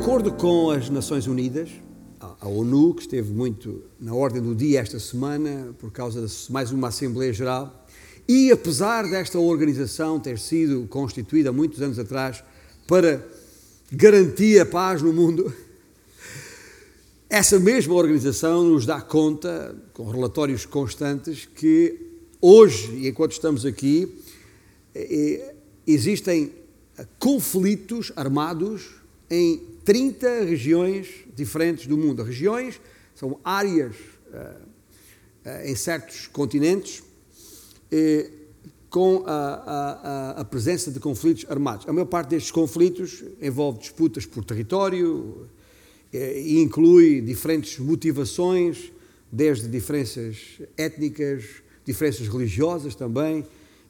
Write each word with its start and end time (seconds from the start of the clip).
acordo 0.00 0.32
com 0.32 0.70
as 0.70 0.88
Nações 0.88 1.26
Unidas, 1.26 1.68
a 2.18 2.48
ONU, 2.48 2.94
que 2.94 3.02
esteve 3.02 3.30
muito 3.34 3.82
na 4.00 4.14
ordem 4.14 4.40
do 4.40 4.54
dia 4.54 4.80
esta 4.80 4.98
semana, 4.98 5.74
por 5.78 5.92
causa 5.92 6.26
de 6.26 6.50
mais 6.50 6.72
uma 6.72 6.88
Assembleia 6.88 7.30
Geral, 7.34 7.86
e 8.26 8.50
apesar 8.50 9.02
desta 9.02 9.38
organização 9.38 10.18
ter 10.18 10.38
sido 10.38 10.86
constituída 10.88 11.52
muitos 11.52 11.82
anos 11.82 11.98
atrás 11.98 12.42
para 12.88 13.22
garantir 13.92 14.58
a 14.58 14.64
paz 14.64 15.02
no 15.02 15.12
mundo, 15.12 15.52
essa 17.28 17.60
mesma 17.60 17.92
organização 17.92 18.64
nos 18.64 18.86
dá 18.86 19.02
conta, 19.02 19.76
com 19.92 20.08
relatórios 20.08 20.64
constantes, 20.64 21.44
que 21.44 22.00
hoje, 22.40 23.06
enquanto 23.06 23.32
estamos 23.32 23.66
aqui, 23.66 24.10
eh, 24.94 25.54
existem 25.86 26.52
conflitos 27.18 28.10
armados 28.16 28.98
em 29.30 29.69
30 29.90 30.44
regiões 30.44 31.08
diferentes 31.34 31.88
do 31.88 31.98
mundo. 31.98 32.22
Regiões 32.22 32.80
são 33.12 33.40
áreas 33.42 33.96
uh, 33.96 34.62
uh, 35.44 35.66
em 35.66 35.74
certos 35.74 36.28
continentes 36.28 37.00
uh, 37.00 38.30
com 38.88 39.24
a, 39.26 39.32
a, 39.32 40.30
a, 40.42 40.44
presença 40.44 40.92
de 40.92 41.00
conflitos 41.00 41.44
armados. 41.50 41.88
A 41.88 41.92
maior 41.92 42.06
parte 42.06 42.28
destes 42.28 42.52
conflitos 42.52 43.24
envolve 43.42 43.80
disputas 43.80 44.24
por 44.24 44.44
território 44.44 45.48
e 46.12 46.60
inclui 46.60 47.20
diferentes 47.20 47.80
motivações, 47.80 48.92
desde 49.30 49.66
diferenças 49.66 50.60
étnicas, 50.76 51.46
diferenças 51.84 52.28
religiosas 52.28 52.94
também, 52.94 53.44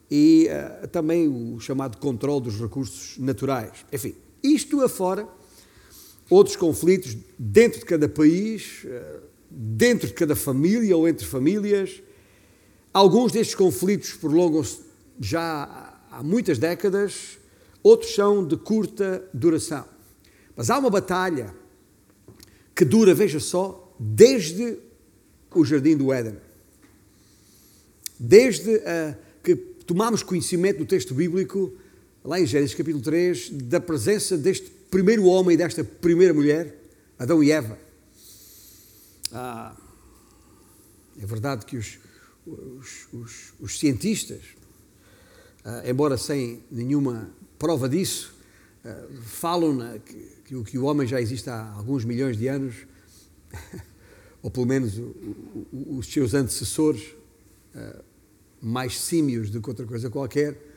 e 0.09 0.47
também 0.91 1.27
o 1.27 1.59
chamado 1.59 1.97
controle 1.97 2.45
dos 2.45 2.59
recursos 2.59 3.19
naturais. 3.19 3.85
Enfim, 3.91 4.15
isto 4.43 4.81
afora 4.81 5.27
outros 6.31 6.55
conflitos 6.55 7.17
dentro 7.37 7.79
de 7.79 7.85
cada 7.85 8.07
país, 8.07 8.83
eh, 8.85 9.19
dentro 9.49 10.07
de 10.07 10.13
cada 10.13 10.33
família 10.33 10.95
ou 10.95 11.05
entre 11.05 11.25
famílias. 11.25 12.01
Alguns 12.93 13.33
destes 13.33 13.53
conflitos 13.53 14.13
prolongam-se 14.13 14.79
já 15.19 15.99
há 16.09 16.23
muitas 16.23 16.57
décadas, 16.57 17.37
outros 17.83 18.15
são 18.15 18.47
de 18.47 18.55
curta 18.55 19.27
duração. 19.33 19.85
Mas 20.55 20.69
há 20.69 20.79
uma 20.79 20.89
batalha 20.89 21.53
que 22.73 22.85
dura, 22.85 23.13
veja 23.13 23.39
só, 23.41 23.93
desde 23.99 24.77
o 25.53 25.65
Jardim 25.65 25.97
do 25.97 26.13
Éden. 26.13 26.37
Desde 28.17 28.75
uh, 28.75 29.15
que 29.43 29.53
tomamos 29.85 30.23
conhecimento 30.23 30.77
do 30.77 30.85
texto 30.85 31.13
bíblico, 31.13 31.73
lá 32.23 32.39
em 32.39 32.45
Gênesis 32.45 32.73
capítulo 32.73 33.03
3, 33.03 33.49
da 33.49 33.81
presença 33.81 34.37
deste 34.37 34.80
primeiro 34.91 35.23
homem 35.23 35.53
e 35.53 35.57
desta 35.57 35.85
primeira 35.85 36.33
mulher, 36.33 36.75
Adão 37.17 37.41
e 37.41 37.49
Eva. 37.49 37.79
Ah, 39.31 39.73
é 41.17 41.25
verdade 41.25 41.65
que 41.65 41.77
os, 41.77 41.97
os, 42.45 43.07
os, 43.13 43.53
os 43.59 43.79
cientistas, 43.79 44.41
ah, 45.63 45.83
embora 45.89 46.17
sem 46.17 46.61
nenhuma 46.69 47.31
prova 47.57 47.87
disso, 47.87 48.35
ah, 48.83 49.07
falam 49.23 49.73
na, 49.73 49.97
que, 49.97 50.63
que, 50.63 50.77
o 50.77 50.83
homem 50.83 51.07
já 51.07 51.21
existe 51.21 51.49
há 51.49 51.71
alguns 51.71 52.03
milhões 52.03 52.35
de 52.35 52.49
anos, 52.49 52.75
ou 54.43 54.51
pelo 54.51 54.65
menos 54.65 54.97
o, 54.97 55.15
o, 55.71 55.97
os 55.99 56.07
seus 56.07 56.33
antecessores, 56.33 57.15
ah, 57.73 58.01
mais 58.61 58.99
símios 58.99 59.49
do 59.49 59.61
que 59.61 59.69
outra 59.69 59.85
coisa 59.85 60.09
qualquer, 60.09 60.70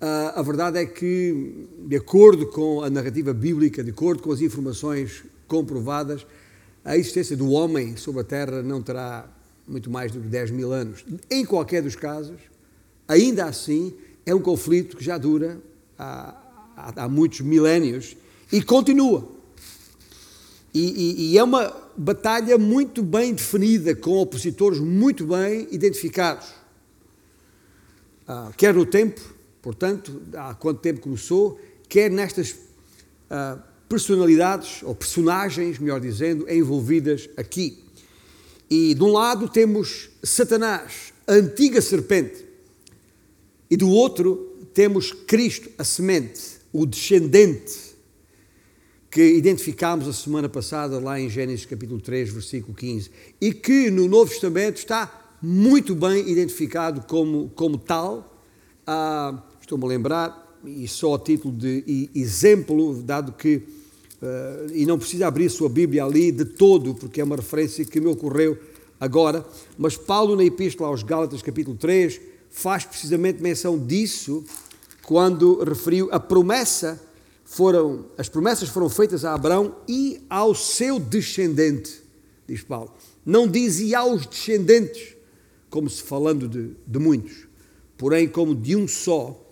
a 0.00 0.42
verdade 0.42 0.78
é 0.78 0.84
que, 0.84 1.66
de 1.86 1.96
acordo 1.96 2.46
com 2.48 2.82
a 2.82 2.90
narrativa 2.90 3.32
bíblica, 3.32 3.82
de 3.82 3.90
acordo 3.90 4.22
com 4.22 4.30
as 4.30 4.40
informações 4.40 5.24
comprovadas, 5.48 6.26
a 6.84 6.96
existência 6.96 7.36
do 7.36 7.50
homem 7.50 7.96
sobre 7.96 8.20
a 8.20 8.24
Terra 8.24 8.62
não 8.62 8.82
terá 8.82 9.28
muito 9.66 9.90
mais 9.90 10.12
do 10.12 10.20
que 10.20 10.28
10 10.28 10.50
mil 10.50 10.72
anos. 10.72 11.04
Em 11.30 11.44
qualquer 11.44 11.82
dos 11.82 11.96
casos, 11.96 12.36
ainda 13.08 13.46
assim, 13.46 13.94
é 14.24 14.34
um 14.34 14.40
conflito 14.40 14.96
que 14.96 15.04
já 15.04 15.18
dura 15.18 15.60
há, 15.98 16.34
há, 16.76 17.04
há 17.04 17.08
muitos 17.08 17.40
milénios 17.40 18.16
e 18.52 18.62
continua. 18.62 19.26
E, 20.72 20.80
e, 20.80 21.32
e 21.32 21.38
é 21.38 21.42
uma 21.42 21.74
batalha 21.96 22.58
muito 22.58 23.02
bem 23.02 23.32
definida, 23.32 23.96
com 23.96 24.18
opositores 24.18 24.78
muito 24.78 25.26
bem 25.26 25.66
identificados. 25.70 26.48
Uh, 28.28 28.52
quer 28.56 28.74
no 28.74 28.84
tempo, 28.84 29.35
portanto, 29.66 30.22
há 30.34 30.54
quanto 30.54 30.78
tempo 30.78 31.00
começou, 31.00 31.60
quer 31.88 32.08
nestas 32.08 32.52
uh, 32.52 33.60
personalidades, 33.88 34.80
ou 34.84 34.94
personagens, 34.94 35.80
melhor 35.80 35.98
dizendo, 36.00 36.48
envolvidas 36.48 37.28
aqui. 37.36 37.82
E 38.70 38.94
de 38.94 39.02
um 39.02 39.10
lado 39.10 39.48
temos 39.48 40.08
Satanás, 40.22 41.12
a 41.26 41.32
antiga 41.32 41.82
serpente, 41.82 42.46
e 43.68 43.76
do 43.76 43.90
outro 43.90 44.56
temos 44.72 45.10
Cristo, 45.10 45.68
a 45.76 45.82
semente, 45.82 46.60
o 46.72 46.86
descendente, 46.86 47.96
que 49.10 49.20
identificámos 49.20 50.06
a 50.06 50.12
semana 50.12 50.48
passada 50.48 51.00
lá 51.00 51.18
em 51.18 51.28
Gênesis 51.28 51.66
capítulo 51.66 52.00
3, 52.00 52.30
versículo 52.30 52.72
15, 52.72 53.10
e 53.40 53.52
que 53.52 53.90
no 53.90 54.06
Novo 54.06 54.30
Testamento 54.30 54.76
está 54.76 55.34
muito 55.42 55.92
bem 55.92 56.28
identificado 56.30 57.00
como, 57.08 57.50
como 57.56 57.76
tal. 57.76 58.32
Uh, 58.86 59.55
Estou-me 59.66 59.84
a 59.84 59.88
lembrar, 59.88 60.60
e 60.64 60.86
só 60.86 61.16
a 61.16 61.18
título 61.18 61.52
de 61.52 62.08
exemplo, 62.14 63.02
dado 63.02 63.32
que, 63.32 63.56
uh, 63.56 64.72
e 64.72 64.86
não 64.86 64.96
precisa 64.96 65.26
abrir 65.26 65.46
a 65.46 65.50
sua 65.50 65.68
Bíblia 65.68 66.04
ali 66.04 66.30
de 66.30 66.44
todo, 66.44 66.94
porque 66.94 67.20
é 67.20 67.24
uma 67.24 67.34
referência 67.34 67.84
que 67.84 67.98
me 67.98 68.06
ocorreu 68.06 68.56
agora, 69.00 69.44
mas 69.76 69.96
Paulo, 69.96 70.36
na 70.36 70.44
Epístola 70.44 70.88
aos 70.88 71.02
Gálatas, 71.02 71.42
capítulo 71.42 71.76
3, 71.76 72.20
faz 72.48 72.84
precisamente 72.84 73.42
menção 73.42 73.76
disso 73.76 74.44
quando 75.02 75.64
referiu 75.64 76.10
a 76.12 76.20
promessa, 76.20 77.02
foram, 77.44 78.06
as 78.16 78.28
promessas 78.28 78.68
foram 78.68 78.88
feitas 78.88 79.24
a 79.24 79.34
Abraão 79.34 79.74
e 79.88 80.20
ao 80.30 80.54
seu 80.54 81.00
descendente, 81.00 82.04
diz 82.46 82.62
Paulo. 82.62 82.94
Não 83.24 83.48
diz 83.48 83.80
e 83.80 83.96
aos 83.96 84.26
descendentes, 84.26 85.16
como 85.68 85.90
se 85.90 86.04
falando 86.04 86.46
de, 86.46 86.70
de 86.86 86.98
muitos, 87.00 87.48
porém 87.98 88.28
como 88.28 88.54
de 88.54 88.76
um 88.76 88.86
só, 88.86 89.42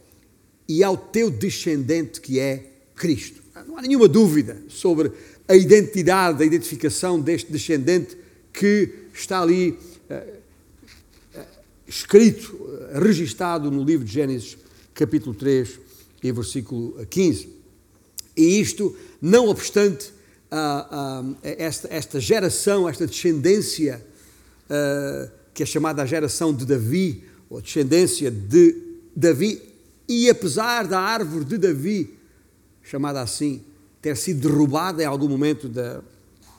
e 0.69 0.83
ao 0.83 0.97
teu 0.97 1.31
descendente 1.31 2.21
que 2.21 2.39
é 2.39 2.71
Cristo. 2.95 3.43
Não 3.67 3.79
há 3.79 3.83
nenhuma 3.83 4.09
dúvida 4.09 4.61
sobre 4.69 5.13
a 5.47 5.55
identidade, 5.55 6.43
a 6.43 6.47
identificação 6.47 7.21
deste 7.21 7.53
descendente 7.53 8.17
que 8.53 8.89
está 9.13 9.43
ali 9.43 9.71
uh, 10.11 11.39
uh, 11.39 11.45
escrito, 11.87 12.55
uh, 12.55 13.01
registado 13.01 13.71
no 13.71 13.85
livro 13.85 14.05
de 14.05 14.13
Gênesis, 14.13 14.57
capítulo 14.95 15.35
3 15.35 15.81
e 16.23 16.33
versículo 16.33 17.05
15. 17.07 17.49
E 18.37 18.61
isto, 18.61 18.97
não 19.21 19.49
obstante 19.49 20.13
esta, 21.43 21.89
esta, 21.91 22.21
geração, 22.21 22.89
esta 22.89 23.07
descendência, 23.07 24.05
que 25.53 25.63
é 25.63 25.67
chamada 25.67 26.03
a 26.03 26.07
geração 26.07 26.55
de 26.55 26.65
Davi, 26.65 27.25
ou 27.51 27.61
descendência 27.61 28.31
de 28.31 28.77
Davi, 29.15 29.61
e 30.09 30.29
apesar 30.29 30.87
da 30.87 31.01
árvore 31.01 31.45
de 31.45 31.59
Davi, 31.59 32.19
chamada 32.83 33.21
assim, 33.21 33.63
ter 34.03 34.17
sido 34.17 34.49
derrubada 34.49 35.03
em 35.03 35.07
algum 35.07 35.29
momento 35.29 35.69
da, 35.69 36.03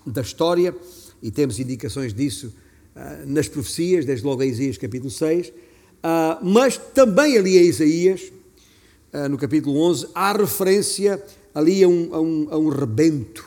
da 0.05 0.21
história, 0.21 0.75
e 1.21 1.31
temos 1.31 1.59
indicações 1.59 2.13
disso 2.13 2.53
uh, 2.95 3.25
nas 3.25 3.47
profecias, 3.47 4.05
desde 4.05 4.25
logo 4.25 4.43
em 4.43 4.49
Isaías 4.49 4.77
capítulo 4.77 5.11
6, 5.11 5.49
uh, 5.49 5.53
ah, 6.03 6.39
mas 6.43 6.77
também 6.77 7.37
ali 7.37 7.57
em 7.57 7.65
Isaías, 7.65 8.31
uh, 9.13 9.29
no 9.29 9.37
capítulo 9.37 9.77
11, 9.79 10.07
há 10.13 10.33
referência 10.33 11.23
ali 11.53 11.83
a 11.83 11.87
um, 11.87 12.13
a 12.13 12.21
um, 12.21 12.47
a 12.51 12.57
um 12.57 12.69
rebento, 12.69 13.45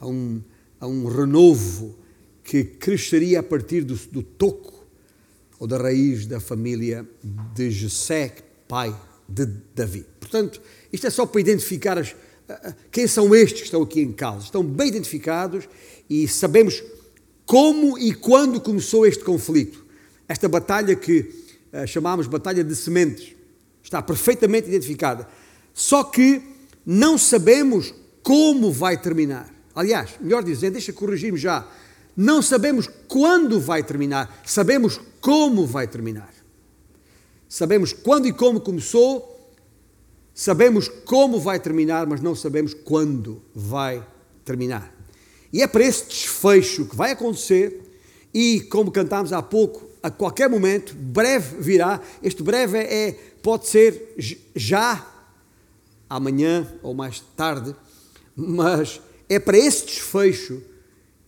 a 0.00 0.06
um, 0.06 0.42
a 0.80 0.86
um 0.86 1.06
renovo 1.06 1.96
que 2.42 2.64
cresceria 2.64 3.40
a 3.40 3.42
partir 3.42 3.84
do, 3.84 3.94
do 3.94 4.22
toco 4.22 4.84
ou 5.58 5.66
da 5.66 5.78
raiz 5.78 6.26
da 6.26 6.40
família 6.40 7.06
de 7.54 7.70
Jessé, 7.70 8.34
pai 8.72 8.96
de 9.28 9.44
Davi. 9.74 10.06
Portanto, 10.18 10.58
isto 10.90 11.06
é 11.06 11.10
só 11.10 11.26
para 11.26 11.42
identificar 11.42 11.98
as, 11.98 12.16
quem 12.90 13.06
são 13.06 13.34
estes 13.34 13.60
que 13.60 13.66
estão 13.66 13.82
aqui 13.82 14.00
em 14.00 14.14
causa. 14.14 14.46
Estão 14.46 14.64
bem 14.64 14.88
identificados 14.88 15.68
e 16.08 16.26
sabemos 16.26 16.82
como 17.44 17.98
e 17.98 18.14
quando 18.14 18.58
começou 18.62 19.06
este 19.06 19.22
conflito. 19.22 19.84
Esta 20.26 20.48
batalha 20.48 20.96
que 20.96 21.30
uh, 21.70 21.86
chamamos 21.86 22.26
Batalha 22.26 22.64
de 22.64 22.74
Sementes 22.74 23.36
está 23.82 24.00
perfeitamente 24.00 24.68
identificada. 24.68 25.28
Só 25.74 26.02
que 26.04 26.40
não 26.86 27.18
sabemos 27.18 27.94
como 28.22 28.72
vai 28.72 28.98
terminar. 28.98 29.54
Aliás, 29.74 30.12
melhor 30.18 30.42
dizendo, 30.42 30.72
deixa 30.72 30.94
corrigir-me 30.94 31.38
já. 31.38 31.68
Não 32.16 32.40
sabemos 32.40 32.88
quando 33.06 33.60
vai 33.60 33.82
terminar, 33.82 34.40
sabemos 34.46 34.98
como 35.20 35.66
vai 35.66 35.86
terminar. 35.86 36.41
Sabemos 37.52 37.92
quando 37.92 38.26
e 38.26 38.32
como 38.32 38.60
começou, 38.60 39.32
Sabemos 40.34 40.88
como 40.88 41.38
vai 41.38 41.60
terminar, 41.60 42.06
mas 42.06 42.20
não 42.22 42.34
sabemos 42.34 42.72
quando 42.72 43.42
vai 43.54 44.04
terminar. 44.44 44.92
E 45.52 45.60
é 45.60 45.66
para 45.66 45.84
esse 45.84 46.06
desfecho 46.06 46.86
que 46.86 46.96
vai 46.96 47.12
acontecer, 47.12 47.82
e 48.32 48.62
como 48.62 48.90
cantámos 48.90 49.32
há 49.32 49.42
pouco, 49.42 49.86
a 50.02 50.10
qualquer 50.10 50.48
momento, 50.48 50.94
breve 50.94 51.60
virá. 51.60 52.00
Este 52.22 52.42
breve 52.42 52.78
é, 52.78 53.12
pode 53.42 53.68
ser 53.68 54.14
já, 54.56 55.06
amanhã 56.08 56.66
ou 56.82 56.94
mais 56.94 57.20
tarde, 57.36 57.76
mas 58.34 59.02
é 59.28 59.38
para 59.38 59.58
esse 59.58 59.84
desfecho 59.84 60.62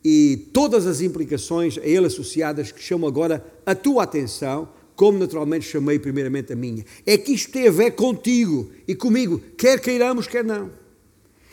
e 0.03 0.49
todas 0.53 0.87
as 0.87 1.03
implicações 1.03 1.77
a 1.77 1.83
ele 1.83 2.07
associadas 2.07 2.73
que 2.73 2.83
chamo 2.83 3.07
agora 3.07 3.45
a 3.67 3.75
tua 3.75 4.03
atenção, 4.03 4.69
como 4.97 5.19
naturalmente 5.19 5.67
chamei 5.67 5.99
primeiramente 5.99 6.53
a 6.53 6.57
minha. 6.57 6.85
É 7.05 7.19
que 7.19 7.33
isto 7.33 7.51
tem 7.51 7.69
a 7.69 7.71
ver 7.71 7.93
contigo 7.93 8.71
e 8.87 8.95
comigo, 8.95 9.41
quer 9.57 9.81
queiramos, 9.81 10.27
quer 10.27 10.45
não. 10.45 10.71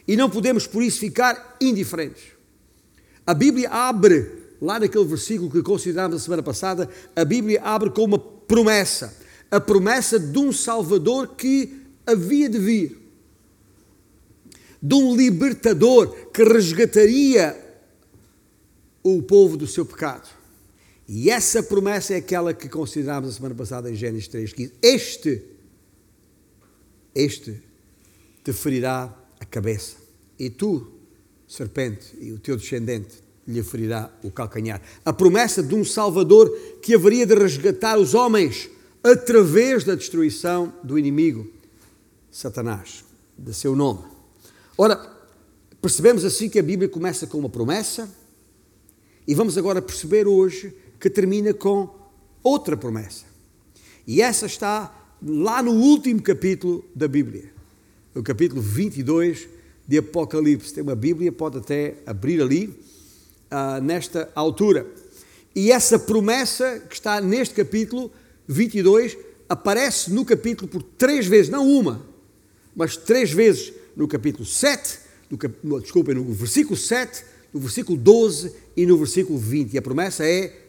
E 0.07 0.15
não 0.15 0.29
podemos 0.29 0.67
por 0.67 0.83
isso 0.83 0.99
ficar 0.99 1.57
indiferentes. 1.61 2.23
A 3.25 3.33
Bíblia 3.33 3.69
abre, 3.69 4.29
lá 4.61 4.79
naquele 4.79 5.05
versículo 5.05 5.49
que 5.49 5.61
considerámos 5.61 6.17
a 6.17 6.19
semana 6.19 6.43
passada, 6.43 6.89
a 7.15 7.23
Bíblia 7.23 7.61
abre 7.63 7.89
com 7.89 8.03
uma 8.03 8.19
promessa. 8.19 9.15
A 9.49 9.59
promessa 9.59 10.19
de 10.19 10.37
um 10.37 10.51
Salvador 10.51 11.35
que 11.35 11.81
havia 12.05 12.49
de 12.49 12.59
vir. 12.59 12.97
De 14.81 14.95
um 14.95 15.15
libertador 15.15 16.07
que 16.33 16.43
resgataria 16.43 17.57
o 19.03 19.21
povo 19.21 19.57
do 19.57 19.67
seu 19.67 19.85
pecado. 19.85 20.40
E 21.13 21.29
essa 21.29 21.61
promessa 21.61 22.13
é 22.13 22.15
aquela 22.15 22.53
que 22.53 22.69
considerámos 22.69 23.31
a 23.31 23.33
semana 23.33 23.53
passada 23.53 23.91
em 23.91 23.95
Gênesis 23.95 24.29
3,15. 24.29 24.71
Este, 24.81 25.43
este 27.13 27.61
te 28.41 28.53
ferirá 28.53 29.13
a 29.37 29.43
cabeça, 29.43 29.97
e 30.39 30.49
tu, 30.49 30.89
serpente, 31.45 32.15
e 32.21 32.31
o 32.31 32.39
teu 32.39 32.55
descendente 32.55 33.21
lhe 33.45 33.61
ferirá 33.61 34.09
o 34.23 34.31
calcanhar. 34.31 34.81
A 35.03 35.11
promessa 35.11 35.61
de 35.61 35.75
um 35.75 35.83
Salvador 35.83 36.49
que 36.81 36.95
haveria 36.95 37.25
de 37.25 37.35
resgatar 37.35 37.99
os 37.99 38.13
homens 38.13 38.69
através 39.03 39.83
da 39.83 39.95
destruição 39.95 40.73
do 40.81 40.97
inimigo, 40.97 41.45
Satanás, 42.31 43.03
de 43.37 43.53
seu 43.53 43.75
nome. 43.75 44.05
Ora, 44.77 44.95
percebemos 45.81 46.23
assim 46.23 46.47
que 46.47 46.57
a 46.57 46.63
Bíblia 46.63 46.87
começa 46.87 47.27
com 47.27 47.37
uma 47.37 47.49
promessa, 47.49 48.09
e 49.27 49.35
vamos 49.35 49.57
agora 49.57 49.81
perceber 49.81 50.25
hoje 50.25 50.73
que 51.01 51.09
termina 51.09 51.51
com 51.51 51.89
outra 52.43 52.77
promessa. 52.77 53.25
E 54.05 54.21
essa 54.21 54.45
está 54.45 54.95
lá 55.21 55.63
no 55.63 55.71
último 55.71 56.21
capítulo 56.21 56.85
da 56.93 57.07
Bíblia, 57.07 57.51
o 58.13 58.21
capítulo 58.21 58.61
22 58.61 59.47
de 59.87 59.97
Apocalipse. 59.97 60.73
Tem 60.73 60.83
uma 60.83 60.95
Bíblia, 60.95 61.31
pode 61.31 61.57
até 61.57 61.95
abrir 62.05 62.39
ali, 62.39 62.67
uh, 62.67 63.81
nesta 63.81 64.31
altura. 64.35 64.85
E 65.55 65.71
essa 65.71 65.97
promessa 65.97 66.79
que 66.87 66.93
está 66.93 67.19
neste 67.19 67.55
capítulo 67.55 68.11
22 68.47 69.17
aparece 69.49 70.11
no 70.11 70.23
capítulo 70.23 70.67
por 70.67 70.83
três 70.83 71.25
vezes, 71.25 71.49
não 71.49 71.67
uma, 71.67 72.05
mas 72.75 72.95
três 72.95 73.31
vezes 73.31 73.73
no 73.95 74.07
capítulo 74.07 74.45
7, 74.45 74.99
no, 75.29 75.37
cap... 75.37 75.53
desculpem, 75.81 76.13
no 76.13 76.31
versículo 76.31 76.77
7, 76.77 77.23
no 77.51 77.59
versículo 77.59 77.97
12 77.97 78.53
e 78.77 78.85
no 78.85 78.97
versículo 78.97 79.37
20. 79.37 79.73
E 79.73 79.77
a 79.77 79.81
promessa 79.81 80.23
é 80.25 80.60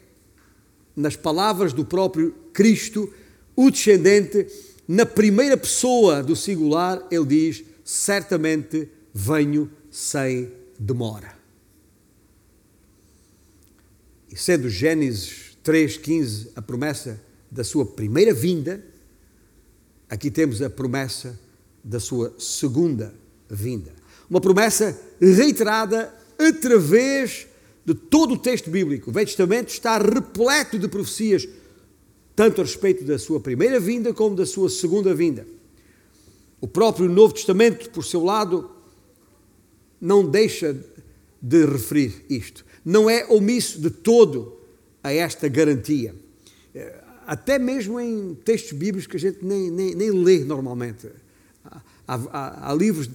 nas 0.95 1.15
palavras 1.15 1.73
do 1.73 1.83
próprio 1.83 2.33
Cristo, 2.53 3.11
o 3.55 3.69
descendente, 3.69 4.47
na 4.87 5.05
primeira 5.05 5.57
pessoa 5.57 6.21
do 6.21 6.35
singular, 6.35 7.05
ele 7.09 7.25
diz: 7.25 7.63
Certamente 7.83 8.89
venho 9.13 9.71
sem 9.91 10.51
demora. 10.79 11.33
E 14.31 14.35
sendo 14.35 14.69
Gênesis 14.69 15.57
3,15 15.63 16.49
a 16.55 16.61
promessa 16.61 17.21
da 17.51 17.63
sua 17.63 17.85
primeira 17.85 18.33
vinda, 18.33 18.83
aqui 20.09 20.31
temos 20.31 20.61
a 20.61 20.69
promessa 20.69 21.39
da 21.83 21.99
sua 21.99 22.33
segunda 22.39 23.13
vinda. 23.49 23.91
Uma 24.29 24.41
promessa 24.41 24.99
reiterada 25.19 26.13
através 26.39 27.47
de 27.85 27.93
todo 27.93 28.35
o 28.35 28.37
texto 28.37 28.69
bíblico. 28.69 29.09
O 29.09 29.13
Velho 29.13 29.27
Testamento 29.27 29.69
está 29.69 29.97
repleto 29.97 30.79
de 30.79 30.87
profecias, 30.87 31.47
tanto 32.35 32.61
a 32.61 32.63
respeito 32.63 33.03
da 33.03 33.19
sua 33.19 33.39
primeira 33.39 33.79
vinda 33.79 34.13
como 34.13 34.35
da 34.35 34.45
sua 34.45 34.69
segunda 34.69 35.13
vinda. 35.13 35.45
O 36.61 36.67
próprio 36.67 37.09
Novo 37.09 37.33
Testamento, 37.33 37.89
por 37.89 38.05
seu 38.05 38.23
lado, 38.23 38.71
não 39.99 40.25
deixa 40.25 40.77
de 41.41 41.65
referir 41.65 42.25
isto. 42.29 42.65
Não 42.85 43.09
é 43.09 43.25
omisso 43.27 43.81
de 43.81 43.89
todo 43.89 44.57
a 45.03 45.13
esta 45.13 45.47
garantia. 45.49 46.15
Até 47.27 47.59
mesmo 47.59 47.99
em 47.99 48.33
textos 48.33 48.71
bíblicos 48.73 49.07
que 49.07 49.17
a 49.17 49.19
gente 49.19 49.43
nem, 49.43 49.69
nem, 49.69 49.95
nem 49.95 50.11
lê 50.11 50.39
normalmente. 50.39 51.07
Há, 51.63 51.81
há, 52.07 52.71
há 52.71 52.73
livros 52.73 53.09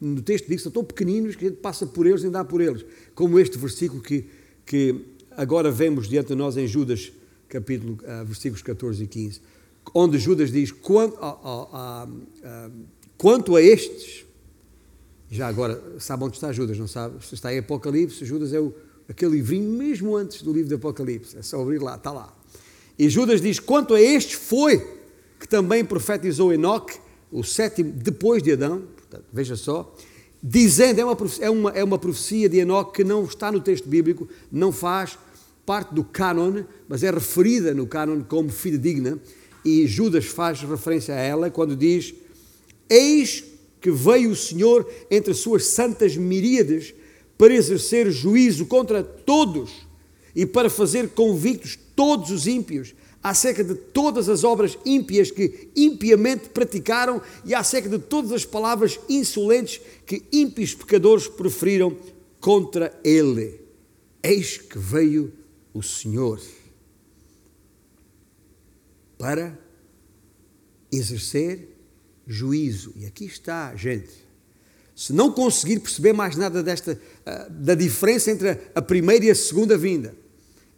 no 0.00 0.20
texto 0.22 0.44
bíblico 0.44 0.62
são 0.62 0.72
tão 0.72 0.84
pequeninos 0.84 1.36
que 1.36 1.46
a 1.46 1.48
gente 1.48 1.60
passa 1.60 1.86
por 1.86 2.06
eles 2.06 2.22
e 2.22 2.30
dá 2.30 2.44
por 2.44 2.60
eles. 2.60 2.84
Como 3.14 3.38
este 3.38 3.56
versículo 3.58 4.02
que, 4.02 4.26
que 4.64 5.04
agora 5.30 5.70
vemos 5.70 6.08
diante 6.08 6.28
de 6.28 6.34
nós 6.34 6.56
em 6.56 6.66
Judas, 6.66 7.12
capítulo, 7.48 7.98
uh, 8.02 8.24
versículos 8.24 8.62
14 8.62 9.04
e 9.04 9.06
15, 9.06 9.40
onde 9.94 10.18
Judas 10.18 10.50
diz: 10.50 10.70
quanto 10.70 11.16
a, 11.18 11.28
a, 11.28 12.08
a, 12.44 12.70
quanto 13.16 13.56
a 13.56 13.62
estes, 13.62 14.24
já 15.30 15.48
agora, 15.48 15.82
sabe 15.98 16.24
onde 16.24 16.36
está 16.36 16.52
Judas, 16.52 16.78
não 16.78 16.86
sabe? 16.86 17.16
Está 17.32 17.52
em 17.52 17.58
Apocalipse, 17.58 18.24
Judas 18.24 18.52
é 18.52 18.60
o, 18.60 18.74
aquele 19.08 19.36
livrinho 19.36 19.70
mesmo 19.70 20.16
antes 20.16 20.42
do 20.42 20.52
livro 20.52 20.68
de 20.68 20.74
Apocalipse, 20.74 21.36
é 21.36 21.42
só 21.42 21.60
abrir 21.60 21.80
lá, 21.80 21.96
está 21.96 22.12
lá. 22.12 22.32
E 22.98 23.08
Judas 23.08 23.40
diz: 23.40 23.58
quanto 23.58 23.94
a 23.94 24.00
estes 24.00 24.34
foi 24.34 24.96
que 25.38 25.48
também 25.48 25.84
profetizou 25.84 26.52
Enoque, 26.52 26.98
o 27.30 27.42
sétimo 27.42 27.92
depois 27.92 28.42
de 28.42 28.52
Adão, 28.52 28.82
Portanto, 29.16 29.24
veja 29.32 29.56
só, 29.56 29.94
dizendo, 30.42 31.00
é 31.00 31.04
uma, 31.04 31.16
é, 31.40 31.50
uma, 31.50 31.70
é 31.70 31.84
uma 31.84 31.98
profecia 31.98 32.48
de 32.48 32.58
Enoque 32.58 32.96
que 32.96 33.04
não 33.04 33.24
está 33.24 33.50
no 33.50 33.60
texto 33.60 33.88
bíblico, 33.88 34.28
não 34.52 34.70
faz 34.70 35.18
parte 35.64 35.94
do 35.94 36.04
cânon, 36.04 36.64
mas 36.88 37.02
é 37.02 37.10
referida 37.10 37.74
no 37.74 37.86
cânon 37.86 38.22
como 38.22 38.50
fidedigna, 38.50 39.18
e 39.64 39.86
Judas 39.86 40.26
faz 40.26 40.60
referência 40.60 41.14
a 41.14 41.18
ela 41.18 41.50
quando 41.50 41.74
diz: 41.74 42.14
Eis 42.88 43.42
que 43.80 43.90
veio 43.90 44.30
o 44.30 44.36
Senhor 44.36 44.88
entre 45.10 45.32
as 45.32 45.38
suas 45.38 45.64
santas 45.64 46.16
miríades 46.16 46.94
para 47.38 47.54
exercer 47.54 48.10
juízo 48.10 48.66
contra 48.66 49.02
todos 49.02 49.86
e 50.34 50.46
para 50.46 50.70
fazer 50.70 51.10
convictos 51.10 51.78
todos 51.94 52.30
os 52.30 52.46
ímpios 52.46 52.94
acerca 53.28 53.64
de 53.64 53.74
todas 53.74 54.28
as 54.28 54.44
obras 54.44 54.78
ímpias 54.86 55.32
que 55.32 55.68
impiamente 55.74 56.48
praticaram 56.48 57.20
e 57.44 57.56
acerca 57.56 57.88
de 57.88 57.98
todas 57.98 58.30
as 58.30 58.44
palavras 58.44 59.00
insolentes 59.08 59.80
que 60.06 60.22
ímpios 60.30 60.74
pecadores 60.74 61.26
proferiram 61.26 61.96
contra 62.38 62.96
ele. 63.02 63.60
Eis 64.22 64.58
que 64.58 64.78
veio 64.78 65.32
o 65.74 65.82
Senhor 65.82 66.40
para 69.18 69.58
exercer 70.92 71.68
juízo. 72.28 72.92
E 72.94 73.06
aqui 73.06 73.24
está, 73.24 73.74
gente. 73.74 74.24
Se 74.94 75.12
não 75.12 75.32
conseguir 75.32 75.80
perceber 75.80 76.12
mais 76.12 76.36
nada 76.36 76.62
desta 76.62 76.96
ah, 77.26 77.48
da 77.50 77.74
diferença 77.74 78.30
entre 78.30 78.56
a 78.72 78.80
primeira 78.80 79.24
e 79.24 79.30
a 79.30 79.34
segunda 79.34 79.76
vinda, 79.76 80.14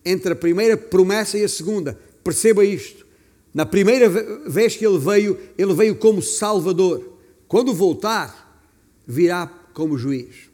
entre 0.03 0.33
a 0.33 0.37
primeira 0.37 0.79
promessa 0.79 1.37
e 1.37 1.45
a 1.45 1.49
segunda, 1.49 2.08
Perceba 2.23 2.65
isto. 2.65 3.07
Na 3.53 3.65
primeira 3.67 4.09
vez 4.49 4.77
que 4.77 4.87
ele 4.87 4.99
veio, 4.99 5.39
ele 5.57 5.75
veio 5.75 5.97
como 5.97 6.23
Salvador. 6.23 7.19
Quando 7.47 7.75
voltar, 7.75 8.63
virá 9.07 9.47
como 9.73 9.99
juiz. 9.99 10.51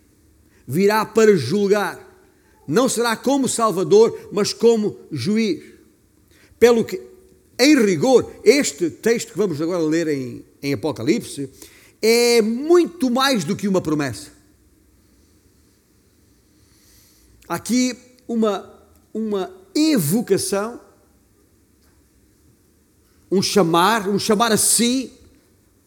Virá 0.66 1.04
para 1.04 1.36
julgar. 1.36 2.00
Não 2.66 2.88
será 2.88 3.16
como 3.16 3.48
Salvador, 3.48 4.30
mas 4.32 4.52
como 4.52 4.96
juiz. 5.10 5.62
Pelo 6.58 6.84
que, 6.84 7.00
em 7.58 7.76
rigor, 7.84 8.30
este 8.42 8.88
texto 8.88 9.32
que 9.32 9.38
vamos 9.38 9.60
agora 9.60 9.82
ler 9.82 10.08
em, 10.08 10.44
em 10.62 10.72
Apocalipse 10.72 11.50
é 12.00 12.40
muito 12.40 13.10
mais 13.10 13.44
do 13.44 13.56
que 13.56 13.68
uma 13.68 13.80
promessa. 13.80 14.30
Aqui, 17.48 17.94
uma, 18.26 18.72
uma 19.12 19.54
evocação 19.74 20.80
um 23.34 23.42
chamar, 23.42 24.08
um 24.08 24.16
chamar 24.16 24.52
a 24.52 24.56
si, 24.56 25.12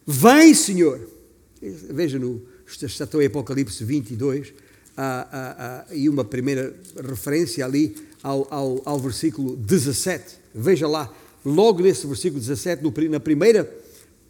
vem 0.06 0.52
Senhor. 0.52 1.00
Veja 1.62 2.18
no, 2.18 2.42
estou 2.66 3.22
em 3.22 3.26
Apocalipse 3.26 3.82
22, 3.82 4.52
ah, 4.94 5.28
ah, 5.32 5.56
ah, 5.88 5.94
e 5.94 6.10
uma 6.10 6.26
primeira 6.26 6.78
referência 7.02 7.64
ali 7.64 7.96
ao, 8.22 8.46
ao, 8.50 8.82
ao, 8.84 8.98
versículo 8.98 9.56
17. 9.56 10.36
Veja 10.54 10.86
lá, 10.86 11.10
logo 11.42 11.82
nesse 11.82 12.06
versículo 12.06 12.38
17, 12.38 12.82
no, 12.82 12.92
na 13.08 13.18
primeira 13.18 13.64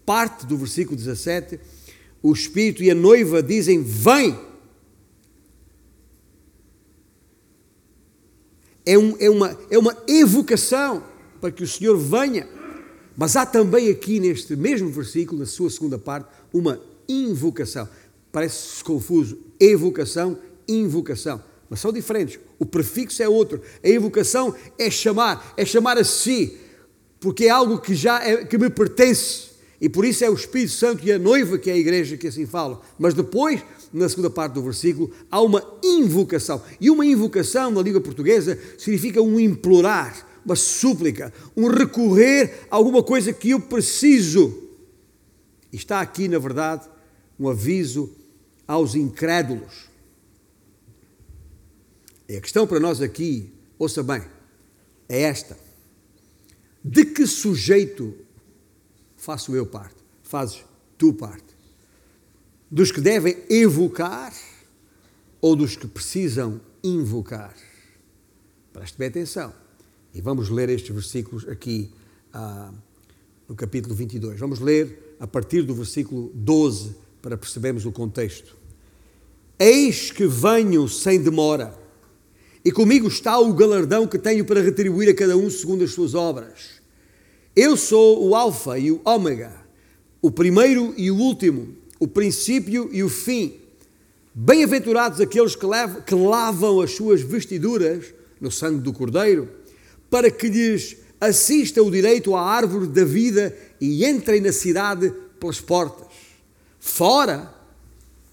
parte 0.06 0.46
do 0.46 0.56
versículo 0.56 0.96
17, 0.96 1.58
o 2.22 2.32
Espírito 2.32 2.84
e 2.84 2.90
a 2.90 2.94
noiva 2.94 3.42
dizem: 3.42 3.82
Vem! 3.82 4.38
É, 8.87 8.96
um, 8.96 9.16
é, 9.18 9.28
uma, 9.28 9.58
é 9.70 9.76
uma 9.76 9.96
evocação 10.06 11.02
para 11.40 11.50
que 11.50 11.64
o 11.64 11.68
Senhor 11.68 11.98
venha. 11.98 12.57
Mas 13.18 13.34
há 13.34 13.44
também 13.44 13.90
aqui 13.90 14.20
neste 14.20 14.54
mesmo 14.54 14.88
versículo, 14.90 15.40
na 15.40 15.46
sua 15.46 15.68
segunda 15.68 15.98
parte, 15.98 16.28
uma 16.54 16.80
invocação. 17.08 17.88
Parece 18.30 18.84
confuso. 18.84 19.37
Evocação, 19.58 20.38
invocação. 20.68 21.42
Mas 21.68 21.80
são 21.80 21.92
diferentes. 21.92 22.38
O 22.60 22.64
prefixo 22.64 23.20
é 23.20 23.28
outro. 23.28 23.60
A 23.82 23.88
evocação 23.88 24.54
é 24.78 24.88
chamar, 24.88 25.52
é 25.56 25.64
chamar 25.64 25.98
a 25.98 26.04
si, 26.04 26.58
porque 27.18 27.46
é 27.46 27.50
algo 27.50 27.80
que 27.80 27.92
já 27.92 28.22
é, 28.22 28.44
que 28.44 28.56
me 28.56 28.70
pertence. 28.70 29.48
E 29.80 29.88
por 29.88 30.04
isso 30.04 30.25
é 30.25 30.30
o 30.30 30.34
Espírito 30.34 30.75
Santo 30.75 31.04
e 31.04 31.10
a 31.10 31.18
noiva 31.18 31.58
que 31.58 31.68
é 31.68 31.72
a 31.72 31.76
igreja 31.76 32.16
que 32.16 32.28
assim 32.28 32.46
fala. 32.46 32.80
Mas 33.00 33.14
depois, 33.14 33.60
na 33.92 34.08
segunda 34.08 34.30
parte 34.30 34.52
do 34.52 34.62
versículo, 34.62 35.10
há 35.28 35.40
uma 35.40 35.64
invocação. 35.82 36.62
E 36.80 36.88
uma 36.88 37.04
invocação 37.04 37.72
na 37.72 37.82
língua 37.82 38.00
portuguesa 38.00 38.56
significa 38.78 39.20
um 39.20 39.40
implorar 39.40 40.27
uma 40.45 40.57
súplica, 40.57 41.33
um 41.57 41.68
recorrer 41.68 42.66
a 42.71 42.76
alguma 42.76 43.02
coisa 43.02 43.33
que 43.33 43.50
eu 43.50 43.61
preciso. 43.61 44.68
E 45.73 45.76
está 45.76 46.00
aqui, 46.00 46.28
na 46.28 46.38
verdade, 46.38 46.88
um 47.38 47.49
aviso 47.49 48.11
aos 48.66 48.95
incrédulos. 48.95 49.88
E 52.28 52.37
a 52.37 52.40
questão 52.40 52.66
para 52.66 52.80
nós 52.80 53.00
aqui, 53.00 53.52
ouça 53.78 54.02
bem, 54.02 54.23
é 55.09 55.23
esta: 55.23 55.59
de 56.85 57.04
que 57.04 57.26
sujeito 57.26 58.14
faço 59.16 59.54
eu 59.54 59.66
parte? 59.66 59.97
Fazes 60.23 60.64
tu 60.97 61.12
parte? 61.12 61.57
Dos 62.71 62.92
que 62.92 63.00
devem 63.00 63.37
evocar 63.49 64.35
ou 65.40 65.57
dos 65.57 65.75
que 65.75 65.87
precisam 65.87 66.61
invocar? 66.83 67.54
Preste 68.73 68.99
bem 68.99 69.09
atenção. 69.09 69.52
E 70.14 70.20
vamos 70.20 70.48
ler 70.48 70.68
estes 70.68 70.94
versículos 70.94 71.48
aqui 71.48 71.90
ah, 72.32 72.72
no 73.48 73.54
capítulo 73.54 73.94
22. 73.94 74.38
Vamos 74.38 74.58
ler 74.58 75.16
a 75.20 75.26
partir 75.26 75.62
do 75.62 75.74
versículo 75.74 76.30
12 76.34 76.94
para 77.20 77.36
percebermos 77.36 77.84
o 77.84 77.92
contexto. 77.92 78.56
Eis 79.58 80.10
que 80.10 80.26
venho 80.26 80.88
sem 80.88 81.20
demora, 81.20 81.76
e 82.64 82.70
comigo 82.70 83.08
está 83.08 83.38
o 83.38 83.52
galardão 83.52 84.06
que 84.06 84.18
tenho 84.18 84.44
para 84.44 84.60
retribuir 84.60 85.08
a 85.08 85.14
cada 85.14 85.36
um 85.36 85.50
segundo 85.50 85.84
as 85.84 85.92
suas 85.92 86.14
obras. 86.14 86.80
Eu 87.54 87.76
sou 87.76 88.24
o 88.28 88.34
Alfa 88.34 88.78
e 88.78 88.92
o 88.92 89.00
Ômega, 89.04 89.52
o 90.22 90.30
primeiro 90.30 90.94
e 90.96 91.10
o 91.10 91.16
último, 91.16 91.74
o 91.98 92.06
princípio 92.06 92.88
e 92.92 93.02
o 93.02 93.08
fim. 93.08 93.54
Bem-aventurados 94.34 95.20
aqueles 95.20 95.56
que, 95.56 95.66
levam, 95.66 96.02
que 96.02 96.14
lavam 96.14 96.80
as 96.80 96.92
suas 96.92 97.20
vestiduras 97.20 98.14
no 98.40 98.50
sangue 98.50 98.80
do 98.80 98.92
Cordeiro 98.92 99.48
para 100.10 100.30
que 100.30 100.48
lhes 100.48 100.96
assista 101.20 101.82
o 101.82 101.90
direito 101.90 102.34
à 102.34 102.42
árvore 102.42 102.86
da 102.86 103.04
vida 103.04 103.56
e 103.80 104.04
entrem 104.04 104.40
na 104.40 104.52
cidade 104.52 105.12
pelas 105.38 105.60
portas. 105.60 106.06
Fora, 106.78 107.52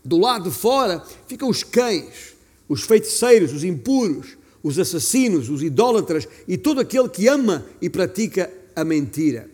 do 0.03 0.17
lado 0.17 0.49
de 0.49 0.55
fora, 0.55 1.03
ficam 1.27 1.49
os 1.49 1.63
cães, 1.63 2.35
os 2.69 2.83
feiticeiros, 2.83 3.53
os 3.53 3.63
impuros, 3.63 4.37
os 4.61 4.79
assassinos, 4.79 5.49
os 5.49 5.61
idólatras 5.61 6.27
e 6.47 6.57
todo 6.57 6.79
aquele 6.79 7.09
que 7.09 7.27
ama 7.27 7.65
e 7.81 7.89
pratica 7.89 8.51
a 8.75 8.83
mentira. 8.83 9.49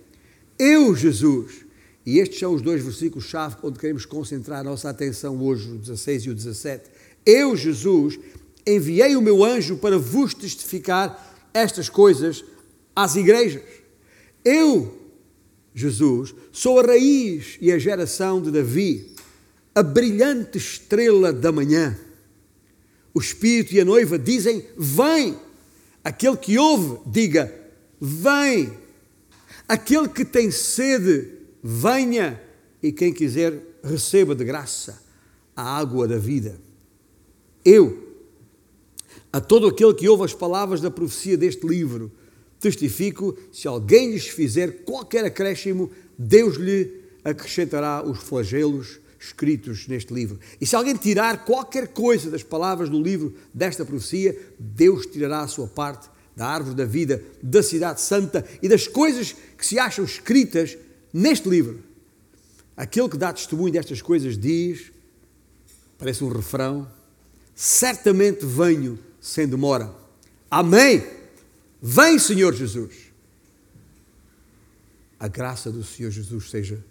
Eu, 0.57 0.95
Jesus, 0.95 1.65
e 2.05 2.19
estes 2.19 2.39
são 2.39 2.53
os 2.53 2.61
dois 2.61 2.83
versículos-chave 2.83 3.57
onde 3.63 3.79
queremos 3.79 4.05
concentrar 4.05 4.59
a 4.59 4.63
nossa 4.63 4.89
atenção 4.89 5.41
hoje, 5.41 5.71
o 5.71 5.77
16 5.77 6.23
e 6.23 6.29
o 6.29 6.35
17. 6.35 6.83
Eu, 7.25 7.55
Jesus, 7.55 8.19
enviei 8.65 9.15
o 9.15 9.21
meu 9.21 9.43
anjo 9.43 9.77
para 9.77 9.97
vos 9.97 10.33
testificar 10.33 11.30
estas 11.53 11.89
coisas 11.89 12.43
às 12.95 13.15
igrejas. 13.15 13.63
Eu, 14.43 14.99
Jesus, 15.73 16.33
sou 16.51 16.79
a 16.79 16.83
raiz 16.83 17.57
e 17.61 17.71
a 17.71 17.79
geração 17.79 18.41
de 18.41 18.51
Davi, 18.51 19.11
a 19.73 19.81
brilhante 19.81 20.57
estrela 20.57 21.31
da 21.31 21.51
manhã. 21.51 21.97
O 23.13 23.19
Espírito 23.19 23.73
e 23.73 23.81
a 23.81 23.85
noiva 23.85 24.17
dizem: 24.17 24.65
Vem. 24.77 25.37
Aquele 26.03 26.37
que 26.37 26.57
ouve, 26.57 26.99
diga: 27.05 27.53
Vem. 27.99 28.71
Aquele 29.67 30.09
que 30.09 30.25
tem 30.25 30.51
sede, 30.51 31.27
venha. 31.63 32.41
E 32.81 32.91
quem 32.91 33.13
quiser, 33.13 33.53
receba 33.83 34.33
de 34.33 34.43
graça 34.43 35.01
a 35.55 35.77
água 35.77 36.07
da 36.07 36.17
vida. 36.17 36.59
Eu, 37.63 38.10
a 39.31 39.39
todo 39.39 39.67
aquele 39.67 39.93
que 39.93 40.09
ouve 40.09 40.25
as 40.25 40.33
palavras 40.33 40.81
da 40.81 40.91
profecia 40.91 41.37
deste 41.37 41.65
livro, 41.65 42.11
testifico: 42.59 43.37
se 43.51 43.67
alguém 43.67 44.11
lhes 44.11 44.27
fizer 44.27 44.83
qualquer 44.83 45.25
acréscimo, 45.25 45.89
Deus 46.17 46.57
lhe 46.57 47.01
acrescentará 47.23 48.03
os 48.05 48.19
flagelos 48.19 48.99
escritos 49.19 49.87
neste 49.87 50.13
livro. 50.13 50.39
E 50.59 50.65
se 50.65 50.75
alguém 50.75 50.95
tirar 50.95 51.45
qualquer 51.45 51.89
coisa 51.89 52.29
das 52.29 52.43
palavras 52.43 52.89
do 52.89 53.01
livro 53.01 53.35
desta 53.53 53.85
profecia, 53.85 54.37
Deus 54.59 55.05
tirará 55.05 55.41
a 55.41 55.47
sua 55.47 55.67
parte 55.67 56.09
da 56.35 56.47
árvore 56.47 56.75
da 56.75 56.85
vida, 56.85 57.23
da 57.41 57.61
cidade 57.61 58.01
santa 58.01 58.45
e 58.61 58.67
das 58.67 58.87
coisas 58.87 59.35
que 59.57 59.65
se 59.65 59.77
acham 59.77 60.03
escritas 60.03 60.77
neste 61.13 61.47
livro. 61.47 61.83
Aquele 62.75 63.09
que 63.09 63.17
dá 63.17 63.31
testemunho 63.31 63.71
destas 63.71 64.01
coisas 64.01 64.37
diz, 64.37 64.91
parece 65.97 66.23
um 66.23 66.29
refrão: 66.29 66.87
certamente 67.53 68.43
venho 68.43 68.97
sem 69.21 69.47
demora. 69.47 69.93
Amém. 70.49 71.05
Vem, 71.79 72.17
Senhor 72.17 72.53
Jesus. 72.53 73.11
A 75.19 75.27
graça 75.27 75.71
do 75.71 75.83
Senhor 75.83 76.09
Jesus 76.09 76.49
seja 76.49 76.83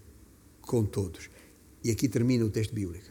com 0.63 0.85
todos. 0.85 1.29
E 1.83 1.91
aqui 1.91 2.09
termina 2.09 2.45
o 2.45 2.51
texto 2.51 2.73
bíblico. 2.73 3.11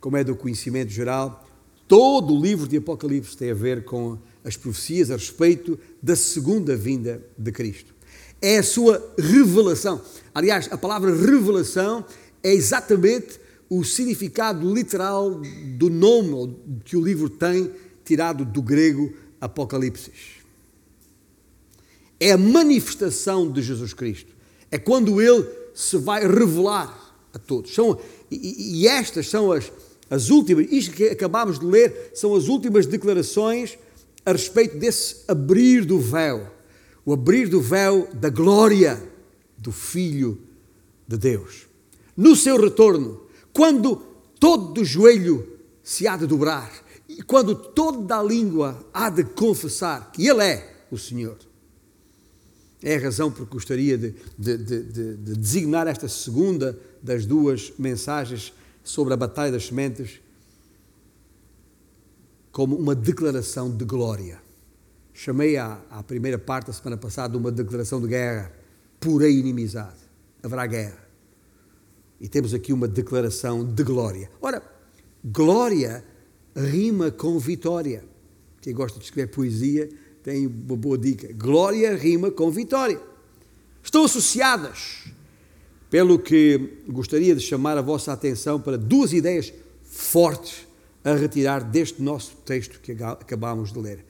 Como 0.00 0.16
é 0.16 0.24
do 0.24 0.34
conhecimento 0.34 0.90
geral, 0.90 1.46
todo 1.86 2.34
o 2.34 2.40
livro 2.40 2.66
de 2.66 2.78
Apocalipse 2.78 3.36
tem 3.36 3.50
a 3.50 3.54
ver 3.54 3.84
com 3.84 4.18
as 4.42 4.56
profecias 4.56 5.10
a 5.10 5.16
respeito 5.16 5.78
da 6.02 6.16
segunda 6.16 6.74
vinda 6.74 7.22
de 7.36 7.52
Cristo. 7.52 7.94
É 8.40 8.58
a 8.58 8.62
sua 8.62 9.14
revelação. 9.18 10.00
Aliás, 10.34 10.68
a 10.72 10.78
palavra 10.78 11.14
revelação 11.14 12.04
é 12.42 12.52
exatamente 12.52 13.38
o 13.74 13.82
significado 13.84 14.70
literal 14.70 15.40
do 15.78 15.88
nome 15.88 16.54
que 16.84 16.94
o 16.94 17.00
livro 17.00 17.30
tem, 17.30 17.72
tirado 18.04 18.44
do 18.44 18.60
grego 18.60 19.14
Apocalipse. 19.40 20.12
É 22.20 22.32
a 22.32 22.36
manifestação 22.36 23.50
de 23.50 23.62
Jesus 23.62 23.94
Cristo. 23.94 24.30
É 24.70 24.76
quando 24.76 25.22
ele 25.22 25.48
se 25.74 25.96
vai 25.96 26.20
revelar 26.20 27.16
a 27.32 27.38
todos. 27.38 27.74
São, 27.74 27.98
e, 28.30 28.82
e 28.82 28.86
estas 28.86 29.30
são 29.30 29.50
as, 29.50 29.72
as 30.10 30.28
últimas, 30.28 30.70
isto 30.70 30.94
que 30.94 31.04
acabámos 31.04 31.58
de 31.58 31.64
ler, 31.64 32.10
são 32.12 32.34
as 32.34 32.48
últimas 32.48 32.84
declarações 32.84 33.78
a 34.26 34.32
respeito 34.32 34.76
desse 34.76 35.24
abrir 35.26 35.86
do 35.86 35.98
véu. 35.98 36.46
O 37.06 37.14
abrir 37.14 37.48
do 37.48 37.62
véu 37.62 38.06
da 38.12 38.28
glória 38.28 39.02
do 39.56 39.72
Filho 39.72 40.38
de 41.08 41.16
Deus. 41.16 41.66
No 42.14 42.36
seu 42.36 42.60
retorno, 42.60 43.21
quando 43.52 43.96
todo 44.38 44.84
joelho 44.84 45.58
se 45.82 46.06
há 46.06 46.16
de 46.16 46.26
dobrar 46.26 46.72
e 47.08 47.22
quando 47.22 47.54
toda 47.54 48.18
a 48.18 48.22
língua 48.22 48.84
há 48.92 49.10
de 49.10 49.24
confessar 49.24 50.10
que 50.12 50.26
Ele 50.26 50.42
é 50.42 50.84
o 50.90 50.98
Senhor. 50.98 51.36
É 52.82 52.96
a 52.96 53.00
razão 53.00 53.30
por 53.30 53.46
que 53.46 53.52
gostaria 53.52 53.96
de, 53.96 54.14
de, 54.36 54.58
de, 54.58 54.82
de, 54.82 55.36
designar 55.36 55.86
esta 55.86 56.08
segunda 56.08 56.78
das 57.00 57.24
duas 57.24 57.72
mensagens 57.78 58.52
sobre 58.82 59.14
a 59.14 59.16
Batalha 59.16 59.52
das 59.52 59.66
Sementes 59.66 60.20
como 62.50 62.76
uma 62.76 62.94
declaração 62.94 63.70
de 63.70 63.84
glória. 63.84 64.40
Chamei 65.14 65.56
a 65.56 66.02
primeira 66.06 66.38
parte 66.38 66.66
da 66.66 66.72
semana 66.72 66.96
passada 66.96 67.38
uma 67.38 67.52
declaração 67.52 68.00
de 68.00 68.08
guerra, 68.08 68.52
pura 68.98 69.28
inimizade. 69.28 70.00
Haverá 70.42 70.66
guerra. 70.66 70.98
E 72.22 72.28
temos 72.28 72.54
aqui 72.54 72.72
uma 72.72 72.86
declaração 72.86 73.64
de 73.64 73.82
glória. 73.82 74.30
Ora, 74.40 74.62
glória 75.24 76.04
rima 76.56 77.10
com 77.10 77.36
vitória. 77.36 78.04
Quem 78.60 78.72
gosta 78.72 79.00
de 79.00 79.04
escrever 79.04 79.32
poesia 79.32 79.88
tem 80.22 80.46
uma 80.46 80.76
boa 80.76 80.96
dica. 80.96 81.32
Glória 81.32 81.96
rima 81.96 82.30
com 82.30 82.48
vitória. 82.48 83.00
Estão 83.82 84.04
associadas, 84.04 85.08
pelo 85.90 86.16
que 86.16 86.78
gostaria 86.88 87.34
de 87.34 87.40
chamar 87.40 87.76
a 87.76 87.82
vossa 87.82 88.12
atenção 88.12 88.60
para 88.60 88.78
duas 88.78 89.12
ideias 89.12 89.52
fortes 89.82 90.64
a 91.02 91.14
retirar 91.14 91.64
deste 91.64 92.00
nosso 92.00 92.36
texto 92.46 92.78
que 92.80 92.92
acabamos 92.92 93.72
de 93.72 93.80
ler: 93.80 94.04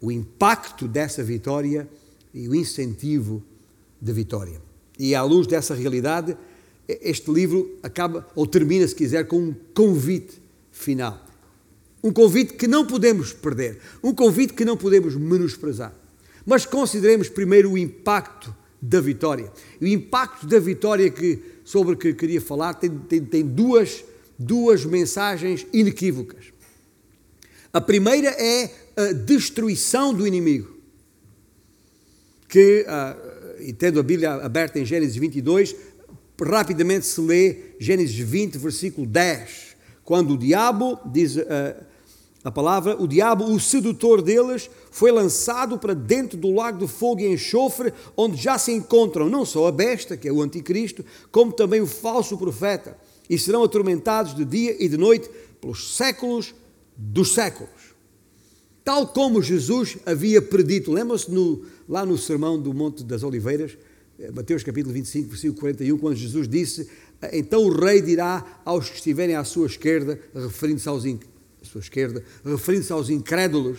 o 0.00 0.10
impacto 0.10 0.88
dessa 0.88 1.22
vitória 1.22 1.88
e 2.34 2.48
o 2.48 2.56
incentivo 2.56 3.40
de 4.02 4.12
vitória. 4.12 4.60
E 4.98 5.14
à 5.14 5.22
luz 5.22 5.46
dessa 5.46 5.76
realidade, 5.76 6.36
este 6.88 7.30
livro 7.30 7.78
acaba, 7.82 8.26
ou 8.34 8.46
termina, 8.46 8.86
se 8.86 8.94
quiser, 8.94 9.26
com 9.26 9.38
um 9.38 9.54
convite 9.74 10.40
final. 10.70 11.24
Um 12.02 12.12
convite 12.12 12.54
que 12.54 12.68
não 12.68 12.86
podemos 12.86 13.32
perder, 13.32 13.78
um 14.02 14.14
convite 14.14 14.52
que 14.52 14.64
não 14.64 14.76
podemos 14.76 15.16
menosprezar. 15.16 15.92
Mas 16.44 16.64
consideremos 16.64 17.28
primeiro 17.28 17.72
o 17.72 17.78
impacto 17.78 18.54
da 18.80 19.00
vitória. 19.00 19.52
O 19.80 19.86
impacto 19.86 20.46
da 20.46 20.60
vitória 20.60 21.10
que, 21.10 21.40
sobre 21.64 21.96
que 21.96 22.14
queria 22.14 22.40
falar 22.40 22.74
tem, 22.74 22.90
tem, 22.90 23.24
tem 23.24 23.44
duas, 23.44 24.04
duas 24.38 24.84
mensagens 24.84 25.66
inequívocas. 25.72 26.52
A 27.72 27.80
primeira 27.80 28.28
é 28.28 28.70
a 28.96 29.12
destruição 29.12 30.14
do 30.14 30.26
inimigo. 30.26 30.76
Que, 32.48 32.86
uh, 32.88 33.62
e 33.62 33.72
tendo 33.72 33.98
a 33.98 34.02
Bíblia 34.02 34.34
aberta 34.34 34.78
em 34.78 34.84
Gênesis 34.84 35.16
22, 35.16 35.74
rapidamente 36.44 37.06
se 37.06 37.20
lê 37.20 37.56
Gênesis 37.78 38.16
20, 38.16 38.58
versículo 38.58 39.06
10, 39.06 39.76
quando 40.04 40.34
o 40.34 40.38
diabo, 40.38 40.98
diz 41.06 41.36
uh, 41.36 41.42
a 42.44 42.50
palavra, 42.50 42.96
o 43.02 43.08
diabo, 43.08 43.44
o 43.44 43.58
sedutor 43.58 44.22
deles, 44.22 44.70
foi 44.90 45.10
lançado 45.10 45.78
para 45.78 45.94
dentro 45.94 46.38
do 46.38 46.54
lago 46.54 46.78
de 46.78 46.86
fogo 46.86 47.20
e 47.20 47.26
enxofre, 47.32 47.92
onde 48.16 48.36
já 48.36 48.56
se 48.56 48.70
encontram 48.70 49.28
não 49.28 49.44
só 49.44 49.66
a 49.66 49.72
besta, 49.72 50.16
que 50.16 50.28
é 50.28 50.32
o 50.32 50.40
anticristo, 50.40 51.04
como 51.32 51.52
também 51.52 51.80
o 51.80 51.86
falso 51.86 52.38
profeta, 52.38 52.96
e 53.28 53.36
serão 53.36 53.64
atormentados 53.64 54.34
de 54.34 54.44
dia 54.44 54.76
e 54.78 54.88
de 54.88 54.96
noite 54.96 55.28
pelos 55.60 55.96
séculos 55.96 56.54
dos 56.96 57.34
séculos. 57.34 57.96
Tal 58.84 59.08
como 59.08 59.42
Jesus 59.42 59.98
havia 60.06 60.40
predito, 60.40 60.92
lembram-se 60.92 61.28
lá 61.88 62.06
no 62.06 62.16
sermão 62.16 62.56
do 62.56 62.72
Monte 62.72 63.02
das 63.02 63.24
Oliveiras, 63.24 63.72
eh, 63.72 63.85
Mateus 64.32 64.62
capítulo 64.62 64.94
25, 64.94 65.28
versículo 65.28 65.60
41, 65.60 65.98
quando 65.98 66.16
Jesus 66.16 66.48
disse: 66.48 66.88
Então 67.32 67.62
o 67.64 67.70
rei 67.70 68.00
dirá 68.00 68.60
aos 68.64 68.88
que 68.88 68.96
estiverem 68.96 69.36
à 69.36 69.44
sua 69.44 69.66
esquerda, 69.66 70.18
referindo-se 70.34 70.88
aos, 70.88 71.04
sua 71.62 71.80
esquerda, 71.80 72.24
referindo-se 72.44 72.92
aos 72.92 73.10
incrédulos, 73.10 73.78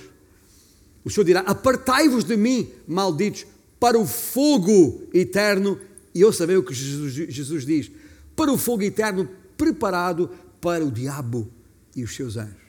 o 1.03 1.09
Senhor 1.09 1.25
dirá: 1.25 1.39
Apartai-vos 1.39 2.23
de 2.23 2.37
mim, 2.37 2.69
malditos, 2.87 3.47
para 3.79 3.97
o 3.97 4.05
fogo 4.05 5.07
eterno. 5.13 5.79
E 6.13 6.21
eu 6.21 6.31
sabei 6.31 6.57
o 6.57 6.63
que 6.63 6.73
Jesus, 6.73 7.13
Jesus 7.13 7.65
diz: 7.65 7.91
para 8.35 8.51
o 8.51 8.57
fogo 8.57 8.83
eterno 8.83 9.27
preparado 9.57 10.29
para 10.61 10.85
o 10.85 10.91
diabo 10.91 11.51
e 11.95 12.03
os 12.03 12.15
seus 12.15 12.37
anjos. 12.37 12.66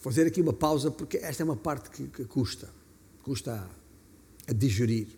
Fazer 0.00 0.26
aqui 0.26 0.40
uma 0.40 0.52
pausa 0.52 0.90
porque 0.90 1.18
esta 1.18 1.42
é 1.42 1.44
uma 1.44 1.56
parte 1.56 1.90
que, 1.90 2.06
que 2.08 2.24
custa, 2.24 2.68
custa 3.22 3.54
a, 3.54 4.50
a 4.50 4.52
digerir. 4.52 5.08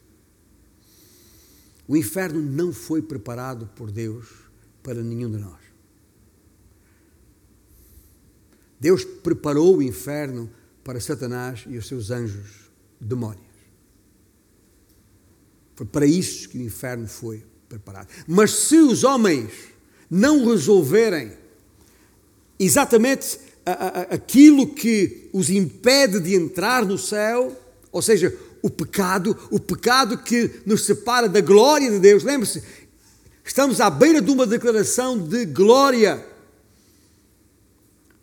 O 1.87 1.97
inferno 1.97 2.41
não 2.41 2.73
foi 2.73 3.03
preparado 3.03 3.67
por 3.75 3.91
Deus 3.91 4.29
para 4.83 5.03
nenhum 5.03 5.31
de 5.31 5.39
nós. 5.39 5.61
Deus 8.79 9.05
preparou 9.05 9.77
o 9.77 9.83
inferno 9.83 10.51
para 10.83 11.01
Satanás 11.01 11.65
e 11.69 11.77
os 11.77 11.87
seus 11.87 12.11
anjos 12.11 12.71
demónios. 13.01 13.47
Foi 15.77 15.87
para 15.87 16.05
isso 16.05 16.49
que 16.49 16.59
o 16.59 16.63
inferno 16.63 17.07
foi 17.07 17.45
preparado. 17.69 18.09
Mas 18.27 18.51
se 18.51 18.77
os 18.77 19.05
homens 19.05 19.53
não 20.11 20.45
resolverem 20.47 21.33
exatamente 22.59 23.39
aquilo 23.65 24.75
que 24.75 25.29
os 25.33 25.51
impede 25.51 26.21
de 26.21 26.35
entrar 26.35 26.85
no 26.85 26.99
céu, 26.99 27.57
ou 27.91 28.03
seja, 28.03 28.37
o 28.63 28.71
pecado, 28.71 29.37
o 29.51 29.59
pecado 29.59 30.19
que 30.19 30.63
nos 30.65 30.85
separa 30.85 31.29
da 31.29 31.41
glória 31.41 31.91
de 31.91 31.99
Deus. 31.99 32.23
Lembre-se, 32.23 32.63
estamos 33.45 33.81
à 33.81 33.91
beira 33.91 34.21
de 34.21 34.31
uma 34.31 34.47
declaração 34.47 35.19
de 35.19 35.45
glória. 35.47 36.25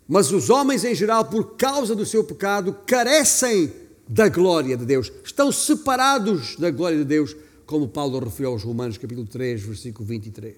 Mas 0.07 0.31
os 0.31 0.49
homens 0.49 0.83
em 0.83 0.95
geral, 0.95 1.25
por 1.25 1.55
causa 1.55 1.95
do 1.95 2.05
seu 2.05 2.23
pecado, 2.23 2.75
carecem 2.87 3.71
da 4.07 4.27
glória 4.27 4.75
de 4.75 4.85
Deus. 4.85 5.11
Estão 5.23 5.51
separados 5.51 6.55
da 6.55 6.71
glória 6.71 6.97
de 6.97 7.05
Deus, 7.05 7.35
como 7.65 7.87
Paulo 7.87 8.17
referiu 8.19 8.51
aos 8.51 8.63
Romanos, 8.63 8.97
capítulo 8.97 9.27
3, 9.27 9.61
versículo 9.61 10.07
23. 10.07 10.55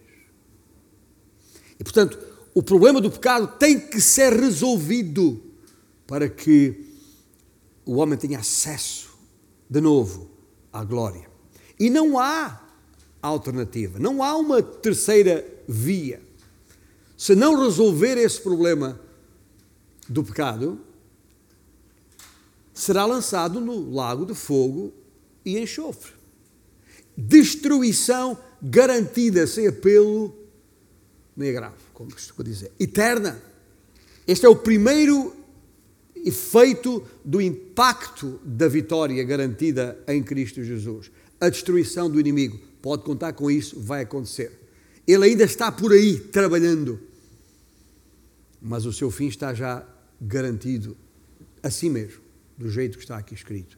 E 1.78 1.84
portanto, 1.84 2.18
o 2.54 2.62
problema 2.62 3.00
do 3.00 3.10
pecado 3.10 3.48
tem 3.58 3.80
que 3.80 4.02
ser 4.02 4.34
resolvido 4.34 5.42
para 6.06 6.28
que 6.28 6.86
o 7.86 7.96
homem 7.96 8.18
tenha 8.18 8.40
acesso 8.40 9.10
de 9.70 9.80
novo 9.80 10.30
à 10.72 10.84
glória. 10.84 11.30
E 11.80 11.90
não 11.90 12.20
há 12.20 12.62
alternativa, 13.22 14.00
não 14.00 14.22
há 14.22 14.36
uma 14.36 14.62
terceira 14.62 15.48
via. 15.68 16.22
Se 17.18 17.36
não 17.36 17.64
resolver 17.64 18.18
esse 18.18 18.42
problema 18.42 19.00
do 20.10 20.24
pecado, 20.24 20.80
será 22.74 23.06
lançado 23.06 23.62
no 23.62 23.92
lago 23.92 24.26
de 24.26 24.34
fogo 24.34 24.92
e 25.46 25.58
enxofre. 25.58 26.12
Destruição 27.16 28.38
garantida, 28.62 29.48
sem 29.48 29.68
apelo 29.68 30.36
nem 31.36 31.50
agravo 31.52 31.91
como 32.02 32.12
costumo 32.12 32.44
dizer, 32.44 32.72
eterna. 32.80 33.40
Este 34.28 34.46
é 34.46 34.50
o 34.50 34.56
primeiro 34.56 35.36
efeito 36.16 37.06
do 37.24 37.40
impacto 37.40 38.40
da 38.44 38.68
vitória 38.68 39.24
garantida 39.24 40.04
em 40.08 40.24
Cristo 40.24 40.64
Jesus. 40.64 41.12
A 41.40 41.48
destruição 41.50 42.10
do 42.10 42.20
inimigo. 42.20 42.60
Pode 42.82 43.04
contar 43.04 43.34
com 43.34 43.52
isso, 43.52 43.80
vai 43.80 44.02
acontecer. 44.02 44.52
Ele 45.08 45.26
ainda 45.26 45.44
está 45.44 45.72
por 45.72 45.92
aí 45.92 46.18
trabalhando, 46.20 47.00
mas 48.60 48.86
o 48.86 48.94
seu 48.94 49.12
fim 49.12 49.28
está 49.28 49.54
já 49.54 49.88
garantido 50.20 50.98
assim 51.62 51.90
mesmo, 51.90 52.22
do 52.58 52.70
jeito 52.70 52.98
que 52.98 53.04
está 53.04 53.18
aqui 53.18 53.36
escrito 53.36 53.78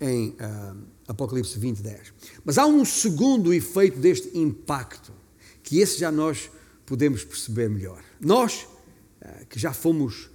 em 0.00 0.30
uh, 0.30 0.76
Apocalipse 1.08 1.58
20, 1.58 1.80
10. 1.80 2.12
Mas 2.44 2.58
há 2.58 2.66
um 2.66 2.84
segundo 2.84 3.52
efeito 3.52 3.98
deste 3.98 4.36
impacto, 4.36 5.12
que 5.62 5.78
esse 5.78 5.98
já 5.98 6.10
nós 6.10 6.50
podemos 6.86 7.24
perceber 7.24 7.68
melhor. 7.68 8.02
Nós, 8.20 8.66
eh, 9.20 9.46
que 9.48 9.58
já 9.58 9.72
fomos, 9.72 10.30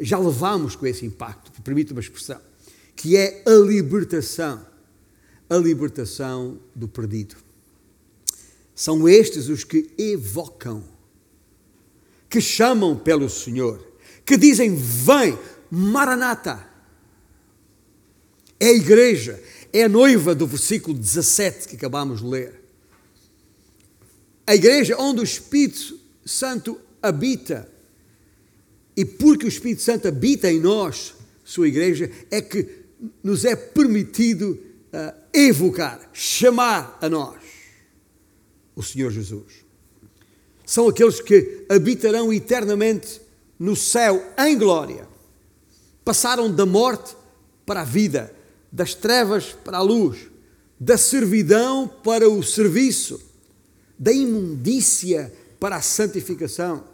já 0.00 0.18
levamos 0.18 0.76
com 0.76 0.86
esse 0.86 1.04
impacto, 1.06 1.50
permite 1.62 1.92
uma 1.92 2.00
expressão, 2.00 2.40
que 2.94 3.16
é 3.16 3.42
a 3.46 3.54
libertação, 3.54 4.66
a 5.48 5.56
libertação 5.56 6.58
do 6.74 6.88
perdido. 6.88 7.36
São 8.74 9.08
estes 9.08 9.48
os 9.48 9.64
que 9.64 9.90
evocam, 9.98 10.84
que 12.28 12.40
chamam 12.40 12.96
pelo 12.96 13.28
Senhor, 13.28 13.84
que 14.24 14.36
dizem: 14.36 14.74
Vem, 14.74 15.38
Maranata. 15.70 16.66
É 18.60 18.66
a 18.66 18.72
igreja, 18.72 19.40
é 19.72 19.84
a 19.84 19.88
noiva 19.88 20.34
do 20.34 20.44
versículo 20.44 20.98
17 20.98 21.68
que 21.68 21.76
acabamos 21.76 22.20
de 22.20 22.26
ler 22.26 22.67
a 24.48 24.54
igreja 24.54 24.96
onde 24.98 25.20
o 25.20 25.24
Espírito 25.24 26.00
Santo 26.24 26.80
habita. 27.02 27.70
E 28.96 29.04
porque 29.04 29.44
o 29.44 29.48
Espírito 29.48 29.82
Santo 29.82 30.08
habita 30.08 30.50
em 30.50 30.58
nós, 30.58 31.12
sua 31.44 31.68
igreja, 31.68 32.10
é 32.30 32.40
que 32.40 32.66
nos 33.22 33.44
é 33.44 33.54
permitido 33.54 34.58
uh, 34.90 35.20
evocar, 35.34 36.08
chamar 36.14 36.96
a 36.98 37.10
nós 37.10 37.42
o 38.74 38.82
Senhor 38.82 39.10
Jesus. 39.10 39.66
São 40.64 40.88
aqueles 40.88 41.20
que 41.20 41.66
habitarão 41.68 42.32
eternamente 42.32 43.20
no 43.58 43.76
céu 43.76 44.32
em 44.38 44.56
glória. 44.56 45.06
Passaram 46.02 46.50
da 46.50 46.64
morte 46.64 47.14
para 47.66 47.82
a 47.82 47.84
vida, 47.84 48.34
das 48.72 48.94
trevas 48.94 49.54
para 49.62 49.76
a 49.76 49.82
luz, 49.82 50.20
da 50.80 50.96
servidão 50.96 51.86
para 52.02 52.30
o 52.30 52.42
serviço 52.42 53.27
da 53.98 54.12
imundícia 54.12 55.32
para 55.58 55.76
a 55.76 55.82
santificação, 55.82 56.84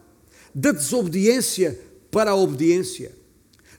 da 0.55 0.73
desobediência 0.73 1.79
para 2.11 2.31
a 2.31 2.37
obediência, 2.37 3.15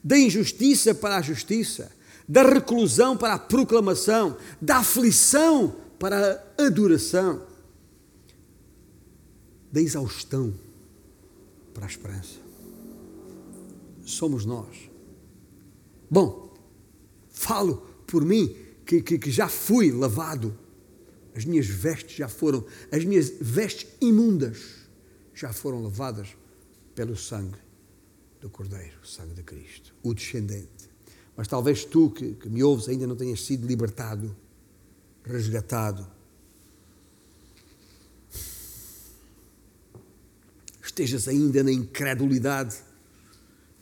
da 0.04 0.18
injustiça 0.18 0.94
para 0.94 1.18
a 1.18 1.22
justiça, 1.22 1.92
da 2.28 2.44
reclusão 2.44 3.18
para 3.18 3.34
a 3.34 3.40
proclamação, 3.40 4.38
da 4.62 4.78
aflição 4.78 5.76
para 5.98 6.44
a 6.58 6.66
adoração, 6.66 7.42
da 9.72 9.82
exaustão 9.82 10.54
para 11.74 11.86
a 11.86 11.90
esperança. 11.90 12.40
Somos 14.06 14.46
nós. 14.46 14.90
Bom, 16.10 16.54
falo 17.32 17.78
por 18.06 18.24
mim 18.24 18.56
que, 18.86 19.02
que, 19.02 19.18
que 19.18 19.32
já 19.32 19.48
fui 19.48 19.92
lavado 19.92 20.58
as 21.36 21.44
minhas 21.44 21.68
vestes 21.68 22.16
já 22.16 22.30
foram, 22.30 22.66
as 22.92 23.04
minhas 23.04 23.30
vestes 23.42 23.88
imundas 24.00 24.86
já 25.34 25.52
foram 25.52 25.84
lavadas 25.84 26.30
pelo 26.96 27.16
sangue 27.18 27.58
do 28.40 28.50
Cordeiro, 28.50 28.98
o 29.04 29.08
sangue 29.08 29.34
de 29.34 29.44
Cristo, 29.44 29.94
o 30.02 30.14
descendente. 30.14 30.90
Mas 31.36 31.48
talvez 31.48 31.84
tu 31.84 32.10
que, 32.10 32.36
que 32.36 32.48
me 32.48 32.64
ouves 32.64 32.88
ainda 32.88 33.06
não 33.06 33.18
tenhas 33.18 33.44
sido 33.44 33.68
libertado, 33.68 34.34
resgatado. 35.24 36.08
Estejas 40.82 41.28
ainda 41.28 41.62
na 41.62 41.72
incredulidade, 41.72 42.78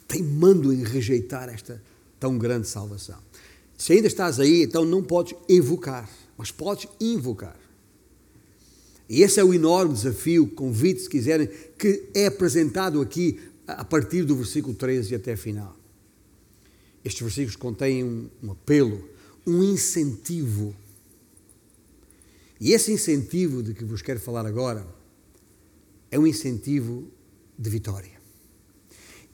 teimando 0.07 0.73
em 0.73 0.83
rejeitar 0.83 1.49
esta 1.49 1.79
tão 2.19 2.39
grande 2.39 2.67
salvação. 2.67 3.21
Se 3.77 3.93
ainda 3.93 4.07
estás 4.07 4.39
aí, 4.39 4.63
então 4.63 4.83
não 4.85 5.03
podes 5.03 5.37
evocar, 5.47 6.09
mas 6.37 6.51
podes 6.51 6.87
invocar. 6.99 7.59
E 9.09 9.21
esse 9.21 9.39
é 9.39 9.43
o 9.43 9.53
enorme 9.53 9.93
desafio, 9.93 10.47
convite, 10.47 11.01
se 11.01 11.09
quiserem, 11.09 11.47
que 11.77 12.09
é 12.13 12.27
apresentado 12.27 13.01
aqui 13.01 13.39
a 13.67 13.83
partir 13.83 14.23
do 14.23 14.35
versículo 14.35 14.73
13 14.73 15.15
até 15.15 15.35
final. 15.35 15.75
Estes 17.03 17.21
versículos 17.21 17.55
contêm 17.55 18.03
um, 18.03 18.29
um 18.41 18.51
apelo, 18.51 19.07
um 19.45 19.63
incentivo. 19.63 20.73
E 22.59 22.71
esse 22.71 22.91
incentivo 22.91 23.61
de 23.61 23.73
que 23.73 23.83
vos 23.83 24.01
quero 24.01 24.19
falar 24.19 24.45
agora 24.45 24.87
é 26.09 26.17
um 26.17 26.25
incentivo 26.25 27.07
de 27.57 27.69
vitória. 27.69 28.11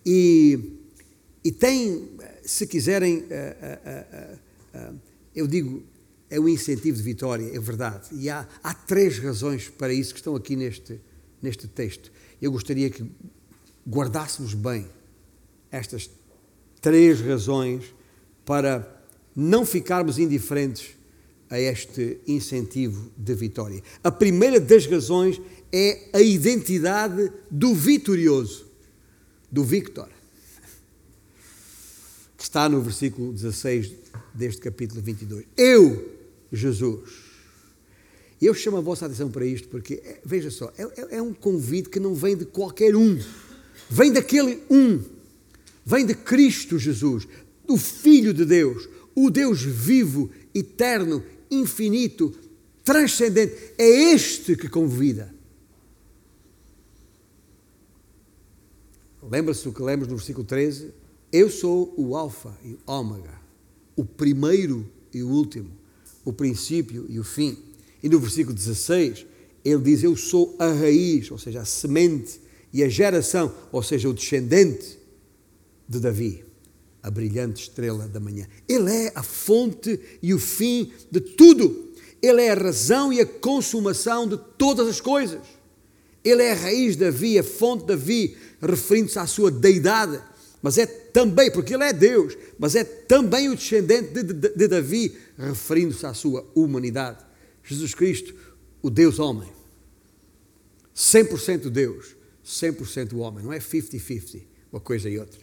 E, 0.06 0.78
e 1.44 1.52
tem, 1.52 2.10
se 2.42 2.66
quiserem, 2.66 3.20
uh, 3.20 3.24
uh, 3.24 4.90
uh, 4.94 5.00
eu 5.36 5.46
digo, 5.46 5.84
é 6.30 6.40
um 6.40 6.48
incentivo 6.48 6.98
de 6.98 7.04
vitória, 7.04 7.56
é 7.56 7.60
verdade. 7.60 8.10
E 8.12 8.30
há, 8.30 8.48
há 8.64 8.74
três 8.74 9.18
razões 9.20 9.68
para 9.70 9.92
isso 9.92 10.14
que 10.14 10.20
estão 10.20 10.36
aqui 10.36 10.56
neste, 10.56 11.00
neste 11.42 11.68
texto. 11.68 12.12
Eu 12.42 12.52
gostaria 12.52 12.90
que 12.90 13.04
guardássemos 13.88 14.54
bem 14.54 14.88
estas 15.72 16.10
três 16.82 17.20
razões 17.20 17.84
para 18.46 19.04
não 19.36 19.66
ficarmos 19.66 20.20
indiferentes 20.20 20.96
a 21.50 21.60
este 21.60 22.20
incentivo 22.28 23.12
de 23.18 23.34
vitória. 23.34 23.82
A 24.04 24.12
primeira 24.12 24.60
das 24.60 24.86
razões 24.86 25.42
é 25.72 26.10
a 26.14 26.22
identidade 26.22 27.32
do 27.50 27.74
vitorioso, 27.74 28.68
do 29.52 29.64
Victor, 29.64 30.10
que 32.38 32.44
está 32.44 32.70
no 32.70 32.82
versículo 32.82 33.34
16 33.34 33.92
deste 34.34 34.62
capítulo 34.62 35.02
22. 35.02 35.46
Eu 35.58 36.19
Jesus. 36.52 37.30
E 38.42 38.46
eu 38.46 38.54
chamo 38.54 38.78
a 38.78 38.82
vossa 38.82 39.06
atenção 39.06 39.30
para 39.30 39.46
isto 39.46 39.68
porque, 39.68 39.96
é, 39.96 40.22
veja 40.24 40.50
só, 40.50 40.72
é, 40.78 40.84
é, 40.84 41.18
é 41.18 41.22
um 41.22 41.34
convite 41.34 41.90
que 41.90 42.00
não 42.00 42.16
vem 42.16 42.38
de 42.38 42.46
qualquer 42.46 42.96
um, 42.96 43.20
vem 43.90 44.14
daquele 44.14 44.64
um, 44.70 45.04
vem 45.86 46.06
de 46.06 46.14
Cristo 46.14 46.80
Jesus, 46.80 47.28
do 47.68 47.76
Filho 47.76 48.34
de 48.34 48.46
Deus, 48.46 48.88
o 49.14 49.30
Deus 49.30 49.62
vivo, 49.62 50.30
eterno, 50.56 51.24
infinito, 51.52 52.34
transcendente. 52.84 53.74
É 53.78 54.14
este 54.14 54.56
que 54.56 54.70
convida. 54.70 55.34
Lembra-se 59.22 59.66
do 59.66 59.74
que 59.74 59.82
lemos 59.82 60.08
no 60.08 60.16
versículo 60.16 60.46
13? 60.46 60.94
Eu 61.32 61.50
sou 61.50 61.94
o 61.98 62.16
Alfa 62.16 62.58
e 62.64 62.74
o 62.74 62.80
Ômega, 62.88 63.40
o 63.96 64.06
primeiro 64.06 64.90
e 65.14 65.22
o 65.22 65.30
último 65.30 65.79
o 66.30 66.34
princípio 66.34 67.06
e 67.10 67.20
o 67.20 67.24
fim. 67.24 67.58
E 68.02 68.10
no 68.10 68.20
versículo 68.20 68.56
16, 68.56 69.26
ele 69.64 69.82
diz: 69.82 70.04
Eu 70.04 70.16
sou 70.16 70.56
a 70.60 70.72
raiz, 70.72 71.30
ou 71.32 71.38
seja, 71.38 71.62
a 71.62 71.66
semente, 71.66 72.40
e 72.72 72.84
a 72.84 72.90
geração, 72.90 73.54
ou 73.72 73.82
seja, 73.82 74.08
o 74.08 74.14
descendente 74.14 74.98
de 75.88 76.00
Davi, 76.00 76.46
a 77.02 77.10
brilhante 77.10 77.64
estrela 77.64 78.08
da 78.08 78.20
manhã. 78.20 78.48
Ele 78.68 78.92
é 78.92 79.12
a 79.16 79.24
fonte 79.24 80.00
e 80.22 80.34
o 80.34 80.40
fim 80.40 80.92
de 81.12 81.20
tudo. 81.20 81.90
Ele 82.22 82.42
é 82.42 82.52
a 82.52 82.56
razão 82.56 83.12
e 83.14 83.22
a 83.22 83.26
consumação 83.26 84.28
de 84.28 84.38
todas 84.58 84.88
as 84.88 85.02
coisas. 85.02 85.42
Ele 86.24 86.44
é 86.44 86.52
a 86.52 86.56
raiz 86.56 86.94
de 86.96 87.06
Davi, 87.06 87.40
a 87.40 87.44
fonte 87.44 87.82
de 87.82 87.88
Davi, 87.88 88.38
referindo-se 88.62 89.18
à 89.18 89.26
sua 89.26 89.50
deidade 89.50 90.22
mas 90.62 90.78
é 90.78 90.86
também, 90.86 91.52
porque 91.52 91.74
ele 91.74 91.84
é 91.84 91.94
Deus, 91.94 92.38
mas 92.58 92.76
é 92.76 92.84
também 92.84 93.50
o 93.50 93.56
descendente 93.56 94.12
de, 94.12 94.24
de, 94.24 94.50
de 94.50 94.68
Davi, 94.68 95.16
referindo-se 95.48 96.06
à 96.06 96.14
sua 96.14 96.46
humanidade. 96.54 97.26
Jesus 97.64 97.94
Cristo, 97.94 98.36
o 98.82 98.90
Deus 98.90 99.20
homem. 99.20 99.50
100% 100.96 101.70
Deus, 101.70 102.16
100% 102.46 103.18
homem, 103.18 103.44
não 103.44 103.54
é 103.54 103.60
50-50, 103.60 104.42
uma 104.72 104.82
coisa 104.82 105.10
e 105.10 105.18
outra. 105.18 105.40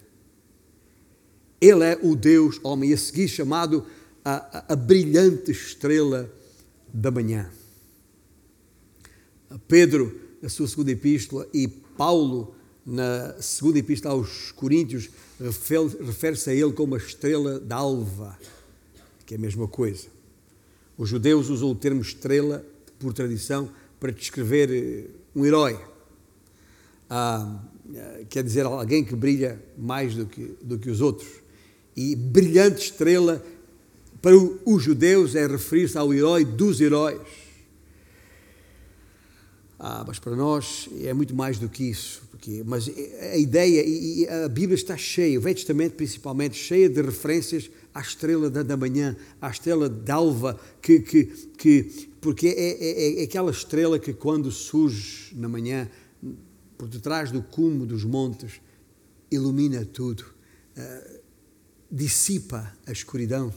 Ele 1.58 1.82
é 1.82 1.98
o 2.02 2.14
Deus 2.14 2.60
homem, 2.62 2.90
e 2.90 2.92
a 2.92 2.98
seguir 2.98 3.28
chamado 3.28 3.86
a, 4.22 4.58
a, 4.58 4.72
a 4.74 4.76
brilhante 4.76 5.50
estrela 5.50 6.30
da 6.92 7.10
manhã. 7.10 7.50
Pedro, 9.66 10.20
na 10.42 10.50
sua 10.50 10.68
segunda 10.68 10.90
epístola, 10.90 11.48
e 11.54 11.66
Paulo, 11.66 12.54
na 12.84 13.40
segunda 13.40 13.78
epístola 13.78 14.14
aos 14.14 14.52
Coríntios, 14.52 15.08
refere-se 15.40 16.50
a 16.50 16.54
ele 16.54 16.72
como 16.72 16.94
a 16.94 16.98
estrela 16.98 17.58
d'alva, 17.58 18.38
que 19.26 19.34
é 19.34 19.36
a 19.36 19.40
mesma 19.40 19.68
coisa. 19.68 20.06
Os 20.96 21.08
judeus 21.10 21.50
usam 21.50 21.70
o 21.70 21.74
termo 21.74 22.00
estrela, 22.00 22.64
por 22.98 23.12
tradição, 23.12 23.68
para 24.00 24.12
descrever 24.12 24.70
eh, 24.70 25.10
um 25.34 25.44
herói. 25.44 25.78
Ah, 27.10 27.62
eh, 27.94 28.24
quer 28.30 28.42
dizer, 28.42 28.64
alguém 28.64 29.04
que 29.04 29.14
brilha 29.14 29.62
mais 29.76 30.14
do 30.14 30.24
que, 30.24 30.56
do 30.62 30.78
que 30.78 30.88
os 30.88 31.00
outros. 31.02 31.28
E 31.94 32.16
brilhante 32.16 32.84
estrela, 32.84 33.44
para 34.22 34.34
os 34.36 34.82
judeus, 34.82 35.34
é 35.34 35.46
referir-se 35.46 35.98
ao 35.98 36.14
herói 36.14 36.44
dos 36.44 36.80
heróis 36.80 37.20
ah, 39.78 40.04
mas 40.06 40.18
para 40.18 40.34
nós 40.34 40.88
é 41.02 41.12
muito 41.12 41.34
mais 41.34 41.58
do 41.58 41.68
que 41.68 41.84
isso. 41.84 42.22
Porque, 42.36 42.62
mas 42.66 42.86
a 43.32 43.36
ideia, 43.38 43.82
e 43.82 44.28
a 44.28 44.46
Bíblia 44.46 44.74
está 44.74 44.94
cheia, 44.94 45.38
o 45.38 45.40
Velho 45.40 45.56
Testamento 45.56 45.94
principalmente, 45.94 46.54
cheia 46.54 46.86
de 46.86 47.00
referências 47.00 47.70
à 47.94 48.00
estrela 48.02 48.50
da, 48.50 48.62
da 48.62 48.76
manhã, 48.76 49.16
à 49.40 49.48
estrela 49.48 49.88
d'alva, 49.88 50.60
que, 50.82 51.00
que, 51.00 51.24
que, 51.56 52.10
porque 52.20 52.48
é, 52.48 52.72
é, 52.72 53.20
é, 53.20 53.24
aquela 53.24 53.50
estrela 53.50 53.98
que 53.98 54.12
quando 54.12 54.50
surge 54.50 55.34
na 55.34 55.48
manhã, 55.48 55.90
por 56.76 56.88
detrás 56.88 57.32
do 57.32 57.40
cume 57.40 57.86
dos 57.86 58.04
montes, 58.04 58.60
ilumina 59.30 59.86
tudo, 59.86 60.22
uh, 60.76 61.20
dissipa 61.90 62.70
a 62.84 62.92
escuridão. 62.92 63.50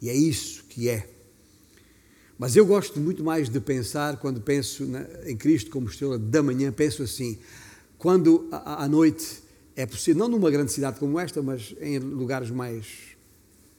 E 0.00 0.08
é 0.08 0.14
isso 0.14 0.62
que 0.68 0.88
é 0.88 1.08
mas 2.38 2.56
eu 2.56 2.66
gosto 2.66 2.98
muito 2.98 3.22
mais 3.22 3.48
de 3.48 3.60
pensar, 3.60 4.16
quando 4.16 4.40
penso 4.40 4.84
na, 4.84 5.06
em 5.26 5.36
Cristo 5.36 5.70
como 5.70 5.86
estrela 5.86 6.18
da 6.18 6.42
manhã, 6.42 6.72
penso 6.72 7.04
assim: 7.04 7.38
quando 8.02 8.48
à 8.50 8.88
noite 8.88 9.44
é 9.76 9.86
possível, 9.86 10.18
não 10.18 10.28
numa 10.28 10.50
grande 10.50 10.72
cidade 10.72 10.98
como 10.98 11.20
esta, 11.20 11.40
mas 11.40 11.72
em 11.80 12.00
lugares 12.00 12.50
mais. 12.50 12.84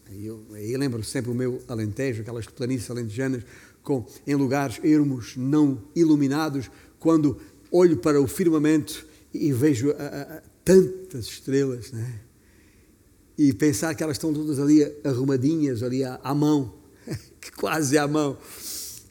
Eu, 0.10 0.46
eu 0.56 0.80
lembro 0.80 1.04
sempre 1.04 1.30
o 1.30 1.36
meu 1.36 1.62
Alentejo, 1.68 2.22
aquelas 2.22 2.46
planícies 2.46 2.90
alentejanas, 2.90 3.44
com, 3.84 4.06
em 4.26 4.34
lugares 4.36 4.80
ermos, 4.82 5.36
não 5.36 5.84
iluminados, 5.94 6.72
quando 7.00 7.38
olho 7.70 7.98
para 7.98 8.22
o 8.22 8.26
firmamento 8.26 9.06
e 9.34 9.52
vejo 9.52 9.92
a, 9.92 10.38
a, 10.38 10.42
tantas 10.64 11.26
estrelas, 11.26 11.92
né? 11.92 12.22
e 13.38 13.52
pensar 13.52 13.94
que 13.94 14.04
elas 14.04 14.16
estão 14.16 14.34
todas 14.34 14.58
ali 14.58 14.90
arrumadinhas, 15.04 15.84
ali 15.84 16.02
à, 16.02 16.18
à 16.24 16.34
mão 16.34 16.74
quase 17.58 17.98
à 17.98 18.08
mão, 18.08 18.38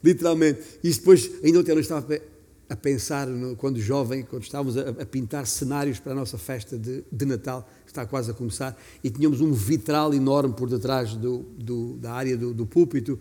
literalmente. 0.03 0.63
E 0.83 0.91
depois, 0.91 1.31
ainda 1.45 1.59
ontem 1.59 1.73
eu 1.73 1.81
estava 1.81 2.32
a 2.73 2.77
pensar, 2.77 3.27
no, 3.27 3.55
quando 3.55 3.79
jovem, 3.79 4.23
quando 4.23 4.43
estávamos 4.43 4.79
a, 4.79 4.89
a, 4.89 5.07
pintar 5.07 5.47
cenários 5.47 6.01
para 6.01 6.13
a 6.13 6.15
nossa 6.15 6.39
festa 6.39 6.79
de, 6.79 7.05
de, 7.13 7.27
Natal, 7.27 7.69
que 7.85 7.91
está 7.91 8.07
quase 8.07 8.31
a 8.31 8.35
começar, 8.35 8.75
e 9.05 9.11
tínhamos 9.11 9.43
um 9.43 9.53
vitral 9.53 10.15
enorme 10.15 10.55
por 10.55 10.71
detrás 10.71 11.15
do, 11.15 11.41
do, 11.59 11.99
da 11.99 12.15
área 12.15 12.35
do, 12.35 12.55
do 12.55 12.65
púlpito, 12.65 13.19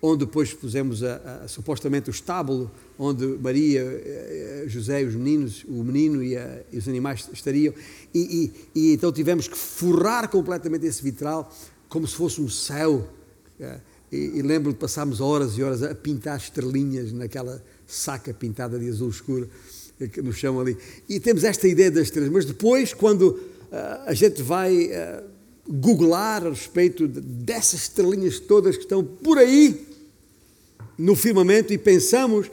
onde 0.00 0.24
depois 0.24 0.54
pusemos 0.54 1.02
a, 1.02 1.16
a, 1.16 1.48
supostamente 1.48 2.08
o 2.08 2.12
estábulo, 2.12 2.70
onde 2.96 3.26
Maria, 3.26 3.82
eh, 3.82 4.64
José 4.68 5.02
e 5.02 5.04
os 5.06 5.16
meninos, 5.16 5.64
o 5.66 5.82
menino 5.82 6.22
e, 6.22 6.36
e 6.70 6.78
os 6.78 6.88
animais 6.88 7.28
estariam, 7.32 7.74
e, 8.14 8.52
e, 8.74 8.80
e, 8.80 8.92
então 8.92 9.10
tivemos 9.10 9.48
que 9.48 9.56
forrar 9.56 10.28
completamente 10.28 10.86
esse 10.86 11.02
vitral, 11.02 11.52
como 11.88 12.06
se 12.06 12.14
fosse 12.14 12.40
um 12.40 12.48
céu. 12.48 13.08
É, 13.58 13.80
e, 14.12 14.38
e 14.38 14.42
lembro 14.42 14.72
de 14.72 14.78
passarmos 14.78 15.20
horas 15.20 15.58
e 15.58 15.62
horas 15.64 15.82
a 15.82 15.92
pintar 15.92 16.36
estrelinhas 16.36 17.10
naquela 17.12 17.60
saca 17.86 18.34
pintada 18.34 18.78
de 18.78 18.88
azul 18.88 19.08
escuro 19.08 19.48
no 20.22 20.32
chão 20.32 20.60
ali. 20.60 20.76
E 21.08 21.18
temos 21.20 21.44
esta 21.44 21.66
ideia 21.66 21.90
das 21.90 22.04
estrelas, 22.04 22.30
mas 22.30 22.44
depois, 22.44 22.92
quando 22.92 23.28
uh, 23.28 23.38
a 24.06 24.14
gente 24.14 24.42
vai 24.42 24.86
uh, 24.86 25.24
googlar 25.68 26.44
a 26.46 26.50
respeito 26.50 27.08
de, 27.08 27.20
dessas 27.20 27.82
estrelinhas 27.82 28.38
todas 28.38 28.76
que 28.76 28.82
estão 28.82 29.02
por 29.02 29.38
aí 29.38 29.86
no 30.98 31.14
firmamento 31.14 31.72
e 31.72 31.78
pensamos 31.78 32.50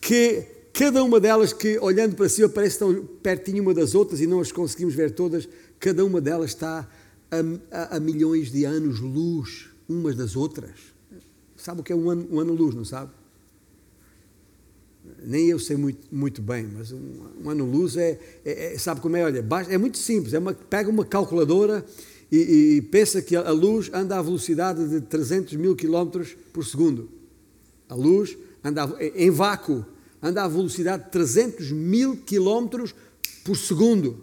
que 0.00 0.44
cada 0.72 1.02
uma 1.02 1.20
delas 1.20 1.52
que, 1.52 1.78
olhando 1.78 2.16
para 2.16 2.28
cima, 2.28 2.48
parece 2.48 2.78
tão 2.78 3.04
pertinho 3.22 3.62
uma 3.62 3.74
das 3.74 3.94
outras 3.94 4.20
e 4.20 4.26
não 4.26 4.40
as 4.40 4.50
conseguimos 4.50 4.94
ver 4.94 5.12
todas, 5.12 5.48
cada 5.78 6.04
uma 6.04 6.20
delas 6.20 6.50
está 6.50 6.88
a, 7.30 7.36
a, 7.70 7.96
a 7.96 8.00
milhões 8.00 8.50
de 8.50 8.64
anos-luz 8.64 9.68
umas 9.88 10.16
das 10.16 10.36
outras. 10.36 10.70
Sabe 11.56 11.80
o 11.80 11.84
que 11.84 11.92
é 11.92 11.96
um 11.96 12.08
ano, 12.08 12.28
um 12.30 12.40
ano 12.40 12.72
não 12.72 12.84
sabe? 12.84 13.10
Nem 15.24 15.48
eu 15.48 15.58
sei 15.58 15.76
muito, 15.76 16.06
muito 16.10 16.40
bem, 16.40 16.66
mas 16.66 16.92
um, 16.92 17.22
um 17.44 17.50
ano 17.50 17.64
luz 17.64 17.96
é, 17.96 18.18
é, 18.44 18.74
é, 18.74 18.78
Sabe 18.78 19.00
como 19.00 19.16
é? 19.16 19.24
Olha, 19.24 19.44
é 19.68 19.78
muito 19.78 19.98
simples. 19.98 20.34
É 20.34 20.38
uma, 20.38 20.54
pega 20.54 20.88
uma 20.88 21.04
calculadora 21.04 21.84
e, 22.30 22.76
e, 22.76 22.82
pensa 22.82 23.20
que 23.20 23.34
a 23.36 23.50
luz 23.50 23.90
anda 23.92 24.18
à 24.18 24.22
velocidade 24.22 24.88
de 24.88 25.00
300 25.00 25.54
mil 25.54 25.74
quilómetros 25.74 26.36
por 26.52 26.64
segundo. 26.64 27.10
A 27.88 27.94
luz 27.94 28.36
anda 28.62 28.88
em 29.14 29.30
vácuo, 29.30 29.84
anda 30.22 30.44
à 30.44 30.48
velocidade 30.48 31.04
de 31.04 31.10
300 31.10 31.72
mil 31.72 32.16
quilómetros 32.16 32.94
por 33.44 33.56
segundo. 33.56 34.22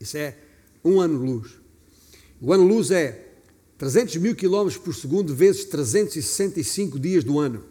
Isso 0.00 0.16
é 0.16 0.36
um 0.84 1.00
ano-luz. 1.00 1.50
O 2.40 2.52
ano-luz 2.52 2.90
é 2.90 3.26
300 3.78 4.16
mil 4.16 4.34
quilómetros 4.34 4.78
por 4.78 4.94
segundo 4.94 5.34
vezes 5.34 5.64
365 5.66 6.98
dias 6.98 7.24
do 7.24 7.38
ano. 7.38 7.62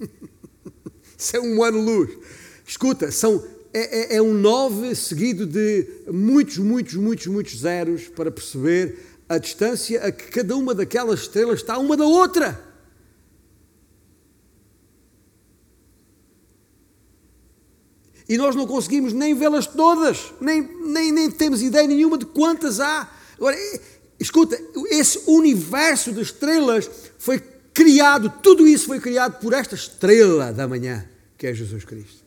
Isso 1.20 1.36
é 1.36 1.40
um 1.40 1.62
ano-luz. 1.62 2.16
Escuta, 2.66 3.12
são, 3.12 3.44
é, 3.74 4.14
é, 4.14 4.16
é 4.16 4.22
um 4.22 4.32
9 4.32 4.94
seguido 4.94 5.44
de 5.44 5.86
muitos, 6.10 6.56
muitos, 6.56 6.94
muitos, 6.94 7.26
muitos 7.26 7.60
zeros 7.60 8.08
para 8.08 8.30
perceber 8.30 8.98
a 9.28 9.36
distância 9.36 10.02
a 10.02 10.10
que 10.10 10.30
cada 10.30 10.56
uma 10.56 10.74
daquelas 10.74 11.20
estrelas 11.20 11.60
está 11.60 11.76
uma 11.76 11.94
da 11.94 12.06
outra. 12.06 12.58
E 18.26 18.38
nós 18.38 18.56
não 18.56 18.66
conseguimos 18.66 19.12
nem 19.12 19.34
vê-las 19.34 19.66
todas, 19.66 20.32
nem, 20.40 20.62
nem, 20.62 21.12
nem 21.12 21.30
temos 21.30 21.60
ideia 21.60 21.86
nenhuma 21.86 22.16
de 22.16 22.24
quantas 22.24 22.80
há. 22.80 23.12
Agora, 23.36 23.56
escuta, 24.18 24.58
esse 24.88 25.20
universo 25.26 26.12
de 26.12 26.22
estrelas 26.22 26.88
foi 27.18 27.38
criado, 27.74 28.32
tudo 28.42 28.66
isso 28.66 28.86
foi 28.86 29.00
criado 29.00 29.40
por 29.40 29.52
esta 29.52 29.74
estrela 29.74 30.52
da 30.52 30.66
manhã, 30.66 31.08
que 31.36 31.46
é 31.46 31.54
Jesus 31.54 31.84
Cristo. 31.84 32.24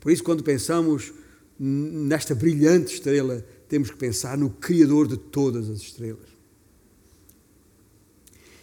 Por 0.00 0.12
isso, 0.12 0.22
quando 0.22 0.42
pensamos 0.44 1.12
nesta 1.58 2.34
brilhante 2.34 2.94
estrela, 2.94 3.44
temos 3.68 3.90
que 3.90 3.96
pensar 3.96 4.38
no 4.38 4.50
Criador 4.50 5.08
de 5.08 5.16
todas 5.16 5.68
as 5.68 5.80
estrelas. 5.80 6.36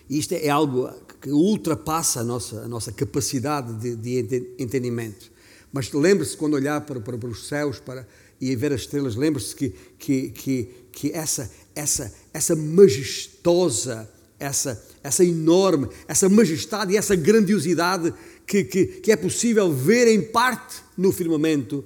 Isto 0.10 0.34
é 0.34 0.50
algo 0.50 0.90
que 1.22 1.32
ultrapassa 1.32 2.22
a 2.22 2.24
nossa, 2.24 2.62
a 2.62 2.68
nossa 2.68 2.92
capacidade 2.92 3.96
de, 3.96 4.24
de 4.24 4.54
entendimento. 4.60 5.32
Mas 5.72 5.92
lembre-se, 5.92 6.38
quando 6.38 6.54
olhar 6.54 6.82
para, 6.82 7.00
para, 7.00 7.18
para, 7.18 7.30
os 7.30 7.48
céus 7.48 7.80
para, 7.80 8.08
e 8.40 8.56
ver 8.56 8.72
as 8.72 8.82
estrelas, 8.82 9.16
lembre-se 9.16 9.56
que, 9.56 9.74
que, 9.98 10.30
que, 10.30 10.70
que 10.92 11.12
essa, 11.12 11.50
essa, 11.76 12.14
essa 12.34 12.56
majestosa, 12.56 14.10
essa, 14.40 14.84
essa 15.04 15.24
enorme, 15.24 15.88
essa 16.08 16.30
majestade 16.30 16.94
e 16.94 16.98
essa 16.98 17.16
grandiosidade 17.16 18.14
que, 18.46 18.64
que, 18.64 18.86
que 18.86 19.12
é 19.12 19.16
possível 19.16 19.72
ver 19.72 20.08
em 20.08 20.22
parte 20.22 20.82
no 20.98 21.12
firmamento, 21.12 21.84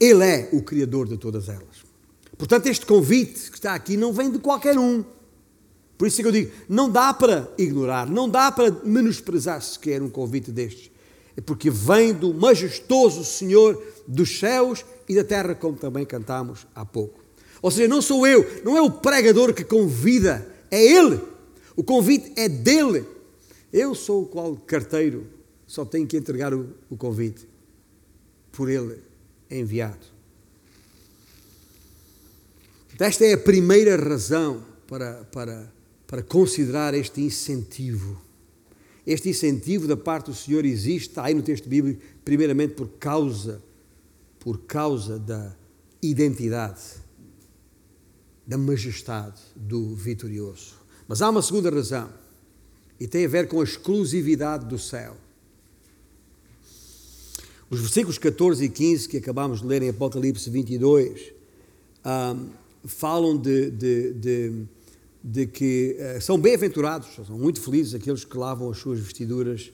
Ele 0.00 0.24
é 0.24 0.48
o 0.52 0.62
Criador 0.62 1.08
de 1.08 1.16
todas 1.16 1.48
elas. 1.48 1.86
Portanto, 2.36 2.66
este 2.66 2.86
convite 2.86 3.50
que 3.50 3.56
está 3.56 3.74
aqui 3.74 3.96
não 3.96 4.12
vem 4.12 4.30
de 4.30 4.38
qualquer 4.38 4.78
um. 4.78 5.04
Por 5.96 6.06
isso 6.06 6.20
é 6.20 6.22
que 6.22 6.28
eu 6.28 6.32
digo, 6.32 6.52
não 6.68 6.88
dá 6.88 7.12
para 7.12 7.52
ignorar, 7.58 8.08
não 8.08 8.28
dá 8.28 8.52
para 8.52 8.70
menosprezar 8.84 9.60
sequer 9.60 10.00
um 10.00 10.08
convite 10.08 10.52
destes. 10.52 10.92
É 11.36 11.40
porque 11.40 11.68
vem 11.68 12.14
do 12.14 12.32
majestoso 12.32 13.24
Senhor 13.24 13.82
dos 14.06 14.38
céus 14.38 14.84
e 15.08 15.14
da 15.16 15.24
terra, 15.24 15.54
como 15.54 15.76
também 15.76 16.04
cantamos 16.04 16.66
há 16.74 16.84
pouco. 16.84 17.17
Ou 17.60 17.70
seja, 17.70 17.88
não 17.88 18.00
sou 18.00 18.26
eu, 18.26 18.46
não 18.64 18.76
é 18.76 18.82
o 18.82 18.90
pregador 18.90 19.52
que 19.52 19.64
convida, 19.64 20.46
é 20.70 20.82
Ele. 20.82 21.20
O 21.74 21.82
convite 21.82 22.32
é 22.36 22.48
dele. 22.48 23.04
Eu 23.72 23.94
sou 23.94 24.22
o 24.22 24.26
qual 24.26 24.56
carteiro, 24.56 25.26
só 25.66 25.84
tenho 25.84 26.06
que 26.06 26.16
entregar 26.16 26.54
o, 26.54 26.74
o 26.88 26.96
convite. 26.96 27.46
Por 28.52 28.68
Ele 28.68 28.98
enviado. 29.50 30.06
Esta 32.98 33.24
é 33.24 33.34
a 33.34 33.38
primeira 33.38 33.96
razão 33.96 34.64
para, 34.86 35.24
para 35.30 35.70
para 36.08 36.22
considerar 36.22 36.94
este 36.94 37.20
incentivo. 37.20 38.20
Este 39.06 39.28
incentivo 39.28 39.86
da 39.86 39.96
parte 39.96 40.26
do 40.26 40.34
Senhor 40.34 40.64
existe, 40.64 41.10
está 41.10 41.26
aí 41.26 41.34
no 41.34 41.42
texto 41.42 41.68
bíblico, 41.68 42.00
primeiramente 42.24 42.72
por 42.74 42.88
causa, 42.98 43.62
por 44.40 44.60
causa 44.62 45.18
da 45.18 45.54
identidade, 46.02 46.80
da 48.48 48.58
majestade 48.58 49.40
do 49.54 49.94
vitorioso. 49.94 50.74
Mas 51.06 51.22
há 51.22 51.30
uma 51.30 51.42
segunda 51.42 51.70
razão, 51.70 52.10
e 52.98 53.06
tem 53.06 53.24
a 53.24 53.28
ver 53.28 53.46
com 53.46 53.60
a 53.60 53.64
exclusividade 53.64 54.66
do 54.66 54.78
céu. 54.78 55.16
Os 57.70 57.80
versículos 57.80 58.18
14 58.18 58.64
e 58.64 58.68
15 58.68 59.08
que 59.08 59.18
acabamos 59.18 59.60
de 59.60 59.66
ler 59.66 59.82
em 59.82 59.90
Apocalipse 59.90 60.48
22 60.48 61.32
um, 62.04 62.48
falam 62.84 63.36
de, 63.36 63.70
de, 63.70 64.12
de 64.14 64.66
de 65.22 65.46
que 65.46 65.96
uh, 65.98 66.20
são 66.20 66.38
bem-aventurados, 66.38 67.08
são 67.26 67.38
muito 67.38 67.60
felizes 67.60 67.94
aqueles 67.94 68.24
que 68.24 68.36
lavam 68.36 68.70
as 68.70 68.78
suas 68.78 69.00
vestiduras 69.00 69.72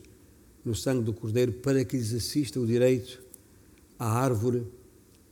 no 0.65 0.75
sangue 0.75 1.05
do 1.05 1.13
Cordeiro 1.13 1.53
para 1.53 1.85
que 1.85 1.97
lhes 1.97 2.13
assista 2.15 2.59
o 2.59 2.67
direito 2.67 3.23
à 3.99 4.19
árvore 4.19 4.67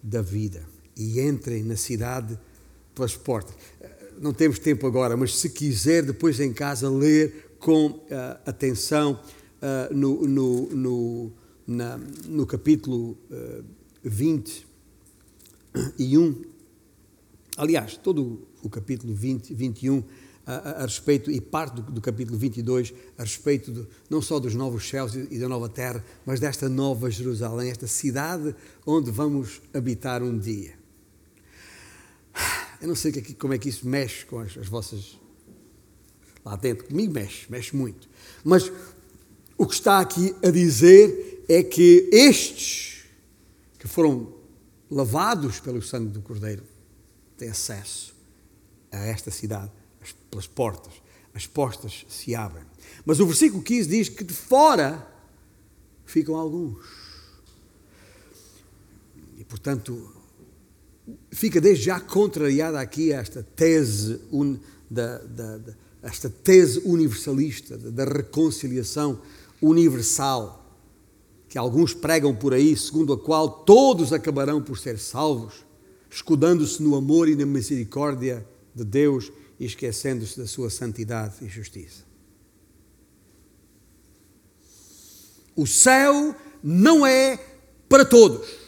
da 0.02 0.20
vida 0.20 0.62
e 0.96 1.20
entrem 1.20 1.62
na 1.62 1.76
cidade 1.76 2.38
pelas 2.94 3.16
portas. 3.16 3.54
Uh, 3.54 4.20
não 4.20 4.32
temos 4.32 4.58
tempo 4.58 4.86
agora, 4.86 5.16
mas 5.16 5.38
se 5.38 5.50
quiser 5.50 6.04
depois 6.04 6.40
em 6.40 6.52
casa 6.52 6.88
ler 6.88 7.56
com 7.58 7.86
uh, 7.86 8.02
atenção 8.44 9.20
no, 9.92 10.26
no, 10.26 10.68
no, 10.70 11.32
na, 11.64 11.96
no 12.26 12.44
capítulo 12.44 13.16
21, 14.02 16.42
aliás, 17.56 17.96
todo 17.96 18.44
o 18.60 18.68
capítulo 18.68 19.14
20, 19.14 19.54
21, 19.54 20.02
a, 20.44 20.54
a, 20.54 20.82
respeito, 20.82 21.30
e 21.30 21.40
parte 21.40 21.76
do, 21.76 21.82
do, 21.82 22.00
capítulo 22.00 22.36
22, 22.36 22.92
a 23.16 23.22
respeito 23.22 23.70
do, 23.70 23.88
não 24.10 24.20
só 24.20 24.40
dos 24.40 24.54
novos 24.54 24.88
céus 24.88 25.14
e, 25.14 25.28
e 25.30 25.38
da 25.38 25.48
nova 25.48 25.68
terra, 25.68 26.04
mas 26.26 26.40
desta 26.40 26.68
nova 26.68 27.10
Jerusalém, 27.10 27.70
esta 27.70 27.86
cidade 27.86 28.54
onde 28.84 29.10
vamos 29.10 29.62
habitar 29.72 30.22
um 30.22 30.36
dia. 30.36 30.81
Eu 32.82 32.88
não 32.88 32.96
sei 32.96 33.12
que, 33.12 33.32
como 33.34 33.54
é 33.54 33.58
que 33.58 33.68
isso 33.68 33.86
mexe 33.86 34.26
com 34.26 34.40
as, 34.40 34.58
as 34.58 34.66
vossas. 34.66 35.16
lá 36.44 36.56
dentro. 36.56 36.84
Comigo 36.88 37.12
mexe, 37.12 37.46
mexe 37.48 37.76
muito. 37.76 38.08
Mas 38.42 38.72
o 39.56 39.64
que 39.64 39.74
está 39.74 40.00
aqui 40.00 40.34
a 40.42 40.50
dizer 40.50 41.44
é 41.48 41.62
que 41.62 42.10
estes 42.12 43.04
que 43.78 43.86
foram 43.86 44.34
lavados 44.90 45.60
pelo 45.60 45.80
sangue 45.80 46.08
do 46.08 46.20
Cordeiro 46.22 46.64
têm 47.38 47.48
acesso 47.48 48.14
a 48.90 48.98
esta 48.98 49.30
cidade, 49.30 49.70
pelas 50.28 50.48
portas. 50.48 50.92
As 51.32 51.46
portas 51.46 52.04
se 52.08 52.34
abrem. 52.34 52.64
Mas 53.06 53.20
o 53.20 53.26
versículo 53.26 53.62
15 53.62 53.88
diz 53.88 54.08
que 54.08 54.24
de 54.24 54.34
fora 54.34 55.08
ficam 56.04 56.34
alguns. 56.34 56.84
E, 59.38 59.44
portanto, 59.44 60.21
fica 61.30 61.60
desde 61.60 61.84
já 61.84 62.00
contrariada 62.00 62.80
aqui 62.80 63.12
esta 63.12 63.42
tese, 63.42 64.20
un, 64.30 64.58
da, 64.90 65.18
da, 65.18 65.58
da, 65.58 65.74
esta 66.02 66.28
tese 66.28 66.80
universalista, 66.84 67.76
da, 67.76 68.04
reconciliação 68.04 69.20
universal, 69.60 70.58
que 71.48 71.58
alguns 71.58 71.92
pregam 71.94 72.34
por 72.34 72.54
aí, 72.54 72.76
segundo 72.76 73.12
a 73.12 73.18
qual 73.18 73.48
todos 73.48 74.12
acabarão 74.12 74.62
por 74.62 74.78
ser 74.78 74.98
salvos, 74.98 75.64
escudando-se 76.10 76.82
no 76.82 76.94
amor 76.94 77.28
e 77.28 77.36
na 77.36 77.46
misericórdia 77.46 78.46
de 78.74 78.84
Deus 78.84 79.30
e 79.58 79.66
esquecendo-se 79.66 80.38
da 80.38 80.46
sua 80.46 80.70
santidade 80.70 81.34
e 81.42 81.48
justiça. 81.48 82.04
O 85.54 85.66
céu 85.66 86.34
não 86.62 87.06
é 87.06 87.38
para 87.88 88.04
todos. 88.04 88.61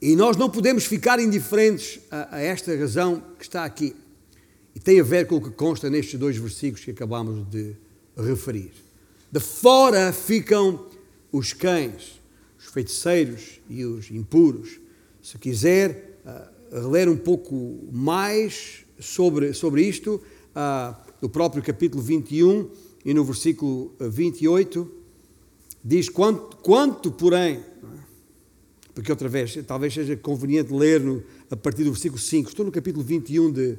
E 0.00 0.16
nós 0.16 0.36
não 0.36 0.48
podemos 0.48 0.86
ficar 0.86 1.20
indiferentes 1.20 2.00
a, 2.10 2.36
a, 2.36 2.40
esta 2.40 2.74
razão 2.74 3.22
que 3.38 3.44
está 3.44 3.64
aqui. 3.64 3.94
E 4.74 4.80
tem 4.80 4.98
a 4.98 5.02
ver 5.02 5.26
com 5.26 5.36
o 5.36 5.40
que 5.42 5.50
consta 5.50 5.90
nestes 5.90 6.18
dois 6.18 6.36
versículos 6.36 6.84
que 6.84 6.90
acabamos 6.90 7.46
de 7.50 7.76
referir. 8.16 8.72
De 9.30 9.40
fora 9.40 10.12
ficam 10.12 10.86
os 11.30 11.52
cães, 11.52 12.20
os 12.58 12.66
feiticeiros 12.66 13.60
e 13.68 13.84
os 13.84 14.10
impuros, 14.10 14.80
se 15.22 15.36
quiser 15.38 16.18
uh, 16.72 17.10
um 17.10 17.16
pouco 17.16 17.78
mais 17.92 18.84
sobre, 18.98 19.52
sobre 19.52 19.82
isto, 19.82 20.20
uh, 20.54 20.96
no 21.20 21.28
próprio 21.28 21.62
capítulo 21.62 22.02
21 22.02 22.70
e 23.04 23.12
no 23.12 23.22
versículo 23.22 23.94
28, 24.00 24.90
diz: 25.84 26.08
Quanto, 26.08 26.56
quanto 26.56 27.10
porém, 27.10 27.56
é? 27.56 27.99
Porque 28.94 29.10
outra 29.10 29.28
vez, 29.28 29.58
talvez 29.66 29.94
seja 29.94 30.16
conveniente 30.16 30.72
ler 30.72 31.00
no, 31.00 31.22
a 31.50 31.56
partir 31.56 31.84
do 31.84 31.92
versículo 31.92 32.20
5, 32.20 32.48
estou 32.48 32.66
no 32.66 32.72
capítulo 32.72 33.04
21 33.04 33.52
de, 33.52 33.78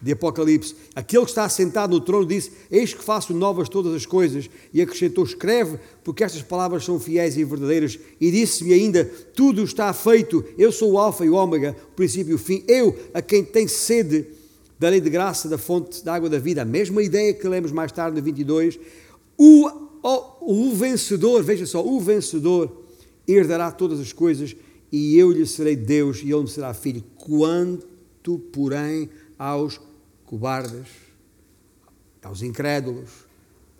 de 0.00 0.12
Apocalipse. 0.12 0.74
Aquele 0.94 1.24
que 1.24 1.30
está 1.30 1.48
sentado 1.48 1.92
no 1.92 2.00
trono 2.00 2.26
disse: 2.26 2.52
Eis 2.70 2.92
que 2.92 3.02
faço 3.02 3.32
novas 3.32 3.68
todas 3.68 3.94
as 3.94 4.04
coisas. 4.04 4.50
E 4.74 4.82
acrescentou: 4.82 5.24
Escreve, 5.24 5.78
porque 6.02 6.24
estas 6.24 6.42
palavras 6.42 6.84
são 6.84 6.98
fiéis 6.98 7.36
e 7.36 7.44
verdadeiras. 7.44 7.98
E 8.20 8.30
disse-me 8.30 8.72
ainda: 8.72 9.04
Tudo 9.34 9.62
está 9.62 9.92
feito. 9.92 10.44
Eu 10.58 10.72
sou 10.72 10.92
o 10.92 10.98
Alfa 10.98 11.24
e 11.24 11.30
o 11.30 11.34
Ômega, 11.34 11.76
o 11.92 11.94
princípio 11.94 12.32
e 12.32 12.34
o 12.34 12.38
fim. 12.38 12.64
Eu, 12.66 12.98
a 13.14 13.22
quem 13.22 13.44
tem 13.44 13.68
sede, 13.68 14.26
darei 14.78 15.00
de 15.00 15.08
graça 15.08 15.48
da 15.48 15.56
fonte 15.56 16.04
da 16.04 16.14
água 16.14 16.28
da 16.28 16.38
vida. 16.38 16.62
A 16.62 16.66
mesma 16.66 17.02
ideia 17.02 17.32
que 17.32 17.46
lemos 17.46 17.70
mais 17.70 17.92
tarde 17.92 18.16
no 18.16 18.22
22. 18.22 18.78
O, 19.38 19.68
o, 20.02 20.68
o 20.70 20.74
vencedor, 20.74 21.42
veja 21.42 21.64
só, 21.64 21.84
o 21.84 22.00
vencedor 22.00 22.81
herdará 23.26 23.70
todas 23.70 24.00
as 24.00 24.12
coisas 24.12 24.56
e 24.90 25.16
eu 25.16 25.30
lhe 25.32 25.46
serei 25.46 25.74
Deus 25.74 26.22
e 26.22 26.30
ele 26.30 26.42
me 26.42 26.48
será 26.48 26.74
filho. 26.74 27.02
Quanto, 27.16 28.38
porém, 28.52 29.08
aos 29.38 29.80
cobardes, 30.24 30.88
aos 32.22 32.42
incrédulos, 32.42 33.10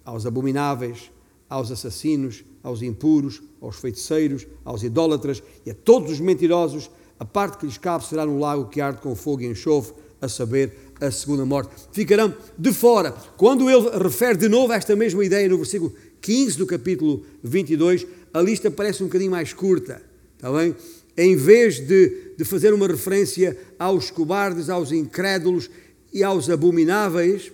aos 0.05 0.27
abomináveis, 0.27 1.11
aos 1.49 1.71
assassinos, 1.71 2.45
aos 2.63 2.81
impuros, 2.83 3.43
aos 3.61 3.77
feiticeiros, 3.77 4.47
aos 4.65 4.83
idólatras 4.83 5.43
e 5.67 5.71
a 5.71 5.75
todos 5.75 6.13
os 6.13 6.21
mentirosos, 6.21 6.91
a 7.19 7.25
parte 7.25 7.59
que 7.59 7.67
lhes 7.67 7.79
cabe 7.79 8.05
será 8.05 8.25
no 8.25 8.39
lago 8.39 8.69
que 8.69 8.81
arde 8.81 9.01
com 9.01 9.15
fogo 9.15 9.43
e 9.43 9.47
enxofre, 9.47 9.95
a 10.21 10.29
saber, 10.29 10.93
a 11.01 11.11
segunda 11.11 11.45
morte. 11.45 11.75
Ficarão 11.91 12.33
de 12.57 12.73
fora. 12.73 13.13
Quando 13.37 13.69
ele 13.69 13.91
refere 13.99 14.37
de 14.39 14.49
novo 14.49 14.73
esta 14.73 14.95
mesma 14.95 15.25
ideia 15.25 15.49
no 15.49 15.57
versículo 15.57 15.93
15 16.23 16.57
do 16.57 16.67
capítulo 16.67 17.27
22, 17.43 18.07
a 18.33 18.41
lista 18.41 18.71
parece 18.71 19.03
um 19.03 19.07
bocadinho 19.07 19.33
mais 19.33 19.53
curta, 19.53 20.01
está 20.37 20.51
bem? 20.53 20.75
Em 21.17 21.37
vez 21.37 21.81
de, 21.87 22.35
de 22.39 22.45
fazer 22.45 22.73
uma 22.73 22.87
referência 22.87 23.59
aos 23.79 24.11
cobardes, 24.11 24.71
aos 24.71 24.93
incrédulos 24.93 25.69
e 26.13 26.23
aos 26.23 26.49
abomináveis, 26.49 27.53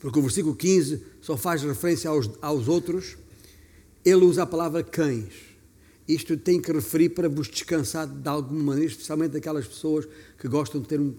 porque 0.00 0.18
o 0.18 0.22
versículo 0.22 0.56
15 0.56 1.02
só 1.22 1.36
faz 1.36 1.62
referência 1.62 2.10
aos, 2.10 2.28
aos 2.42 2.66
outros, 2.68 3.16
ele 4.04 4.24
usa 4.24 4.42
a 4.42 4.46
palavra 4.46 4.82
cães. 4.82 5.32
Isto 6.08 6.36
tem 6.36 6.60
que 6.60 6.72
referir 6.72 7.10
para 7.10 7.28
vos 7.28 7.48
descansar 7.48 8.06
de 8.06 8.28
alguma 8.28 8.62
maneira, 8.62 8.90
especialmente 8.90 9.36
aquelas 9.36 9.66
pessoas 9.66 10.08
que 10.36 10.48
gostam 10.48 10.80
de 10.80 10.88
ter 10.88 10.98
um, 10.98 11.14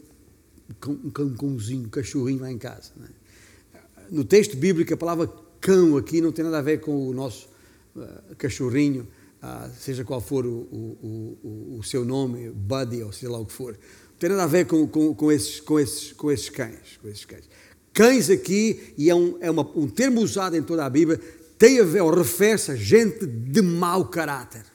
um, 0.87 1.09
cãozinho, 1.09 1.85
um 1.85 1.89
cachorrinho 1.89 2.41
lá 2.41 2.51
em 2.51 2.57
casa. 2.57 2.91
É? 3.01 3.79
No 4.11 4.25
texto 4.25 4.57
bíblico, 4.57 4.93
a 4.93 4.97
palavra 4.97 5.31
cão 5.61 5.95
aqui 5.95 6.19
não 6.19 6.31
tem 6.31 6.43
nada 6.43 6.57
a 6.57 6.61
ver 6.61 6.81
com 6.81 7.07
o 7.07 7.13
nosso 7.13 7.47
uh, 7.95 8.35
cachorrinho, 8.35 9.07
uh, 9.41 9.69
seja 9.79 10.03
qual 10.03 10.19
for 10.19 10.45
o, 10.45 10.49
o, 10.49 11.37
o, 11.43 11.77
o, 11.79 11.83
seu 11.83 12.03
nome, 12.03 12.49
Buddy 12.49 13.03
ou 13.03 13.11
seja 13.11 13.31
lá 13.31 13.39
o 13.39 13.45
que 13.45 13.53
for. 13.53 13.73
Não 13.73 14.17
tem 14.17 14.29
nada 14.29 14.43
a 14.43 14.47
ver 14.47 14.65
com, 14.65 14.87
com, 14.87 15.13
com, 15.13 15.31
esses, 15.31 15.59
com, 15.59 15.79
esses, 15.79 16.11
com, 16.13 16.31
esses 16.31 16.49
cães, 16.49 16.97
com 17.01 17.07
esses 17.07 17.25
cães. 17.25 17.47
Cães 17.93 18.29
aqui, 18.29 18.93
e 18.97 19.09
é, 19.09 19.15
um, 19.15 19.37
é 19.39 19.51
uma, 19.51 19.69
um 19.75 19.87
termo 19.87 20.21
usado 20.21 20.57
em 20.57 20.63
toda 20.63 20.83
a 20.83 20.89
Bíblia, 20.89 21.19
tem 21.57 21.79
a 21.79 21.83
ver, 21.83 22.01
ou 22.01 22.09
refere-se 22.09 22.71
a 22.71 22.75
gente 22.75 23.25
de 23.27 23.61
mau 23.61 24.05
caráter. 24.05 24.65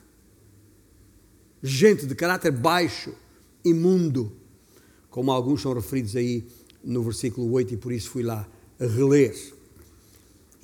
Gente 1.61 2.05
de 2.05 2.15
caráter 2.15 2.51
baixo, 2.51 3.13
imundo, 3.65 4.31
como 5.09 5.31
alguns 5.31 5.61
são 5.61 5.73
referidos 5.73 6.15
aí 6.15 6.45
no 6.83 7.03
versículo 7.03 7.51
8, 7.51 7.73
e 7.73 7.77
por 7.77 7.91
isso 7.91 8.09
fui 8.09 8.23
lá 8.23 8.47
reler. 8.79 9.35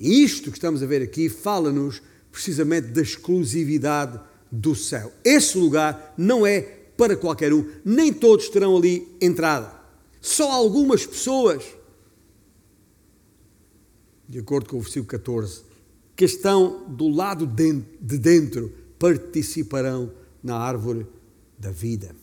Isto 0.04 0.50
que 0.50 0.58
estamos 0.58 0.82
a 0.82 0.86
ver 0.86 1.00
aqui 1.00 1.30
fala-nos 1.30 2.02
precisamente 2.30 2.88
da 2.88 3.00
exclusividade 3.00 4.20
do 4.50 4.74
céu. 4.74 5.10
Esse 5.24 5.56
lugar 5.56 6.14
não 6.18 6.46
é 6.46 6.60
para 6.60 7.16
qualquer 7.16 7.52
um, 7.54 7.66
nem 7.84 8.12
todos 8.12 8.48
terão 8.50 8.76
ali 8.76 9.16
entrada. 9.20 9.72
Só 10.20 10.50
algumas 10.50 11.06
pessoas, 11.06 11.64
de 14.28 14.38
acordo 14.38 14.68
com 14.68 14.76
o 14.76 14.80
versículo 14.80 15.06
14, 15.06 15.62
que 16.14 16.24
estão 16.24 16.84
do 16.88 17.08
lado 17.08 17.46
de 17.46 18.18
dentro 18.18 18.72
participarão 18.98 20.12
na 20.42 20.56
árvore 20.56 21.06
da 21.58 21.70
vida. 21.70 22.14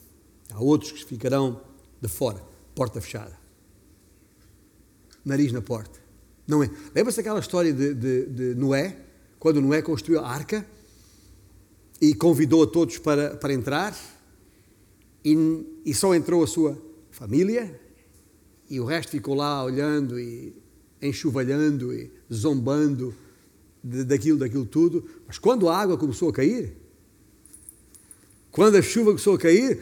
Há 0.51 0.61
outros 0.61 0.91
que 0.91 1.03
ficarão 1.03 1.61
de 1.99 2.07
fora, 2.07 2.43
porta 2.75 3.01
fechada, 3.01 3.37
nariz 5.25 5.51
na 5.51 5.61
porta. 5.61 6.00
Não 6.51 6.61
é? 6.61 6.69
Lembra-se 6.93 7.15
daquela 7.15 7.39
história 7.39 7.71
de, 7.71 7.93
de, 7.93 8.25
de, 8.25 8.55
Noé, 8.55 8.97
quando 9.39 9.61
Noé 9.61 9.81
construiu 9.81 10.19
a 10.19 10.27
arca 10.27 10.67
e 12.01 12.13
convidou 12.13 12.63
a 12.63 12.67
todos 12.67 12.97
para, 12.97 13.37
para 13.37 13.53
entrar 13.53 13.97
e, 15.23 15.81
e 15.85 15.93
só 15.93 16.13
entrou 16.13 16.43
a 16.43 16.47
sua 16.47 16.77
família 17.09 17.79
e 18.69 18.81
o 18.81 18.83
resto 18.83 19.11
ficou 19.11 19.33
lá 19.33 19.63
olhando 19.63 20.19
e 20.19 20.53
enxovalhando 21.01 21.93
e 21.93 22.11
zombando 22.31 23.15
de, 23.81 24.03
daquilo, 24.03 24.37
daquilo 24.37 24.65
tudo. 24.65 25.05
Mas 25.25 25.39
quando 25.39 25.69
a 25.69 25.77
água 25.77 25.97
começou 25.97 26.27
a 26.27 26.33
cair, 26.33 26.75
quando 28.51 28.75
a 28.75 28.81
chuva 28.81 29.11
começou 29.11 29.35
a 29.35 29.39
cair, 29.39 29.81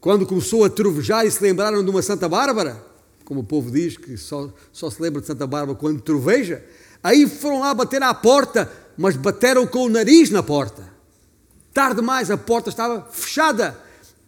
quando 0.00 0.24
começou 0.24 0.64
a 0.64 0.70
trovejar 0.70 1.26
e 1.26 1.30
se 1.30 1.42
lembraram 1.42 1.84
de 1.84 1.90
uma 1.90 2.00
Santa 2.00 2.26
Bárbara, 2.26 2.93
como 3.24 3.40
o 3.40 3.44
povo 3.44 3.70
diz, 3.70 3.96
que 3.96 4.16
só, 4.16 4.52
só 4.72 4.90
se 4.90 5.00
lembra 5.00 5.20
de 5.20 5.26
Santa 5.26 5.46
Bárbara 5.46 5.78
quando 5.78 6.00
troveja, 6.00 6.64
aí 7.02 7.26
foram 7.26 7.60
lá 7.60 7.74
bater 7.74 8.02
à 8.02 8.12
porta, 8.12 8.70
mas 8.96 9.16
bateram 9.16 9.66
com 9.66 9.84
o 9.84 9.88
nariz 9.88 10.30
na 10.30 10.42
porta. 10.42 10.92
Tarde 11.72 11.96
demais, 11.96 12.30
a 12.30 12.36
porta 12.36 12.68
estava 12.68 13.02
fechada 13.10 13.78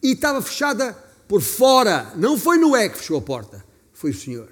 e 0.03 0.13
estava 0.13 0.43
fechada 0.43 0.93
por 1.29 1.41
fora. 1.41 2.13
Não 2.17 2.39
foi 2.39 2.59
Noé 2.59 2.89
que 2.89 2.99
fechou 2.99 3.19
a 3.19 3.23
porta, 3.23 3.65
foi 3.93 4.11
o 4.11 4.15
Senhor. 4.15 4.49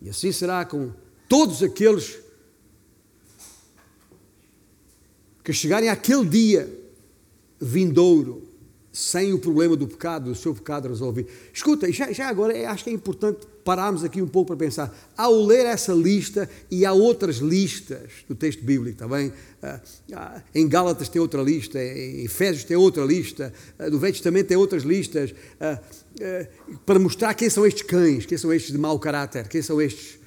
E 0.00 0.08
assim 0.08 0.32
será 0.32 0.64
com 0.64 0.92
todos 1.28 1.62
aqueles 1.62 2.18
que 5.44 5.52
chegarem 5.52 5.88
àquele 5.88 6.26
dia 6.26 6.90
vindouro 7.60 8.46
sem 8.96 9.34
o 9.34 9.38
problema 9.38 9.76
do 9.76 9.86
pecado, 9.86 10.30
do 10.30 10.34
seu 10.34 10.54
pecado 10.54 10.88
resolvido. 10.88 11.28
Escuta, 11.52 11.92
já, 11.92 12.10
já 12.12 12.28
agora 12.28 12.70
acho 12.70 12.84
que 12.84 12.88
é 12.88 12.92
importante 12.94 13.46
pararmos 13.62 14.02
aqui 14.02 14.22
um 14.22 14.26
pouco 14.26 14.46
para 14.46 14.56
pensar. 14.56 14.96
Ao 15.14 15.44
ler 15.44 15.66
essa 15.66 15.92
lista, 15.92 16.48
e 16.70 16.86
há 16.86 16.94
outras 16.94 17.36
listas 17.36 18.24
do 18.26 18.34
texto 18.34 18.64
bíblico 18.64 18.96
também, 18.96 19.34
ah, 19.62 19.80
ah, 20.14 20.42
em 20.54 20.66
Gálatas 20.66 21.10
tem 21.10 21.20
outra 21.20 21.42
lista, 21.42 21.78
em 21.78 22.24
Efésios 22.24 22.64
tem 22.64 22.74
outra 22.74 23.04
lista, 23.04 23.52
ah, 23.78 23.90
no 23.90 23.98
Velho 23.98 24.14
Testamento 24.14 24.46
tem 24.46 24.56
outras 24.56 24.82
listas, 24.82 25.34
para 26.86 26.98
mostrar 26.98 27.34
quem 27.34 27.50
são 27.50 27.66
estes 27.66 27.82
cães, 27.82 28.24
quem 28.24 28.38
são 28.38 28.50
estes 28.50 28.72
de 28.72 28.78
mau 28.78 28.98
caráter, 28.98 29.46
quem 29.46 29.60
são 29.60 29.78
estes, 29.78 30.18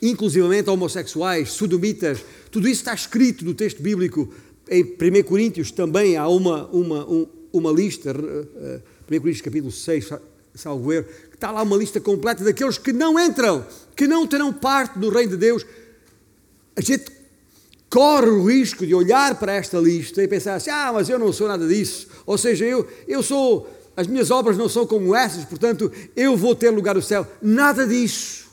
inclusivamente 0.00 0.70
homossexuais, 0.70 1.50
sodomitas, 1.50 2.24
tudo 2.48 2.68
isso 2.68 2.82
está 2.82 2.94
escrito 2.94 3.44
no 3.44 3.54
texto 3.54 3.82
bíblico. 3.82 4.32
Em 4.70 4.84
1 4.84 5.22
Coríntios 5.24 5.72
também 5.72 6.16
há 6.16 6.28
uma, 6.28 6.66
uma, 6.66 7.10
um, 7.10 7.26
uma 7.52 7.70
lista, 7.70 8.10
1 8.12 8.14
eh, 8.14 8.80
Coríntios 9.06 9.40
capítulo 9.40 9.72
6, 9.72 10.10
salvo 10.54 10.92
erro, 10.92 11.06
que 11.30 11.36
está 11.36 11.50
lá 11.50 11.62
uma 11.62 11.76
lista 11.76 12.00
completa 12.00 12.44
daqueles 12.44 12.78
que 12.78 12.92
não 12.92 13.18
entram, 13.18 13.64
que 13.96 14.06
não 14.06 14.26
terão 14.26 14.52
parte 14.52 14.98
do 14.98 15.08
reino 15.08 15.32
de 15.32 15.36
Deus. 15.36 15.64
A 16.76 16.80
gente 16.80 17.10
corre 17.88 18.28
o 18.28 18.46
risco 18.46 18.86
de 18.86 18.94
olhar 18.94 19.34
para 19.36 19.54
esta 19.54 19.78
lista 19.78 20.22
e 20.22 20.28
pensar 20.28 20.54
assim: 20.54 20.70
ah, 20.70 20.92
mas 20.92 21.08
eu 21.08 21.18
não 21.18 21.32
sou 21.32 21.48
nada 21.48 21.66
disso. 21.66 22.08
Ou 22.26 22.36
seja, 22.36 22.64
eu, 22.64 22.86
eu 23.06 23.22
sou, 23.22 23.68
as 23.96 24.06
minhas 24.06 24.30
obras 24.30 24.56
não 24.56 24.68
são 24.68 24.86
como 24.86 25.14
essas, 25.14 25.44
portanto 25.44 25.90
eu 26.14 26.36
vou 26.36 26.54
ter 26.54 26.70
lugar 26.70 26.94
no 26.94 27.02
céu. 27.02 27.26
Nada 27.40 27.86
disso. 27.86 28.48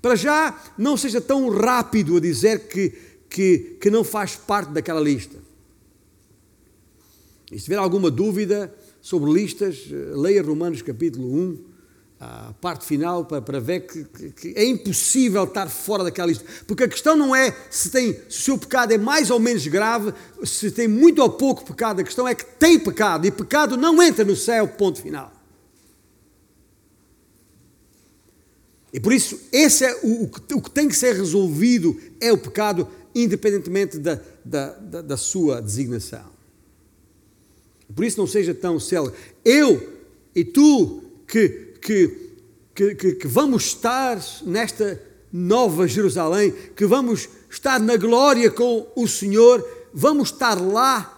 Para 0.00 0.16
já, 0.16 0.58
não 0.78 0.96
seja 0.96 1.20
tão 1.20 1.50
rápido 1.50 2.16
a 2.16 2.20
dizer 2.20 2.60
que, 2.60 2.90
que, 3.28 3.76
que 3.80 3.90
não 3.90 4.02
faz 4.02 4.34
parte 4.34 4.70
daquela 4.70 5.00
lista. 5.00 5.36
E 7.50 7.58
se 7.58 7.64
tiver 7.64 7.76
alguma 7.76 8.10
dúvida 8.10 8.72
sobre 9.00 9.32
listas, 9.32 9.88
eh, 9.90 9.94
leia 10.14 10.42
Romanos 10.42 10.82
capítulo 10.82 11.26
1, 11.34 11.70
a 12.20 12.52
parte 12.60 12.84
final, 12.84 13.24
para, 13.24 13.40
para 13.40 13.58
ver 13.58 13.80
que, 13.80 14.04
que, 14.04 14.30
que, 14.30 14.48
é 14.54 14.62
impossível 14.64 15.44
estar 15.44 15.68
fora 15.70 16.04
daquela 16.04 16.28
lista. 16.28 16.44
Porque 16.66 16.84
a 16.84 16.88
questão 16.88 17.16
não 17.16 17.34
é 17.34 17.56
se, 17.70 17.90
tem, 17.90 18.12
se 18.28 18.40
o 18.40 18.42
seu 18.42 18.58
pecado 18.58 18.92
é 18.92 18.98
mais 18.98 19.30
ou 19.30 19.40
menos 19.40 19.66
grave, 19.66 20.12
se 20.44 20.70
tem 20.70 20.86
muito 20.86 21.22
ou 21.22 21.30
pouco 21.30 21.64
pecado, 21.64 22.00
a 22.00 22.04
questão 22.04 22.28
é 22.28 22.34
que 22.34 22.44
tem 22.44 22.78
pecado 22.78 23.26
e 23.26 23.30
pecado 23.30 23.76
não 23.76 24.02
entra 24.02 24.22
no 24.22 24.36
céu, 24.36 24.68
ponto 24.68 25.00
final. 25.00 25.32
E 28.92 29.00
por 29.00 29.12
isso, 29.12 29.40
esse 29.50 29.84
é 29.84 29.98
o, 30.02 30.24
o 30.24 30.60
que 30.60 30.70
tem 30.70 30.88
que 30.88 30.96
ser 30.96 31.14
resolvido 31.14 31.98
é 32.20 32.30
o 32.30 32.38
pecado, 32.38 32.86
independentemente 33.14 33.98
da, 33.98 34.20
da, 34.44 34.72
da, 34.74 35.02
da 35.02 35.16
sua 35.16 35.62
designação. 35.62 36.39
Por 37.94 38.04
isso 38.04 38.18
não 38.18 38.26
seja 38.26 38.54
tão 38.54 38.78
célebre. 38.78 39.18
Eu 39.44 40.00
e 40.34 40.44
tu 40.44 41.02
que, 41.26 41.48
que, 41.80 42.30
que, 42.74 42.94
que, 42.94 43.12
que 43.14 43.26
vamos 43.26 43.64
estar 43.64 44.18
nesta 44.44 45.00
nova 45.32 45.86
Jerusalém, 45.86 46.52
que 46.74 46.86
vamos 46.86 47.28
estar 47.48 47.78
na 47.80 47.96
glória 47.96 48.50
com 48.50 48.86
o 48.96 49.06
Senhor, 49.06 49.66
vamos 49.92 50.30
estar 50.30 50.60
lá 50.60 51.16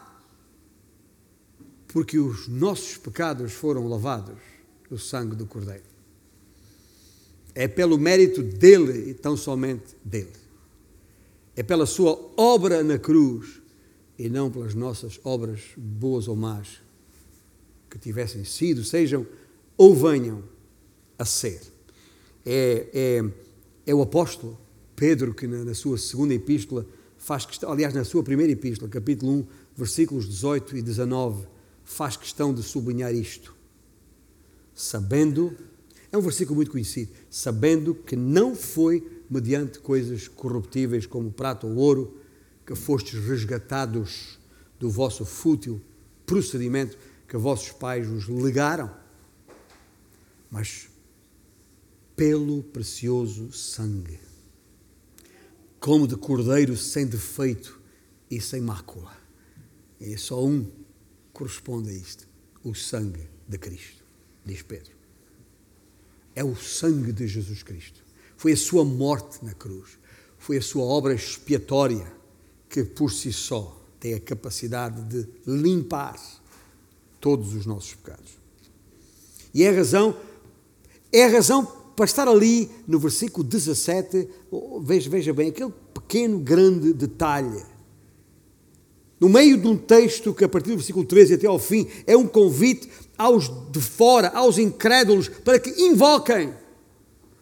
porque 1.92 2.18
os 2.18 2.48
nossos 2.48 2.96
pecados 2.96 3.52
foram 3.52 3.86
lavados 3.86 4.38
no 4.90 4.98
sangue 4.98 5.36
do 5.36 5.46
Cordeiro. 5.46 5.82
É 7.54 7.68
pelo 7.68 7.98
mérito 7.98 8.42
dele 8.42 9.10
e 9.10 9.14
tão 9.14 9.36
somente 9.36 9.94
dele. 10.02 10.32
É 11.54 11.62
pela 11.62 11.84
sua 11.84 12.18
obra 12.34 12.82
na 12.82 12.98
cruz 12.98 13.60
e 14.22 14.28
não 14.28 14.48
pelas 14.48 14.72
nossas 14.72 15.18
obras 15.24 15.62
boas 15.76 16.28
ou 16.28 16.36
más 16.36 16.80
que 17.90 17.98
tivessem 17.98 18.44
sido, 18.44 18.84
sejam 18.84 19.26
ou 19.76 19.96
venham 19.96 20.44
a 21.18 21.24
ser. 21.24 21.60
É, 22.46 22.86
é, 22.94 23.24
é 23.84 23.92
o 23.92 24.00
apóstolo 24.00 24.56
Pedro 24.94 25.34
que 25.34 25.48
na, 25.48 25.64
na 25.64 25.74
sua 25.74 25.98
segunda 25.98 26.32
epístola 26.32 26.86
faz 27.18 27.44
questão, 27.44 27.72
aliás, 27.72 27.92
na 27.94 28.04
sua 28.04 28.22
primeira 28.22 28.52
epístola, 28.52 28.88
capítulo 28.88 29.32
1, 29.32 29.46
versículos 29.76 30.28
18 30.28 30.76
e 30.76 30.82
19, 30.82 31.44
faz 31.82 32.16
questão 32.16 32.54
de 32.54 32.62
sublinhar 32.62 33.12
isto. 33.12 33.52
Sabendo, 34.72 35.52
é 36.12 36.16
um 36.16 36.20
versículo 36.22 36.54
muito 36.54 36.70
conhecido, 36.70 37.10
sabendo 37.28 37.92
que 37.92 38.14
não 38.14 38.54
foi 38.54 39.22
mediante 39.28 39.80
coisas 39.80 40.28
corruptíveis 40.28 41.06
como 41.06 41.32
prata 41.32 41.66
ou 41.66 41.74
ouro 41.74 42.21
que 42.66 42.74
fostes 42.74 43.24
resgatados 43.24 44.38
do 44.78 44.90
vosso 44.90 45.24
fútil 45.24 45.80
procedimento 46.26 46.96
que 47.28 47.36
vossos 47.36 47.72
pais 47.72 48.06
vos 48.06 48.28
legaram, 48.28 48.94
mas 50.50 50.88
pelo 52.14 52.62
precioso 52.62 53.52
sangue, 53.52 54.18
como 55.80 56.06
de 56.06 56.16
cordeiro 56.16 56.76
sem 56.76 57.06
defeito 57.06 57.80
e 58.30 58.40
sem 58.40 58.60
mácula. 58.60 59.16
É 60.00 60.16
só 60.16 60.44
um 60.44 60.70
corresponde 61.32 61.90
a 61.90 61.92
isto: 61.92 62.28
o 62.62 62.74
sangue 62.74 63.28
de 63.48 63.58
Cristo, 63.58 64.04
diz 64.44 64.62
Pedro. 64.62 64.92
É 66.34 66.44
o 66.44 66.56
sangue 66.56 67.12
de 67.12 67.26
Jesus 67.26 67.62
Cristo. 67.62 68.02
Foi 68.36 68.52
a 68.52 68.56
sua 68.56 68.84
morte 68.84 69.44
na 69.44 69.54
cruz, 69.54 69.98
foi 70.38 70.56
a 70.58 70.62
sua 70.62 70.84
obra 70.84 71.14
expiatória 71.14 72.21
que 72.72 72.82
por 72.82 73.12
si 73.12 73.30
só 73.30 73.78
tem 74.00 74.14
a 74.14 74.20
capacidade 74.20 75.02
de 75.02 75.28
limpar 75.46 76.18
todos 77.20 77.54
os 77.54 77.66
nossos 77.66 77.94
pecados. 77.94 78.32
E 79.52 79.62
é 79.62 79.68
a 79.68 79.72
razão, 79.72 80.16
é 81.12 81.24
a 81.26 81.28
razão 81.28 81.64
para 81.94 82.06
estar 82.06 82.26
ali 82.26 82.70
no 82.88 82.98
versículo 82.98 83.44
17, 83.44 84.26
veja, 84.80 85.10
veja 85.10 85.34
bem, 85.34 85.50
aquele 85.50 85.72
pequeno, 85.92 86.38
grande 86.38 86.94
detalhe 86.94 87.62
no 89.20 89.28
meio 89.28 89.56
de 89.56 89.68
um 89.68 89.76
texto 89.76 90.34
que, 90.34 90.42
a 90.42 90.48
partir 90.48 90.70
do 90.70 90.78
versículo 90.78 91.04
13 91.04 91.34
até 91.34 91.46
ao 91.46 91.56
fim, 91.56 91.86
é 92.08 92.16
um 92.16 92.26
convite 92.26 92.90
aos 93.16 93.48
de 93.70 93.80
fora, 93.80 94.30
aos 94.30 94.58
incrédulos, 94.58 95.28
para 95.28 95.60
que 95.60 95.70
invoquem, 95.80 96.52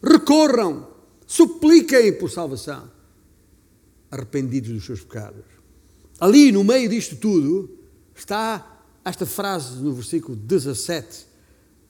recorram, 0.02 0.88
supliquem 1.26 2.12
por 2.12 2.30
salvação, 2.30 2.90
arrependidos 4.10 4.70
dos 4.70 4.84
seus 4.84 5.00
pecados. 5.00 5.44
Ali, 6.18 6.52
no 6.52 6.64
meio 6.64 6.88
disto 6.88 7.16
tudo, 7.16 7.78
está 8.14 8.84
esta 9.04 9.24
frase 9.24 9.76
no 9.76 9.94
versículo 9.94 10.36
17, 10.36 11.26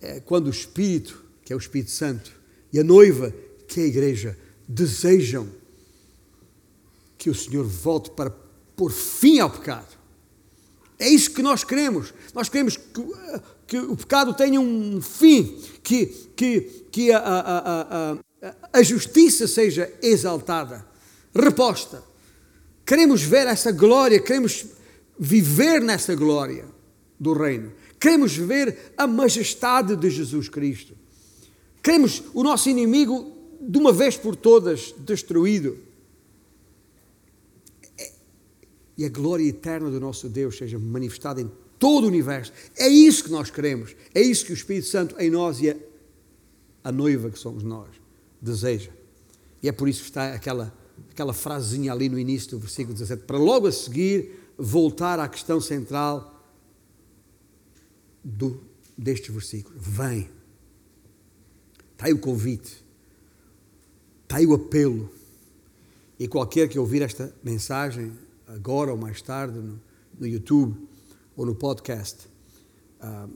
é, 0.01 0.21
quando 0.21 0.47
o 0.47 0.51
Espírito, 0.51 1.25
que 1.45 1.53
é 1.53 1.57
o 1.57 1.59
Espírito 1.59 1.91
Santo, 1.91 2.33
e 2.73 2.79
a 2.79 2.85
noiva, 2.85 3.35
que 3.67 3.81
é 3.81 3.85
a 3.85 3.87
Igreja, 3.87 4.39
desejam 4.69 5.49
que 7.19 7.29
o 7.29 7.35
Senhor 7.35 7.65
volte 7.65 8.11
para 8.11 8.31
por 8.81 8.93
fim 8.93 9.41
ao 9.41 9.51
pecado. 9.51 9.99
É 10.99 11.07
isso 11.07 11.33
que 11.33 11.43
nós 11.43 11.63
queremos. 11.65 12.15
Nós 12.33 12.49
queremos 12.49 12.79
que, 12.79 13.05
que 13.67 13.79
o 13.79 13.95
pecado 13.95 14.33
tenha 14.33 14.59
um 14.59 15.03
fim, 15.03 15.61
que, 15.83 16.07
que, 16.35 16.61
que 16.91 17.13
a, 17.13 17.19
a, 17.19 18.13
a, 18.43 18.57
a, 18.73 18.83
justiça 18.83 19.47
seja 19.47 19.93
exaltada, 20.03 20.87
reposta. 21.35 22.03
Queremos 22.91 23.23
ver 23.23 23.47
essa 23.47 23.71
glória, 23.71 24.19
queremos 24.19 24.67
viver 25.17 25.81
nessa 25.81 26.13
glória 26.17 26.65
do 27.21 27.33
reino. 27.33 27.71
Queremos 28.01 28.37
ver 28.37 28.95
a 28.97 29.07
majestade 29.07 29.95
de 29.95 30.11
Jesus 30.11 30.49
Cristo. 30.49 30.97
Queremos 31.81 32.21
o 32.35 32.43
nosso 32.43 32.69
inimigo 32.69 33.33
de 33.61 33.79
uma 33.79 33.93
vez 33.93 34.17
por 34.17 34.35
todas 34.35 34.93
destruído 34.99 35.79
e 38.99 39.05
a 39.05 39.09
glória 39.09 39.47
eterna 39.47 39.89
do 39.89 40.01
nosso 40.01 40.29
Deus 40.29 40.59
seja 40.59 40.77
manifestada 40.77 41.41
em 41.41 41.49
todo 41.79 42.07
o 42.07 42.09
universo. 42.09 42.53
É 42.77 42.89
isso 42.89 43.23
que 43.23 43.31
nós 43.31 43.53
queremos. 43.53 43.95
É 44.13 44.21
isso 44.21 44.45
que 44.45 44.51
o 44.51 44.55
Espírito 44.55 44.89
Santo 44.89 45.15
em 45.21 45.31
nós 45.31 45.61
e 45.61 45.71
a, 45.71 45.77
a 46.83 46.91
noiva 46.91 47.31
que 47.31 47.39
somos 47.39 47.63
nós 47.63 47.89
deseja. 48.43 48.91
E 49.63 49.69
é 49.69 49.73
por 49.73 49.89
isso 49.89 50.01
que 50.01 50.09
está 50.09 50.35
aquela, 50.35 50.77
aquela 51.11 51.33
frasezinha 51.33 51.93
ali 51.93 52.09
no 52.09 52.19
início 52.19 52.51
do 52.51 52.59
versículo 52.59 52.95
17, 52.95 53.25
para 53.25 53.39
logo 53.39 53.67
a 53.67 53.73
seguir 53.73 54.39
voltar 54.59 55.19
à 55.19 55.29
questão 55.29 55.61
central 55.61 56.45
do, 58.23 58.61
deste 58.97 59.33
versículo. 59.33 59.75
Vem. 59.79 60.29
Está 61.93 62.07
aí 62.07 62.13
o 62.13 62.19
convite. 62.19 62.85
Está 64.23 64.37
aí 64.37 64.47
o 64.47 64.55
apelo. 64.55 65.11
E 66.19 66.29
qualquer 66.29 66.69
que 66.69 66.79
ouvir 66.79 67.03
esta 67.03 67.35
mensagem 67.43 68.13
agora 68.47 68.91
ou 68.91 68.97
mais 68.97 69.23
tarde 69.23 69.59
no, 69.59 69.81
no 70.19 70.27
YouTube 70.27 70.77
ou 71.37 71.47
no 71.47 71.55
podcast. 71.55 72.29
Uh, 73.01 73.31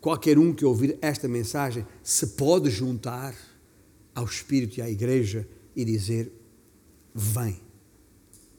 qualquer 0.00 0.38
um 0.38 0.52
que 0.52 0.64
ouvir 0.64 0.96
esta 1.00 1.26
mensagem 1.26 1.86
se 2.02 2.28
pode 2.28 2.70
juntar 2.70 3.34
ao 4.14 4.24
Espírito 4.24 4.78
e 4.78 4.82
à 4.82 4.88
Igreja 4.88 5.48
e 5.74 5.84
dizer: 5.84 6.32
Vem, 7.20 7.60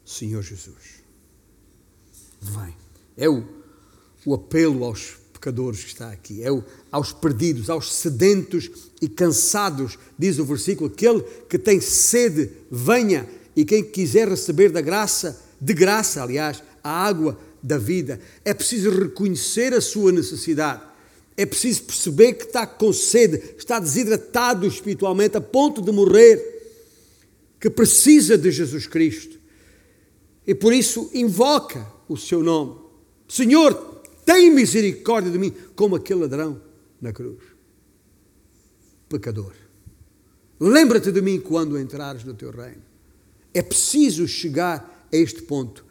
Senhor 0.03 0.43
Jesus. 0.43 0.99
Vem. 2.41 2.75
É 3.15 3.29
o, 3.29 3.47
o 4.25 4.33
apelo 4.33 4.83
aos 4.83 5.15
pecadores 5.31 5.81
que 5.81 5.87
está 5.87 6.11
aqui, 6.11 6.43
é 6.43 6.51
o, 6.51 6.61
aos 6.91 7.13
perdidos, 7.13 7.69
aos 7.69 7.93
sedentos 7.93 8.69
e 9.01 9.07
cansados, 9.07 9.97
diz 10.17 10.39
o 10.39 10.45
versículo: 10.45 10.91
aquele 10.91 11.21
que 11.47 11.57
tem 11.57 11.79
sede, 11.79 12.51
venha, 12.69 13.29
e 13.55 13.63
quem 13.63 13.81
quiser 13.81 14.27
receber 14.27 14.69
da 14.73 14.81
graça, 14.81 15.41
de 15.59 15.73
graça, 15.73 16.21
aliás, 16.21 16.61
a 16.83 16.91
água 16.91 17.39
da 17.63 17.77
vida. 17.77 18.19
É 18.43 18.53
preciso 18.53 18.89
reconhecer 18.89 19.73
a 19.73 19.79
sua 19.79 20.11
necessidade. 20.11 20.83
É 21.37 21.45
preciso 21.45 21.83
perceber 21.83 22.33
que 22.33 22.43
está 22.43 22.67
com 22.67 22.91
sede, 22.91 23.41
está 23.57 23.79
desidratado 23.79 24.67
espiritualmente 24.67 25.37
a 25.37 25.41
ponto 25.41 25.81
de 25.81 25.93
morrer, 25.93 26.58
que 27.59 27.69
precisa 27.69 28.37
de 28.37 28.51
Jesus 28.51 28.87
Cristo. 28.87 29.37
E 30.47 30.55
por 30.55 30.73
isso 30.73 31.09
invoca 31.13 31.85
o 32.07 32.17
seu 32.17 32.41
nome. 32.41 32.75
Senhor, 33.27 33.73
tem 34.25 34.49
misericórdia 34.49 35.31
de 35.31 35.37
mim, 35.37 35.53
como 35.75 35.95
aquele 35.95 36.21
ladrão 36.21 36.61
na 37.01 37.11
cruz. 37.11 37.39
Pecador. 39.07 39.53
Lembra-te 40.59 41.11
de 41.11 41.21
mim 41.21 41.39
quando 41.39 41.79
entrares 41.79 42.23
no 42.23 42.33
teu 42.33 42.51
reino. 42.51 42.81
É 43.53 43.61
preciso 43.61 44.27
chegar 44.27 45.07
a 45.11 45.15
este 45.15 45.41
ponto. 45.41 45.85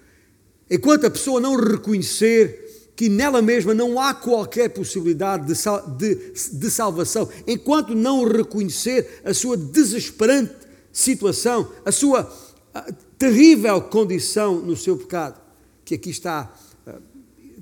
Enquanto 0.71 1.07
a 1.07 1.11
pessoa 1.11 1.41
não 1.41 1.57
reconhecer 1.57 2.93
que 2.95 3.09
nela 3.09 3.41
mesma 3.41 3.73
não 3.73 4.01
há 4.01 4.13
qualquer 4.13 4.71
possibilidade 4.71 5.47
de, 5.47 5.55
de, 5.97 6.33
de 6.59 6.71
salvação, 6.71 7.29
enquanto 7.47 7.95
não 7.95 8.25
reconhecer 8.25 9.21
a 9.25 9.33
sua 9.33 9.57
desesperante 9.57 10.58
situação, 10.99 11.73
a 11.85 11.93
sua 11.93 12.25
terrível 13.17 13.81
condição 13.83 14.61
no 14.61 14.77
seu 14.77 14.97
pecado, 14.97 15.41
que 15.85 15.95
aqui 15.95 16.11
está 16.11 16.53
a, 16.85 17.01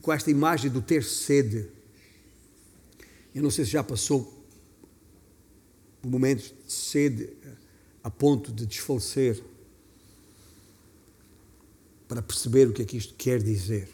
com 0.01 0.11
esta 0.11 0.30
imagem 0.30 0.70
do 0.70 0.80
ter 0.80 1.05
sede. 1.05 1.68
Eu 3.34 3.43
não 3.43 3.51
sei 3.51 3.66
se 3.66 3.72
já 3.72 3.84
passou 3.84 4.32
por 6.01 6.11
momentos 6.11 6.55
de 6.66 6.72
sede 6.72 7.28
a 8.03 8.11
ponto 8.11 8.51
de 8.51 8.64
desfalecer 8.64 9.43
para 12.09 12.22
perceber 12.22 12.68
o 12.68 12.72
que 12.72 12.82
é 12.82 12.84
que 12.87 12.97
isto 12.97 13.14
quer 13.14 13.43
dizer, 13.43 13.89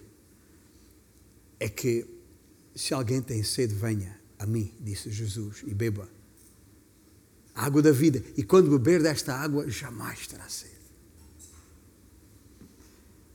é 1.58 1.68
que 1.68 2.06
se 2.76 2.94
alguém 2.94 3.20
tem 3.20 3.42
sede, 3.42 3.74
venha 3.74 4.20
a 4.38 4.46
mim, 4.46 4.72
disse 4.78 5.10
Jesus, 5.10 5.64
e 5.66 5.74
beba 5.74 6.08
a 7.54 7.64
água 7.64 7.82
da 7.82 7.92
vida. 7.92 8.22
E 8.36 8.42
quando 8.42 8.70
beber 8.70 9.02
desta 9.02 9.34
água, 9.34 9.68
jamais 9.68 10.26
terá 10.26 10.48
sede. 10.48 10.72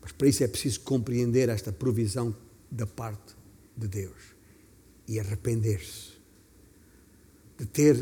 Mas 0.02 0.12
para 0.12 0.28
isso 0.28 0.44
é 0.44 0.48
preciso 0.48 0.82
compreender 0.82 1.50
esta 1.50 1.72
provisão 1.72 2.36
da 2.72 2.86
parte 2.86 3.36
de 3.76 3.88
Deus 3.88 4.36
e 5.08 5.20
arrepender-se. 5.20 6.18
de 7.58 7.66
ter 7.66 7.96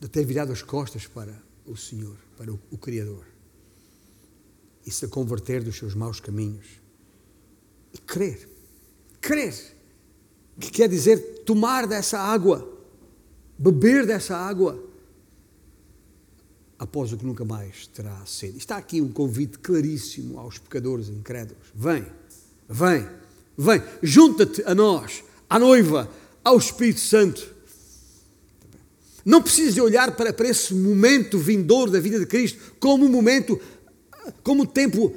de 0.00 0.08
ter 0.08 0.24
virado 0.26 0.52
as 0.52 0.60
costas 0.60 1.06
para 1.06 1.42
o 1.64 1.76
Senhor, 1.78 2.18
para 2.36 2.52
o, 2.52 2.60
o 2.70 2.76
Criador, 2.76 3.24
e 4.84 4.90
se 4.90 5.08
converter 5.08 5.62
dos 5.64 5.78
seus 5.78 5.94
maus 5.94 6.20
caminhos 6.20 6.66
e 7.90 7.96
crer, 7.96 8.46
crer, 9.18 9.73
que 10.60 10.70
quer 10.70 10.88
dizer 10.88 11.42
tomar 11.44 11.86
dessa 11.86 12.18
água, 12.18 12.68
beber 13.58 14.06
dessa 14.06 14.36
água, 14.36 14.82
após 16.78 17.12
o 17.12 17.16
que 17.16 17.24
nunca 17.24 17.44
mais 17.44 17.86
terá 17.88 18.20
sede. 18.26 18.58
Está 18.58 18.76
aqui 18.76 19.00
um 19.00 19.12
convite 19.12 19.58
claríssimo 19.58 20.38
aos 20.38 20.58
pecadores 20.58 21.08
incrédulos: 21.08 21.64
vem, 21.74 22.06
vem, 22.68 23.08
vem, 23.56 23.82
junta-te 24.02 24.62
a 24.64 24.74
nós, 24.74 25.24
à 25.48 25.58
noiva, 25.58 26.08
ao 26.42 26.56
Espírito 26.58 27.00
Santo. 27.00 27.54
Não 29.24 29.40
precisas 29.40 29.74
de 29.74 29.80
olhar 29.80 30.14
para, 30.14 30.32
para 30.34 30.48
esse 30.48 30.74
momento 30.74 31.38
vindouro 31.38 31.90
da 31.90 31.98
vida 31.98 32.18
de 32.18 32.26
Cristo 32.26 32.58
como 32.78 33.06
um 33.06 33.08
momento, 33.08 33.58
como 34.42 34.62
um 34.62 34.66
tempo 34.66 35.14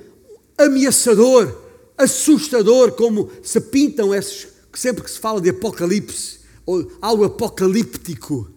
ameaçador, 0.57 1.61
assustador, 1.97 2.93
como 2.93 3.29
se 3.43 3.59
pintam 3.59 4.15
esses, 4.15 4.47
sempre 4.77 5.03
que 5.03 5.09
se 5.09 5.19
fala 5.19 5.41
de 5.41 5.49
apocalipse, 5.49 6.39
ou 6.65 6.91
algo 7.01 7.23
apocalíptico. 7.23 8.51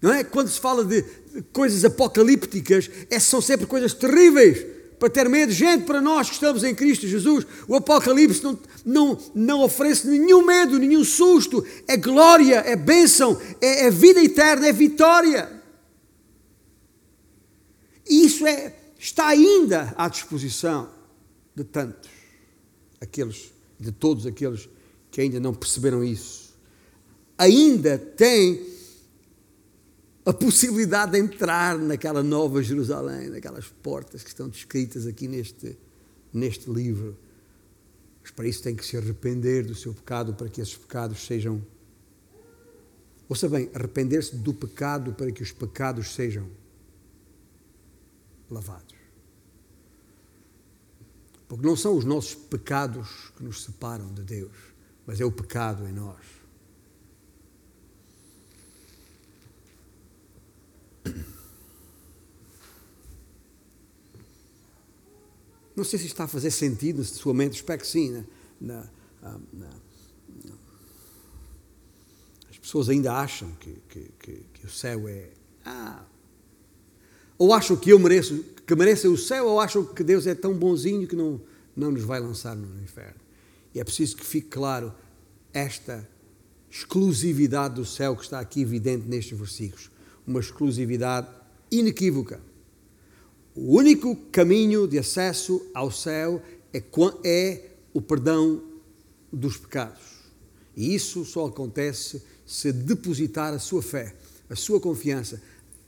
Não 0.00 0.12
é? 0.12 0.22
Quando 0.22 0.48
se 0.48 0.60
fala 0.60 0.84
de 0.84 1.02
coisas 1.52 1.84
apocalípticas, 1.84 2.90
essas 3.10 3.28
são 3.28 3.40
sempre 3.40 3.66
coisas 3.66 3.92
terríveis 3.92 4.64
para 4.98 5.10
ter 5.10 5.28
medo. 5.28 5.52
Gente, 5.52 5.84
para 5.84 6.00
nós 6.00 6.28
que 6.28 6.34
estamos 6.34 6.62
em 6.62 6.74
Cristo 6.74 7.08
Jesus, 7.08 7.46
o 7.66 7.74
Apocalipse 7.74 8.42
não, 8.42 8.58
não, 8.84 9.18
não 9.34 9.62
oferece 9.62 10.06
nenhum 10.06 10.44
medo, 10.44 10.78
nenhum 10.78 11.04
susto. 11.04 11.66
É 11.88 11.96
glória, 11.96 12.56
é 12.56 12.76
bênção, 12.76 13.40
é, 13.60 13.86
é 13.86 13.90
vida 13.90 14.22
eterna, 14.22 14.68
é 14.68 14.72
vitória. 14.72 15.50
E 18.08 18.24
isso 18.26 18.46
é, 18.46 18.74
está 18.98 19.26
ainda 19.26 19.92
à 19.96 20.08
disposição 20.08 20.88
de 21.54 21.64
tantos, 21.64 22.08
aqueles, 23.00 23.52
de 23.80 23.90
todos 23.90 24.26
aqueles 24.26 24.68
que 25.16 25.22
ainda 25.22 25.40
não 25.40 25.54
perceberam 25.54 26.04
isso. 26.04 26.54
Ainda 27.38 27.96
tem 27.96 28.66
a 30.26 30.32
possibilidade 30.34 31.12
de 31.12 31.18
entrar 31.18 31.78
naquela 31.78 32.22
nova 32.22 32.62
Jerusalém, 32.62 33.30
naquelas 33.30 33.66
portas 33.66 34.22
que 34.22 34.28
estão 34.28 34.46
descritas 34.46 35.06
aqui 35.06 35.26
neste, 35.26 35.74
neste 36.30 36.68
livro. 36.68 37.16
Mas 38.20 38.30
para 38.30 38.46
isso 38.46 38.62
tem 38.62 38.76
que 38.76 38.84
se 38.84 38.94
arrepender 38.94 39.64
do 39.64 39.74
seu 39.74 39.94
pecado, 39.94 40.34
para 40.34 40.50
que 40.50 40.60
esses 40.60 40.76
pecados 40.76 41.24
sejam. 41.24 41.64
Ouça 43.26 43.48
bem, 43.48 43.70
arrepender-se 43.72 44.36
do 44.36 44.52
pecado 44.52 45.14
para 45.14 45.32
que 45.32 45.42
os 45.42 45.50
pecados 45.50 46.14
sejam 46.14 46.46
lavados. 48.50 48.94
Porque 51.48 51.66
não 51.66 51.74
são 51.74 51.96
os 51.96 52.04
nossos 52.04 52.34
pecados 52.34 53.32
que 53.34 53.42
nos 53.42 53.64
separam 53.64 54.12
de 54.12 54.22
Deus, 54.22 54.65
mas 55.06 55.20
é 55.20 55.24
o 55.24 55.30
pecado 55.30 55.86
em 55.86 55.92
nós. 55.92 56.36
Não 65.76 65.84
sei 65.84 65.98
se 65.98 66.06
está 66.06 66.24
a 66.24 66.28
fazer 66.28 66.50
sentido 66.50 66.98
na 66.98 67.04
sua 67.04 67.34
mente, 67.34 67.56
espero 67.56 67.80
que 67.80 67.86
sim. 67.86 68.24
Na, 68.58 68.88
ah, 69.22 69.38
na, 69.52 69.68
na, 69.68 70.54
as 72.50 72.56
pessoas 72.56 72.88
ainda 72.88 73.12
acham 73.12 73.52
que, 73.60 73.74
que, 73.88 74.10
que, 74.18 74.32
que, 74.54 74.66
o 74.66 74.70
céu 74.70 75.06
é. 75.06 75.28
Ah, 75.64 76.02
ou 77.36 77.52
acham 77.52 77.76
que 77.76 77.90
eu 77.90 77.98
mereço, 77.98 78.42
que 78.66 78.74
mereço 78.74 79.12
o 79.12 79.18
céu, 79.18 79.46
ou 79.46 79.60
acham 79.60 79.84
que 79.84 80.02
Deus 80.02 80.26
é 80.26 80.34
tão 80.34 80.54
bonzinho 80.54 81.06
que 81.06 81.14
não, 81.14 81.38
não 81.76 81.90
nos 81.90 82.02
vai 82.02 82.20
lançar 82.20 82.56
no 82.56 82.82
inferno. 82.82 83.25
E 83.76 83.78
é 83.78 83.84
preciso 83.84 84.16
que 84.16 84.24
fique 84.24 84.48
claro 84.48 84.90
esta 85.52 86.08
exclusividade 86.70 87.74
do 87.74 87.84
céu 87.84 88.16
que 88.16 88.22
está 88.22 88.40
aqui 88.40 88.62
evidente 88.62 89.06
nestes 89.06 89.38
versículos. 89.38 89.90
Uma 90.26 90.40
exclusividade 90.40 91.28
inequívoca. 91.70 92.40
O 93.54 93.76
único 93.76 94.16
caminho 94.32 94.88
de 94.88 94.98
acesso 94.98 95.60
ao 95.74 95.90
céu 95.90 96.42
é, 96.72 96.82
é 97.22 97.70
o 97.92 98.00
perdão 98.00 98.62
dos 99.30 99.58
pecados. 99.58 100.04
E 100.74 100.94
isso 100.94 101.22
só 101.26 101.44
acontece 101.44 102.22
se 102.46 102.72
depositar 102.72 103.52
a 103.52 103.58
sua 103.58 103.82
fé, 103.82 104.14
a 104.48 104.56
sua 104.56 104.80
confiança, 104.80 105.42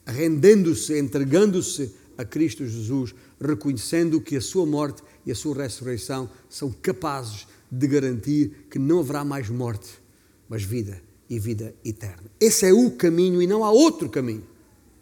rendendo-se, 0.05 0.99
entregando-se 0.99 1.91
a 2.19 2.25
Cristo 2.25 2.67
Jesus, 2.67 3.15
reconhecendo 3.41 4.21
que 4.21 4.37
a 4.37 4.43
sua 4.43 4.67
morte 4.67 5.03
e 5.25 5.33
a 5.33 5.35
sua 5.35 5.57
ressurreição 5.57 6.29
são 6.51 6.71
capazes 6.71 7.47
de 7.71 7.87
garantir 7.87 8.67
que 8.71 8.79
não 8.79 9.01
haverá 9.01 9.25
mais 9.25 9.49
morte, 9.49 10.01
mas 10.49 10.63
vida 10.63 11.03
e 11.29 11.39
vida 11.39 11.75
eterna. 11.85 12.31
Esse 12.41 12.67
é 12.67 12.73
o 12.73 12.91
caminho 12.93 13.43
e 13.43 13.47
não 13.47 13.65
há 13.65 13.71
outro 13.71 14.09
caminho. 14.09 14.45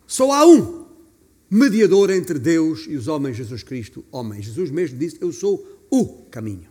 Só 0.06 0.32
há 0.32 0.46
um 0.46 0.86
mediador 1.50 2.10
entre 2.10 2.38
Deus 2.38 2.86
e 2.88 2.96
os 2.96 3.08
homens, 3.08 3.36
Jesus 3.36 3.62
Cristo, 3.62 4.04
homem. 4.10 4.42
Jesus 4.42 4.70
mesmo 4.70 4.98
disse: 4.98 5.18
Eu 5.20 5.32
sou 5.32 5.64
o 5.90 6.24
caminho 6.30 6.68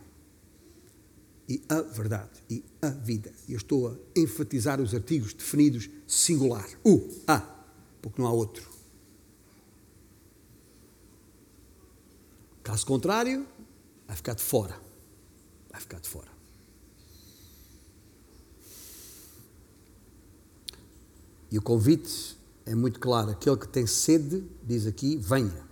e 1.48 1.62
a 1.68 1.80
verdade 1.80 2.42
e 2.50 2.64
a 2.82 2.88
vida. 2.88 3.32
E 3.48 3.52
eu 3.52 3.58
estou 3.58 3.88
a 3.88 3.96
enfatizar 4.18 4.80
os 4.80 4.94
artigos 4.94 5.32
definidos 5.32 5.88
singular: 6.06 6.68
o, 6.84 7.08
a, 7.26 7.40
porque 8.02 8.20
não 8.20 8.28
há 8.28 8.32
outro. 8.32 8.68
Caso 12.62 12.84
contrário, 12.84 13.46
vai 14.06 14.16
ficar 14.16 14.34
de 14.34 14.42
fora. 14.42 14.85
Vai 15.76 15.82
ficar 15.82 16.00
de 16.00 16.08
fora. 16.08 16.30
E 21.50 21.58
o 21.58 21.62
convite 21.62 22.34
é 22.64 22.74
muito 22.74 22.98
claro: 22.98 23.30
aquele 23.32 23.58
que 23.58 23.68
tem 23.68 23.86
sede, 23.86 24.42
diz 24.62 24.86
aqui, 24.86 25.18
venha. 25.18 25.66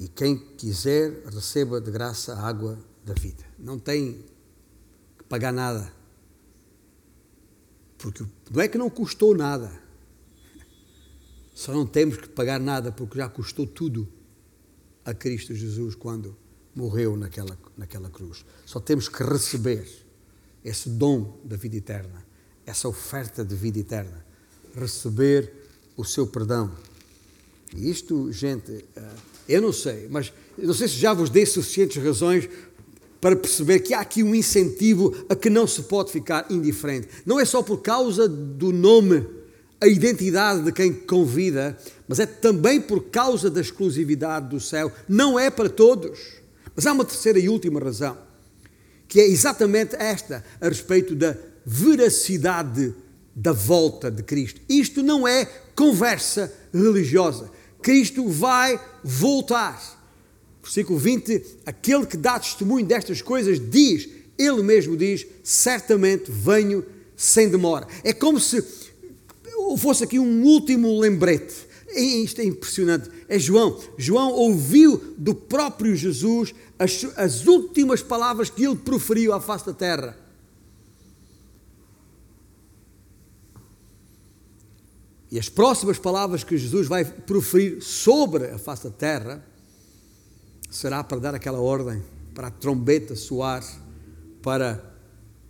E 0.00 0.08
quem 0.08 0.36
quiser, 0.36 1.22
receba 1.26 1.80
de 1.80 1.92
graça 1.92 2.34
a 2.34 2.42
água 2.42 2.76
da 3.04 3.14
vida. 3.14 3.44
Não 3.56 3.78
tem 3.78 4.24
que 5.16 5.22
pagar 5.28 5.52
nada. 5.52 5.92
Porque 7.98 8.24
não 8.50 8.60
é 8.60 8.66
que 8.66 8.78
não 8.78 8.90
custou 8.90 9.32
nada. 9.32 9.80
Só 11.54 11.72
não 11.72 11.86
temos 11.86 12.16
que 12.16 12.28
pagar 12.28 12.58
nada 12.58 12.90
porque 12.90 13.18
já 13.18 13.28
custou 13.28 13.64
tudo 13.64 14.08
a 15.04 15.14
Cristo 15.14 15.54
Jesus 15.54 15.94
quando 15.94 16.36
morreu 16.78 17.16
naquela, 17.16 17.58
naquela 17.76 18.08
cruz. 18.08 18.44
Só 18.64 18.78
temos 18.78 19.08
que 19.08 19.22
receber 19.24 19.84
esse 20.64 20.88
dom 20.88 21.40
da 21.44 21.56
vida 21.56 21.76
eterna, 21.76 22.24
essa 22.64 22.88
oferta 22.88 23.44
de 23.44 23.56
vida 23.56 23.80
eterna. 23.80 24.24
Receber 24.74 25.52
o 25.96 26.04
seu 26.04 26.26
perdão. 26.26 26.70
E 27.74 27.90
isto, 27.90 28.30
gente, 28.30 28.84
eh, 28.94 29.10
eu 29.48 29.60
não 29.60 29.72
sei, 29.72 30.06
mas 30.08 30.32
não 30.56 30.72
sei 30.72 30.86
se 30.86 30.94
já 30.94 31.12
vos 31.12 31.28
dei 31.28 31.44
suficientes 31.44 32.00
razões 32.02 32.48
para 33.20 33.34
perceber 33.34 33.80
que 33.80 33.92
há 33.92 34.00
aqui 34.00 34.22
um 34.22 34.34
incentivo 34.34 35.12
a 35.28 35.34
que 35.34 35.50
não 35.50 35.66
se 35.66 35.82
pode 35.82 36.12
ficar 36.12 36.46
indiferente. 36.48 37.08
Não 37.26 37.40
é 37.40 37.44
só 37.44 37.60
por 37.60 37.78
causa 37.78 38.28
do 38.28 38.72
nome, 38.72 39.26
a 39.80 39.88
identidade 39.88 40.62
de 40.62 40.72
quem 40.72 40.92
convida, 40.92 41.76
mas 42.06 42.20
é 42.20 42.26
também 42.26 42.80
por 42.80 43.04
causa 43.10 43.50
da 43.50 43.60
exclusividade 43.60 44.48
do 44.48 44.60
céu. 44.60 44.92
Não 45.08 45.38
é 45.38 45.50
para 45.50 45.68
todos. 45.68 46.38
Mas 46.78 46.86
há 46.86 46.92
uma 46.92 47.04
terceira 47.04 47.40
e 47.40 47.48
última 47.48 47.80
razão, 47.80 48.16
que 49.08 49.18
é 49.20 49.26
exatamente 49.26 49.96
esta, 49.96 50.44
a 50.60 50.68
respeito 50.68 51.12
da 51.16 51.36
veracidade 51.66 52.94
da 53.34 53.50
volta 53.50 54.08
de 54.08 54.22
Cristo. 54.22 54.60
Isto 54.68 55.02
não 55.02 55.26
é 55.26 55.44
conversa 55.74 56.54
religiosa. 56.72 57.50
Cristo 57.82 58.28
vai 58.28 58.80
voltar. 59.02 59.82
Versículo 60.62 61.00
20: 61.00 61.42
aquele 61.66 62.06
que 62.06 62.16
dá 62.16 62.38
testemunho 62.38 62.86
destas 62.86 63.20
coisas 63.20 63.58
diz, 63.58 64.08
ele 64.38 64.62
mesmo 64.62 64.96
diz, 64.96 65.26
certamente 65.42 66.30
venho 66.30 66.86
sem 67.16 67.48
demora. 67.48 67.88
É 68.04 68.12
como 68.12 68.38
se 68.38 68.64
fosse 69.78 70.04
aqui 70.04 70.20
um 70.20 70.44
último 70.44 70.96
lembrete. 71.00 71.56
Isto 71.92 72.40
é 72.40 72.44
impressionante. 72.44 73.10
É 73.28 73.38
João. 73.38 73.78
João 73.98 74.32
ouviu 74.32 75.14
do 75.18 75.34
próprio 75.34 75.94
Jesus 75.94 76.54
as, 76.78 77.04
as 77.16 77.46
últimas 77.46 78.02
palavras 78.02 78.48
que 78.48 78.64
ele 78.64 78.76
proferiu 78.76 79.34
à 79.34 79.40
face 79.40 79.66
da 79.66 79.74
terra. 79.74 80.16
E 85.30 85.38
as 85.38 85.50
próximas 85.50 85.98
palavras 85.98 86.42
que 86.42 86.56
Jesus 86.56 86.88
vai 86.88 87.04
proferir 87.04 87.82
sobre 87.82 88.46
a 88.46 88.58
face 88.58 88.84
da 88.84 88.90
terra 88.90 89.44
será 90.70 91.04
para 91.04 91.20
dar 91.20 91.34
aquela 91.34 91.60
ordem, 91.60 92.02
para 92.34 92.46
a 92.46 92.50
trombeta 92.50 93.14
soar, 93.14 93.62
para 94.42 94.82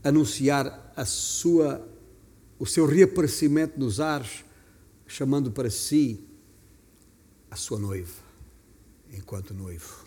anunciar 0.03 0.93
a 0.97 1.05
sua, 1.05 1.87
o 2.59 2.67
seu 2.67 2.87
reaparecimento 2.87 3.79
nos 3.79 4.01
ares, 4.01 4.45
chamando 5.07 5.53
para 5.53 5.71
si 5.71 6.28
a 7.51 7.57
sua 7.57 7.79
noiva, 7.79 8.13
enquanto 9.13 9.55
noivo. 9.55 10.05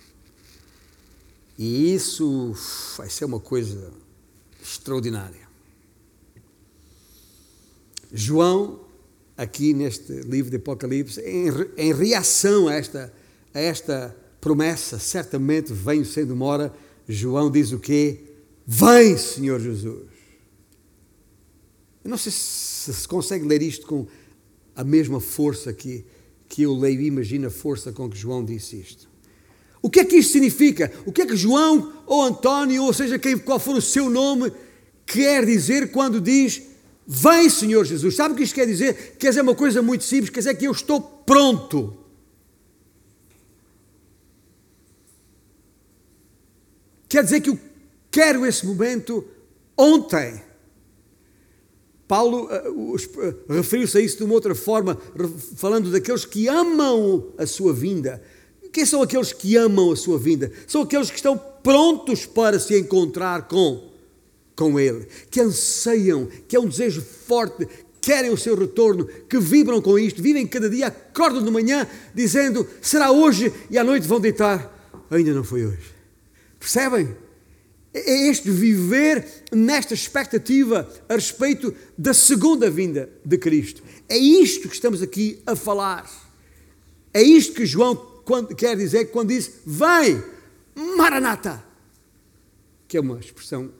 E 1.58 1.94
isso 1.94 2.54
vai 2.98 3.10
ser 3.10 3.26
uma 3.26 3.39
coisa 3.39 3.92
extraordinária. 4.62 5.50
João, 8.12 8.82
aqui 9.38 9.74
neste 9.74 10.12
livro 10.22 10.50
de 10.50 10.58
Apocalipse, 10.58 11.22
em, 11.22 11.48
em 11.78 11.94
reação 11.94 12.68
a 12.68 12.74
esta, 12.74 13.14
a 13.54 13.60
esta 13.60 14.16
promessa, 14.39 15.00
certamente 15.00 15.72
venho 15.72 16.06
sem 16.06 16.26
demora, 16.26 16.74
João 17.08 17.50
diz 17.50 17.72
o 17.72 17.80
quê? 17.80 18.24
Vem, 18.66 19.18
Senhor 19.18 19.60
Jesus. 19.60 20.08
Eu 22.04 22.10
não 22.10 22.18
sei 22.18 22.32
se 22.32 22.72
se 22.82 23.08
consegue 23.08 23.46
ler 23.46 23.62
isto 23.62 23.86
com 23.86 24.08
a 24.76 24.84
mesma 24.84 25.20
força 25.20 25.72
que, 25.72 26.04
que 26.52 26.64
eu 26.64 26.76
leio, 26.76 26.99
imagina 26.99 27.47
a 27.47 27.49
força 27.49 27.93
com 27.93 28.10
que 28.10 28.18
João 28.18 28.43
disse 28.43 28.76
isto. 28.76 29.10
O 29.82 29.89
que 29.89 30.02
é 30.02 30.06
que 30.06 30.18
isto 30.18 30.34
significa? 30.34 30.91
O 31.06 31.12
que 31.12 31.22
é 31.22 31.26
que 31.26 31.36
João 31.38 31.93
ou 32.06 32.22
António, 32.24 32.84
ou 32.84 32.91
seja, 32.91 33.18
quem, 33.18 33.38
qual 33.38 33.58
for 33.58 33.78
o 33.78 33.82
seu 33.82 34.10
nome, 34.10 34.52
quer 35.06 35.45
dizer 35.45 35.91
quando 35.91 36.20
diz 36.20 36.62
Vem, 37.08 37.49
Senhor 37.49 37.86
Jesus. 37.86 38.16
Sabe 38.16 38.34
o 38.34 38.38
que 38.38 38.43
isto 38.43 38.54
quer 38.54 38.66
dizer? 38.66 39.16
Quer 39.18 39.30
dizer 39.30 39.41
uma 39.41 39.56
coisa 39.56 39.82
muito 39.82 40.04
simples, 40.04 40.30
quer 40.30 40.39
dizer 40.39 40.56
que 40.56 40.68
eu 40.68 40.72
estou 40.72 41.02
pronto. 41.02 41.97
Quer 47.08 47.24
dizer 47.24 47.41
que 47.41 47.49
eu 47.49 47.60
quero 48.10 48.45
esse 48.45 48.66
momento 48.66 49.26
ontem. 49.78 50.41
Paulo 52.12 52.49
uh, 52.49 53.53
referiu-se 53.53 53.97
a 53.97 54.01
isso 54.01 54.18
de 54.18 54.26
uma 54.26 54.34
outra 54.34 54.53
forma, 54.53 54.97
falando 55.55 55.89
daqueles 55.89 56.26
que 56.26 56.45
amam 56.45 57.28
a 57.38 57.45
sua 57.45 57.72
vinda. 57.72 58.22
Quem 58.74 58.86
são 58.86 59.01
aqueles 59.01 59.32
que 59.32 59.55
amam 59.55 59.93
a 59.93 59.95
sua 59.95 60.20
vinda? 60.20 60.51
São 60.68 60.82
aqueles 60.82 61.09
que 61.09 61.16
estão 61.16 61.38
prontos 61.38 62.26
para 62.26 62.59
se 62.59 62.78
encontrar 62.78 63.47
com 63.47 63.89
com 64.57 64.78
Ele, 64.78 65.07
que 65.30 65.39
anseiam, 65.39 66.28
que 66.49 66.57
é 66.57 66.59
um 66.59 66.68
desejo 66.68 67.01
forte, 67.01 67.66
querem 68.01 68.30
o 68.30 68.38
seu 68.38 68.57
retorno, 68.57 69.05
que 69.05 69.39
vibram 69.39 69.82
com 69.82 69.97
isto, 69.97 70.22
vivem 70.22 70.45
cada 70.45 70.70
dia, 70.70 70.88
acordam 70.88 71.41
de 71.41 71.49
manhã 71.49 71.88
dizendo: 72.14 72.68
será 72.82 73.09
hoje 73.09 73.53
e 73.70 73.78
à 73.78 73.86
noite 73.86 74.05
vão 74.05 74.20
deitar. 74.20 74.70
Ainda 75.09 75.34
não 75.34 75.45
foi 75.45 75.66
hoje. 75.66 75.95
Percebem? 76.59 77.16
É 77.94 78.30
este 78.30 78.50
viver 78.50 79.44
nesta 79.52 79.94
expectativa 79.94 80.89
a 81.10 81.14
respeito 81.14 81.76
da 81.98 82.14
segunda 82.14 82.70
vinda 82.70 83.10
de 83.26 83.38
Cristo. 83.38 83.84
É 84.08 84.18
isto 84.18 84.70
que 84.70 84.76
estamos 84.76 85.02
aqui 85.02 85.42
a 85.46 85.56
falar. 85.56 86.10
É 87.14 87.22
isto 87.22 87.54
que 87.54 87.66
João 87.66 87.96
quer 88.58 88.78
dizer 88.78 89.12
quando 89.12 89.30
diz: 89.30 89.52
Vem, 89.66 90.24
Maranata, 90.96 91.64
que 92.88 92.96
é 92.96 93.02
uma 93.02 93.20
expressão 93.20 93.72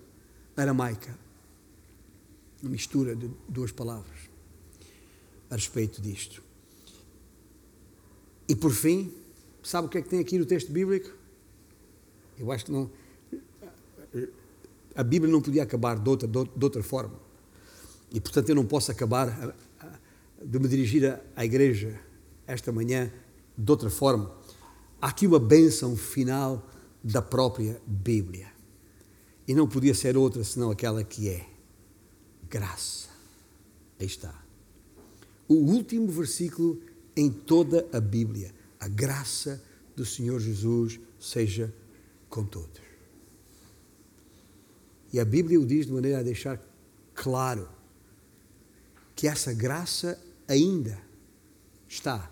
aramaica. 0.56 1.18
Uma 2.62 2.72
mistura 2.72 3.16
de 3.16 3.30
duas 3.48 3.72
palavras 3.72 4.20
a 5.50 5.56
respeito 5.56 6.02
disto. 6.02 6.44
E 8.48 8.56
por 8.56 8.72
fim, 8.72 9.14
sabe 9.64 9.88
o 9.88 9.90
que 9.90 9.98
é 9.98 10.02
que 10.02 10.10
tem 10.10 10.20
aqui 10.20 10.38
no 10.38 10.46
texto 10.46 10.72
bíblico? 10.72 11.10
Eu 12.38 12.52
acho 12.52 12.66
que 12.66 12.72
não. 12.72 12.90
A 14.96 15.04
Bíblia 15.04 15.32
não 15.32 15.42
podia 15.42 15.64
acabar 15.64 15.98
de 15.98 16.10
outra, 16.10 16.28
de 16.28 16.64
outra 16.64 16.84
forma. 16.84 17.20
E 18.12 18.20
portanto 18.20 18.50
eu 18.50 18.56
não 18.56 18.66
posso 18.66 18.92
acabar 18.92 19.56
de 20.44 20.60
me 20.60 20.68
dirigir 20.68 21.20
à 21.36 21.46
igreja 21.46 22.00
esta 22.46 22.72
manhã 22.72 23.12
de 23.58 23.72
outra 23.72 23.90
forma. 23.90 24.36
Há 25.02 25.08
aqui 25.08 25.26
uma 25.26 25.40
bênção 25.40 25.96
final 25.96 26.68
da 27.04 27.22
própria 27.22 27.82
Bíblia. 27.88 28.48
E 29.48 29.54
não 29.54 29.68
podia 29.68 29.94
ser 29.94 30.18
outra 30.18 30.44
senão 30.44 30.70
aquela 30.70 31.04
que 31.04 31.30
é 31.30 31.46
graça. 32.50 33.10
Aí 34.00 34.06
está. 34.06 34.44
O 35.48 35.56
último 35.56 36.08
versículo 36.08 36.82
em 37.16 37.30
toda 37.30 37.88
a 37.92 38.00
Bíblia. 38.00 38.54
A 38.80 38.88
graça 38.88 39.62
do 39.96 40.06
Senhor 40.06 40.40
Jesus 40.40 41.00
seja 41.20 41.74
com 42.30 42.44
todos. 42.44 42.91
E 45.14 45.20
a 45.20 45.26
Bíblia 45.26 45.60
o 45.60 45.66
diz 45.66 45.86
de 45.86 45.92
maneira 45.92 46.20
a 46.20 46.24
deixar 46.24 46.60
claro 47.14 47.68
que 49.16 49.28
essa 49.28 49.54
graça 49.54 50.20
ainda 50.48 50.98
está, 51.88 52.32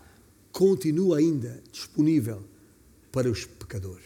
continua 0.50 1.18
ainda 1.18 1.62
disponível 1.70 2.42
para 3.12 3.30
os 3.30 3.44
pecadores. 3.44 4.04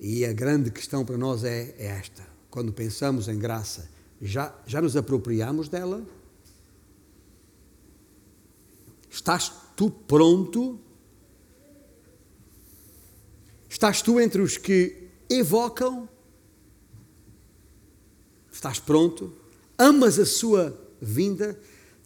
E 0.00 0.24
a 0.24 0.32
grande 0.32 0.70
questão 0.70 1.04
para 1.04 1.18
nós 1.18 1.42
é, 1.42 1.74
é 1.78 1.86
esta: 1.86 2.24
quando 2.50 2.72
pensamos 2.72 3.28
em 3.28 3.38
graça, 3.38 3.90
já, 4.22 4.54
já 4.66 4.80
nos 4.80 4.96
apropriamos 4.96 5.68
dela? 5.68 6.06
Estás 9.10 9.52
tu 9.76 9.90
pronto? 9.90 10.78
Estás 13.68 14.00
tu 14.00 14.20
entre 14.20 14.40
os 14.40 14.56
que 14.56 15.08
evocam? 15.28 16.08
Estás 18.58 18.80
pronto? 18.80 19.32
Amas 19.78 20.18
a 20.18 20.26
sua 20.26 20.76
vinda? 21.00 21.56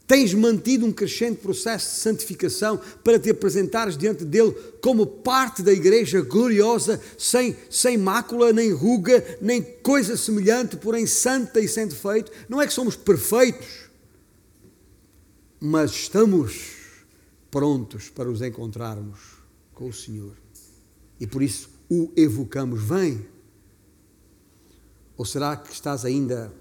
Tens 0.06 0.34
mantido 0.34 0.84
um 0.84 0.92
crescente 0.92 1.40
processo 1.40 1.94
de 1.94 2.00
santificação 2.02 2.78
para 3.02 3.18
te 3.18 3.30
apresentares 3.30 3.96
diante 3.96 4.22
dele 4.22 4.52
como 4.82 5.06
parte 5.06 5.62
da 5.62 5.72
igreja 5.72 6.20
gloriosa, 6.20 7.00
sem, 7.16 7.56
sem 7.70 7.96
mácula, 7.96 8.52
nem 8.52 8.70
ruga, 8.70 9.38
nem 9.40 9.62
coisa 9.62 10.14
semelhante, 10.14 10.76
porém 10.76 11.06
santa 11.06 11.58
e 11.58 11.66
sem 11.66 11.88
defeito. 11.88 12.30
Não 12.50 12.60
é 12.60 12.66
que 12.66 12.74
somos 12.74 12.96
perfeitos, 12.96 13.88
mas 15.58 15.90
estamos 15.92 16.72
prontos 17.50 18.10
para 18.10 18.30
os 18.30 18.42
encontrarmos 18.42 19.20
com 19.72 19.88
o 19.88 19.92
Senhor. 19.92 20.36
E 21.18 21.26
por 21.26 21.42
isso 21.42 21.70
o 21.88 22.12
evocamos: 22.14 22.82
vem. 22.82 23.31
Ou 25.22 25.24
será 25.24 25.56
que 25.56 25.72
estás 25.72 26.04
ainda 26.04 26.52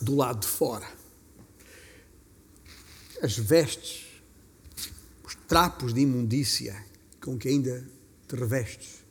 do 0.00 0.16
lado 0.16 0.40
de 0.40 0.46
fora? 0.46 0.88
as 3.20 3.36
vestes, 3.36 4.06
os 5.22 5.34
trapos 5.46 5.92
de 5.92 6.00
imundícia 6.00 6.82
com 7.22 7.36
que 7.36 7.46
ainda 7.46 7.86
te 8.26 8.34
revestes, 8.34 9.04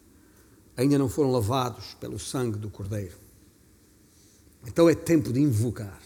ainda 0.75 0.97
não 0.97 1.07
foram 1.07 1.29
lavados 1.29 1.93
pelo 1.99 2.17
sangue 2.17 2.57
do 2.57 2.71
Cordeiro. 2.71 3.15
Então 4.65 4.89
é 4.89 4.95
tempo 4.95 5.31
de 5.31 5.39
invocar. 5.39 6.01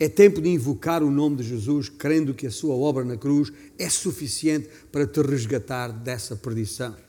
É 0.00 0.08
tempo 0.08 0.42
de 0.42 0.48
invocar 0.48 1.04
o 1.04 1.10
nome 1.12 1.36
de 1.36 1.44
Jesus, 1.44 1.88
crendo 1.88 2.34
que 2.34 2.48
a 2.48 2.50
sua 2.50 2.74
obra 2.74 3.04
na 3.04 3.16
cruz 3.16 3.52
é 3.78 3.88
suficiente 3.88 4.68
para 4.90 5.06
te 5.06 5.22
resgatar 5.22 5.92
dessa 5.92 6.34
perdição. 6.34 7.05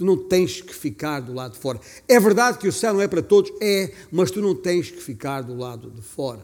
Tu 0.00 0.04
não 0.06 0.16
tens 0.16 0.62
que 0.62 0.74
ficar 0.74 1.20
do 1.20 1.34
lado 1.34 1.52
de 1.52 1.58
fora. 1.58 1.78
É 2.08 2.18
verdade 2.18 2.56
que 2.56 2.66
o 2.66 2.72
céu 2.72 2.94
não 2.94 3.02
é 3.02 3.06
para 3.06 3.20
todos, 3.20 3.52
é, 3.60 3.94
mas 4.10 4.30
tu 4.30 4.40
não 4.40 4.54
tens 4.54 4.90
que 4.90 4.96
ficar 4.96 5.42
do 5.42 5.54
lado 5.54 5.90
de 5.90 6.00
fora. 6.00 6.42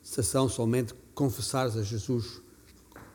Se 0.00 0.22
são 0.22 0.48
somente 0.48 0.94
confessares 1.12 1.76
a 1.76 1.82
Jesus 1.82 2.40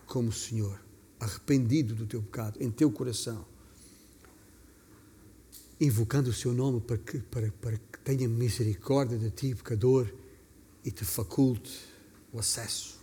como 0.05 0.33
Senhor, 0.33 0.77
arrependido 1.17 1.95
do 1.95 2.05
teu 2.05 2.21
pecado, 2.21 2.61
em 2.61 2.69
teu 2.69 2.91
coração, 2.91 3.45
invocando 5.79 6.29
o 6.29 6.33
seu 6.33 6.51
nome 6.51 6.81
para 6.81 6.97
que, 6.97 7.19
para, 7.19 7.49
para 7.61 7.77
que 7.77 7.99
tenha 8.03 8.27
misericórdia 8.27 9.17
de 9.17 9.31
ti, 9.31 9.55
pecador, 9.55 10.13
e 10.83 10.91
te 10.91 11.05
faculte 11.05 11.79
o 12.33 12.39
acesso 12.39 12.99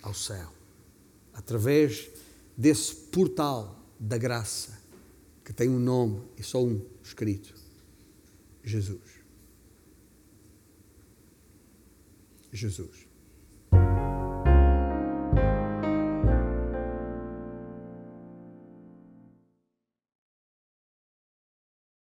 ao 0.00 0.14
céu, 0.14 0.52
através 1.32 2.08
desse 2.56 2.94
portal 2.94 3.84
da 3.98 4.16
graça, 4.16 4.83
que 5.44 5.52
tem 5.52 5.68
um 5.68 5.78
nome 5.78 6.22
e 6.36 6.42
só 6.42 6.64
um 6.64 6.84
escrito: 7.02 7.54
Jesus. 8.62 9.22
Jesus. 12.52 13.03